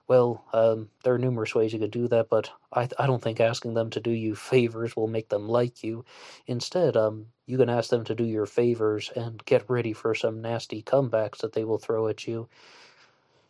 Well, 0.08 0.44
um, 0.54 0.90
there 1.04 1.14
are 1.14 1.18
numerous 1.20 1.56
ways 1.56 1.72
you 1.74 1.80
could 1.80 1.92
do 1.92 2.08
that, 2.10 2.30
but 2.30 2.52
I, 2.74 2.90
I 3.00 3.08
don't 3.08 3.22
think 3.22 3.40
asking 3.40 3.74
them 3.74 3.90
to 3.92 4.02
do 4.02 4.12
you 4.12 4.36
favors 4.54 4.96
will 4.98 5.08
make 5.08 5.30
them 5.30 5.48
like 5.48 5.84
you. 5.84 6.06
Instead, 6.46 6.98
um, 6.98 7.28
you 7.46 7.58
can 7.58 7.70
ask 7.70 7.90
them 7.90 8.04
to 8.06 8.16
do 8.16 8.26
your 8.26 8.46
favors 8.46 9.12
and 9.16 9.44
get 9.46 9.70
ready 9.70 9.94
for 9.94 10.14
some 10.16 10.42
nasty 10.42 10.82
comebacks 10.84 11.38
that 11.40 11.54
they 11.54 11.64
will 11.64 11.78
throw 11.78 12.08
at 12.10 12.28
you. 12.28 12.50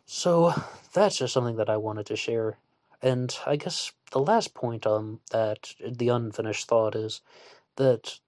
So 0.06 0.52
that's 0.92 1.18
just 1.18 1.32
something 1.32 1.54
that 1.56 1.70
I 1.70 1.76
wanted 1.76 2.06
to 2.06 2.16
share. 2.16 2.58
And 3.00 3.36
I 3.46 3.54
guess 3.56 3.92
the 4.10 4.18
last 4.18 4.52
point 4.54 4.86
on 4.86 5.20
that, 5.30 5.72
the 5.86 6.08
unfinished 6.08 6.66
thought, 6.66 6.96
is 6.96 7.20
that 7.78 8.20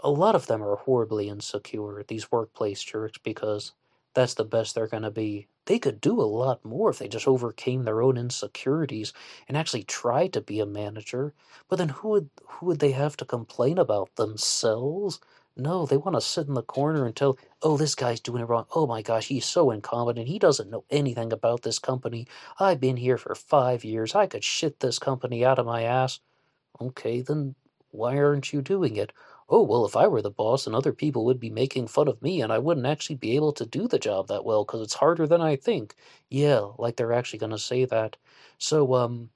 a 0.00 0.10
lot 0.10 0.34
of 0.34 0.46
them 0.46 0.62
are 0.62 0.76
horribly 0.76 1.28
insecure, 1.28 2.02
these 2.08 2.32
workplace 2.32 2.82
jerks, 2.82 3.18
because 3.18 3.72
that's 4.14 4.34
the 4.34 4.44
best 4.44 4.74
they're 4.74 4.86
going 4.86 5.02
to 5.02 5.10
be. 5.10 5.48
They 5.66 5.78
could 5.78 6.00
do 6.00 6.20
a 6.20 6.22
lot 6.22 6.64
more 6.64 6.90
if 6.90 6.98
they 6.98 7.08
just 7.08 7.26
overcame 7.26 7.84
their 7.84 8.02
own 8.02 8.16
insecurities 8.16 9.12
and 9.48 9.56
actually 9.56 9.84
tried 9.84 10.32
to 10.34 10.40
be 10.40 10.60
a 10.60 10.66
manager. 10.66 11.32
But 11.68 11.76
then 11.76 11.88
who 11.88 12.08
would 12.10 12.30
who 12.46 12.66
would 12.66 12.80
they 12.80 12.92
have 12.92 13.16
to 13.18 13.24
complain 13.24 13.78
about 13.78 14.14
themselves? 14.16 15.20
No, 15.56 15.86
they 15.86 15.96
want 15.96 16.16
to 16.16 16.20
sit 16.20 16.48
in 16.48 16.54
the 16.54 16.62
corner 16.62 17.06
and 17.06 17.14
tell, 17.14 17.38
oh, 17.62 17.76
this 17.76 17.94
guy's 17.94 18.20
doing 18.20 18.42
it 18.42 18.48
wrong. 18.48 18.66
Oh 18.74 18.86
my 18.86 19.02
gosh, 19.02 19.28
he's 19.28 19.46
so 19.46 19.70
incompetent. 19.70 20.28
He 20.28 20.38
doesn't 20.38 20.70
know 20.70 20.84
anything 20.90 21.32
about 21.32 21.62
this 21.62 21.78
company. 21.78 22.26
I've 22.58 22.80
been 22.80 22.96
here 22.96 23.18
for 23.18 23.34
five 23.34 23.84
years. 23.84 24.14
I 24.14 24.26
could 24.26 24.44
shit 24.44 24.80
this 24.80 24.98
company 24.98 25.44
out 25.44 25.58
of 25.58 25.66
my 25.66 25.82
ass. 25.82 26.20
Okay, 26.80 27.20
then 27.22 27.54
why 27.94 28.18
aren't 28.18 28.52
you 28.52 28.60
doing 28.60 28.96
it? 28.96 29.12
Oh, 29.48 29.62
well, 29.62 29.86
if 29.86 29.96
I 29.96 30.06
were 30.08 30.22
the 30.22 30.30
boss, 30.30 30.66
and 30.66 30.74
other 30.74 30.92
people 30.92 31.24
would 31.24 31.40
be 31.40 31.50
making 31.50 31.86
fun 31.88 32.08
of 32.08 32.20
me, 32.22 32.42
and 32.42 32.52
I 32.52 32.58
wouldn't 32.58 32.86
actually 32.86 33.16
be 33.16 33.36
able 33.36 33.52
to 33.54 33.64
do 33.66 33.88
the 33.88 33.98
job 33.98 34.28
that 34.28 34.44
well 34.44 34.64
because 34.64 34.80
it's 34.82 34.94
harder 34.94 35.26
than 35.26 35.40
I 35.40 35.56
think. 35.56 35.94
Yeah, 36.28 36.72
like 36.78 36.96
they're 36.96 37.12
actually 37.12 37.38
going 37.38 37.50
to 37.52 37.58
say 37.58 37.84
that. 37.84 38.16
So, 38.58 38.94
um, 38.94 39.30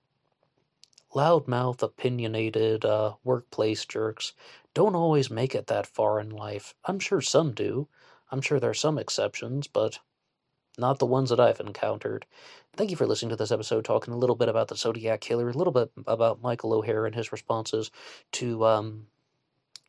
loudmouth, 1.15 1.83
opinionated, 1.83 2.85
uh, 2.85 3.15
workplace 3.23 3.85
jerks 3.85 4.33
don't 4.73 4.95
always 4.95 5.31
make 5.31 5.55
it 5.55 5.67
that 5.67 5.87
far 5.87 6.19
in 6.19 6.31
life. 6.31 6.75
I'm 6.85 6.99
sure 6.99 7.21
some 7.21 7.53
do. 7.53 7.89
I'm 8.31 8.41
sure 8.41 8.59
there 8.59 8.71
are 8.71 8.75
some 8.75 8.99
exceptions, 8.99 9.67
but 9.67 9.99
not 10.79 10.99
the 10.99 11.07
ones 11.07 11.31
that 11.31 11.41
I've 11.41 11.61
encountered. 11.61 12.27
Thank 12.77 12.91
you 12.91 12.97
for 12.97 13.07
listening 13.07 13.31
to 13.31 13.37
this 13.37 13.51
episode, 13.51 13.85
talking 13.85 14.15
a 14.15 14.19
little 14.19 14.37
bit 14.37 14.49
about 14.49 14.69
the 14.69 14.77
Zodiac 14.77 15.21
Killer, 15.21 15.49
a 15.49 15.53
little 15.53 15.73
bit 15.73 15.91
about 16.07 16.43
Michael 16.43 16.73
O'Hare 16.73 17.07
and 17.07 17.15
his 17.15 17.33
responses 17.33 17.91
to 18.33 18.65
um, 18.65 19.07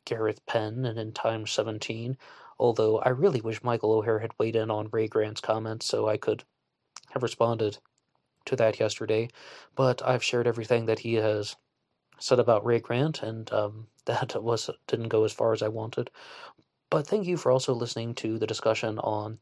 Gareth 0.04 0.44
Penn 0.46 0.84
and 0.84 0.98
in 0.98 1.12
Times 1.12 1.52
17. 1.52 2.16
Although 2.58 2.98
I 2.98 3.10
really 3.10 3.40
wish 3.40 3.62
Michael 3.62 3.92
O'Hare 3.92 4.18
had 4.18 4.32
weighed 4.38 4.56
in 4.56 4.70
on 4.70 4.88
Ray 4.92 5.08
Grant's 5.08 5.40
comments 5.40 5.86
so 5.86 6.08
I 6.08 6.16
could 6.16 6.44
have 7.10 7.22
responded 7.22 7.78
to 8.46 8.56
that 8.56 8.80
yesterday. 8.80 9.28
But 9.76 10.02
I've 10.04 10.24
shared 10.24 10.46
everything 10.46 10.86
that 10.86 11.00
he 11.00 11.14
has 11.14 11.56
said 12.18 12.38
about 12.38 12.64
Ray 12.64 12.80
Grant, 12.80 13.22
and 13.22 13.50
um, 13.52 13.86
that 14.06 14.42
was 14.42 14.70
didn't 14.86 15.08
go 15.08 15.24
as 15.24 15.32
far 15.32 15.52
as 15.52 15.62
I 15.62 15.68
wanted. 15.68 16.10
But 16.90 17.06
thank 17.06 17.26
you 17.26 17.36
for 17.36 17.52
also 17.52 17.72
listening 17.72 18.14
to 18.16 18.38
the 18.38 18.46
discussion 18.46 18.98
on 18.98 19.38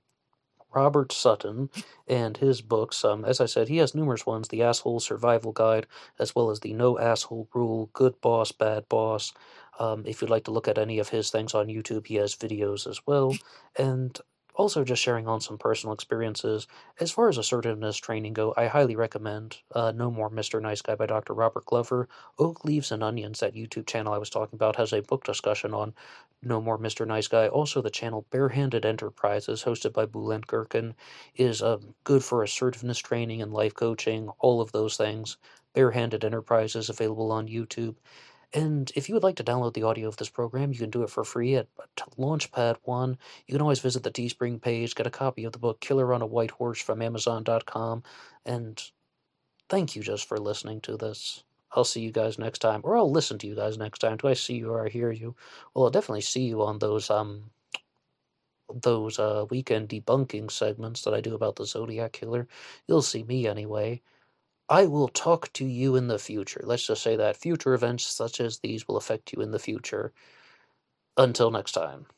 Robert 0.74 1.12
Sutton 1.12 1.70
and 2.06 2.36
his 2.36 2.60
books. 2.60 3.04
Um, 3.04 3.24
as 3.24 3.40
I 3.40 3.46
said, 3.46 3.68
he 3.68 3.78
has 3.78 3.94
numerous 3.94 4.26
ones: 4.26 4.48
the 4.48 4.62
Asshole 4.62 5.00
Survival 5.00 5.52
Guide, 5.52 5.86
as 6.18 6.34
well 6.34 6.50
as 6.50 6.60
the 6.60 6.72
No 6.72 6.98
Asshole 6.98 7.48
Rule, 7.54 7.90
Good 7.92 8.20
Boss, 8.20 8.52
Bad 8.52 8.88
Boss. 8.88 9.32
Um, 9.78 10.04
if 10.06 10.20
you'd 10.20 10.30
like 10.30 10.44
to 10.44 10.50
look 10.50 10.68
at 10.68 10.78
any 10.78 10.98
of 10.98 11.10
his 11.10 11.30
things 11.30 11.54
on 11.54 11.68
YouTube, 11.68 12.06
he 12.06 12.16
has 12.16 12.34
videos 12.34 12.86
as 12.86 13.00
well. 13.06 13.36
And 13.76 14.18
also 14.59 14.82
just 14.84 15.00
sharing 15.00 15.28
on 15.28 15.40
some 15.40 15.56
personal 15.56 15.94
experiences. 15.94 16.66
As 16.98 17.12
far 17.12 17.28
as 17.28 17.38
assertiveness 17.38 17.96
training 17.96 18.32
go, 18.34 18.52
I 18.56 18.66
highly 18.66 18.96
recommend 18.96 19.59
uh, 19.72 19.92
No 19.92 20.11
More 20.11 20.28
Mr. 20.28 20.61
Nice 20.61 20.82
Guy 20.82 20.96
by 20.96 21.06
Dr. 21.06 21.32
Robert 21.32 21.64
Glover. 21.64 22.09
Oak 22.40 22.64
Leaves 22.64 22.90
and 22.90 23.02
Onions, 23.02 23.38
that 23.38 23.54
YouTube 23.54 23.86
channel 23.86 24.12
I 24.12 24.18
was 24.18 24.30
talking 24.30 24.56
about, 24.56 24.74
has 24.74 24.92
a 24.92 25.00
book 25.00 25.22
discussion 25.22 25.72
on 25.72 25.94
No 26.42 26.61
More 26.61 26.76
Mr. 26.76 27.06
Nice 27.06 27.28
Guy. 27.28 27.46
Also, 27.46 27.80
the 27.80 27.88
channel 27.88 28.26
Barehanded 28.30 28.84
Enterprises, 28.84 29.62
hosted 29.62 29.92
by 29.92 30.06
Bulent 30.06 30.48
Gherkin, 30.48 30.94
is 31.36 31.62
uh, 31.62 31.78
good 32.02 32.24
for 32.24 32.42
assertiveness 32.42 32.98
training 32.98 33.40
and 33.40 33.52
life 33.54 33.74
coaching, 33.74 34.28
all 34.40 34.61
of 34.61 34.72
those 34.72 34.96
things. 34.96 35.36
Barehanded 35.72 36.24
Enterprises 36.24 36.90
available 36.90 37.30
on 37.30 37.46
YouTube. 37.46 37.94
And 38.55 38.90
if 38.96 39.09
you 39.09 39.14
would 39.14 39.22
like 39.22 39.36
to 39.36 39.44
download 39.44 39.74
the 39.74 39.82
audio 39.82 40.09
of 40.09 40.16
this 40.16 40.30
program, 40.30 40.72
you 40.72 40.78
can 40.78 40.90
do 40.90 41.03
it 41.03 41.11
for 41.11 41.22
free 41.24 41.57
at 41.57 41.68
Launchpad 42.18 42.76
One. 42.84 43.18
You 43.46 43.53
can 43.53 43.61
always 43.61 43.80
visit 43.80 44.03
the 44.03 44.11
Teespring 44.11 44.61
page, 44.61 44.94
get 44.94 45.07
a 45.07 45.11
copy 45.11 45.44
of 45.44 45.53
the 45.53 45.59
book 45.59 45.80
Killer 45.80 46.14
on 46.14 46.22
a 46.22 46.26
White 46.26 46.53
Horse 46.53 46.80
from 46.80 47.03
Amazon.com. 47.03 48.03
And 48.46 48.82
thank 49.68 49.94
you 49.94 50.03
just 50.03 50.26
for 50.26 50.38
listening 50.38 50.80
to 50.82 50.96
this. 50.96 51.44
I'll 51.72 51.84
see 51.84 52.01
you 52.01 52.12
guys 52.12 52.38
next 52.38 52.61
time, 52.61 52.80
or 52.84 52.96
I'll 52.96 53.11
listen 53.11 53.38
to 53.38 53.46
you 53.46 53.55
guys 53.55 53.76
next 53.76 53.99
time. 53.99 54.16
Do 54.16 54.28
I 54.28 54.32
see 54.34 54.55
you 54.57 54.70
or 54.70 54.86
I 54.86 54.88
hear 54.88 55.12
you? 55.12 55.36
Well, 55.74 55.84
I'll 55.84 55.90
definitely 55.90 56.22
see 56.22 56.44
you 56.46 56.62
on 56.62 56.78
those 56.78 57.11
um 57.11 57.51
those 58.82 59.18
uh 59.18 59.44
weekend 59.51 59.88
debunking 59.90 60.51
segments 60.51 61.03
that 61.03 61.14
I 61.14 61.20
do 61.20 61.34
about 61.34 61.57
the 61.57 61.66
Zodiac 61.66 62.12
Killer. 62.12 62.49
You'll 62.86 63.03
see 63.03 63.22
me 63.24 63.46
anyway. 63.46 64.01
I 64.70 64.86
will 64.86 65.08
talk 65.08 65.52
to 65.54 65.66
you 65.66 65.94
in 65.94 66.08
the 66.08 66.18
future. 66.18 66.62
Let's 66.64 66.86
just 66.86 67.02
say 67.02 67.16
that 67.16 67.36
future 67.36 67.74
events 67.74 68.06
such 68.06 68.40
as 68.40 68.60
these 68.60 68.88
will 68.88 68.96
affect 68.96 69.32
you 69.34 69.42
in 69.42 69.50
the 69.50 69.58
future. 69.58 70.14
Until 71.18 71.50
next 71.50 71.72
time. 71.72 72.08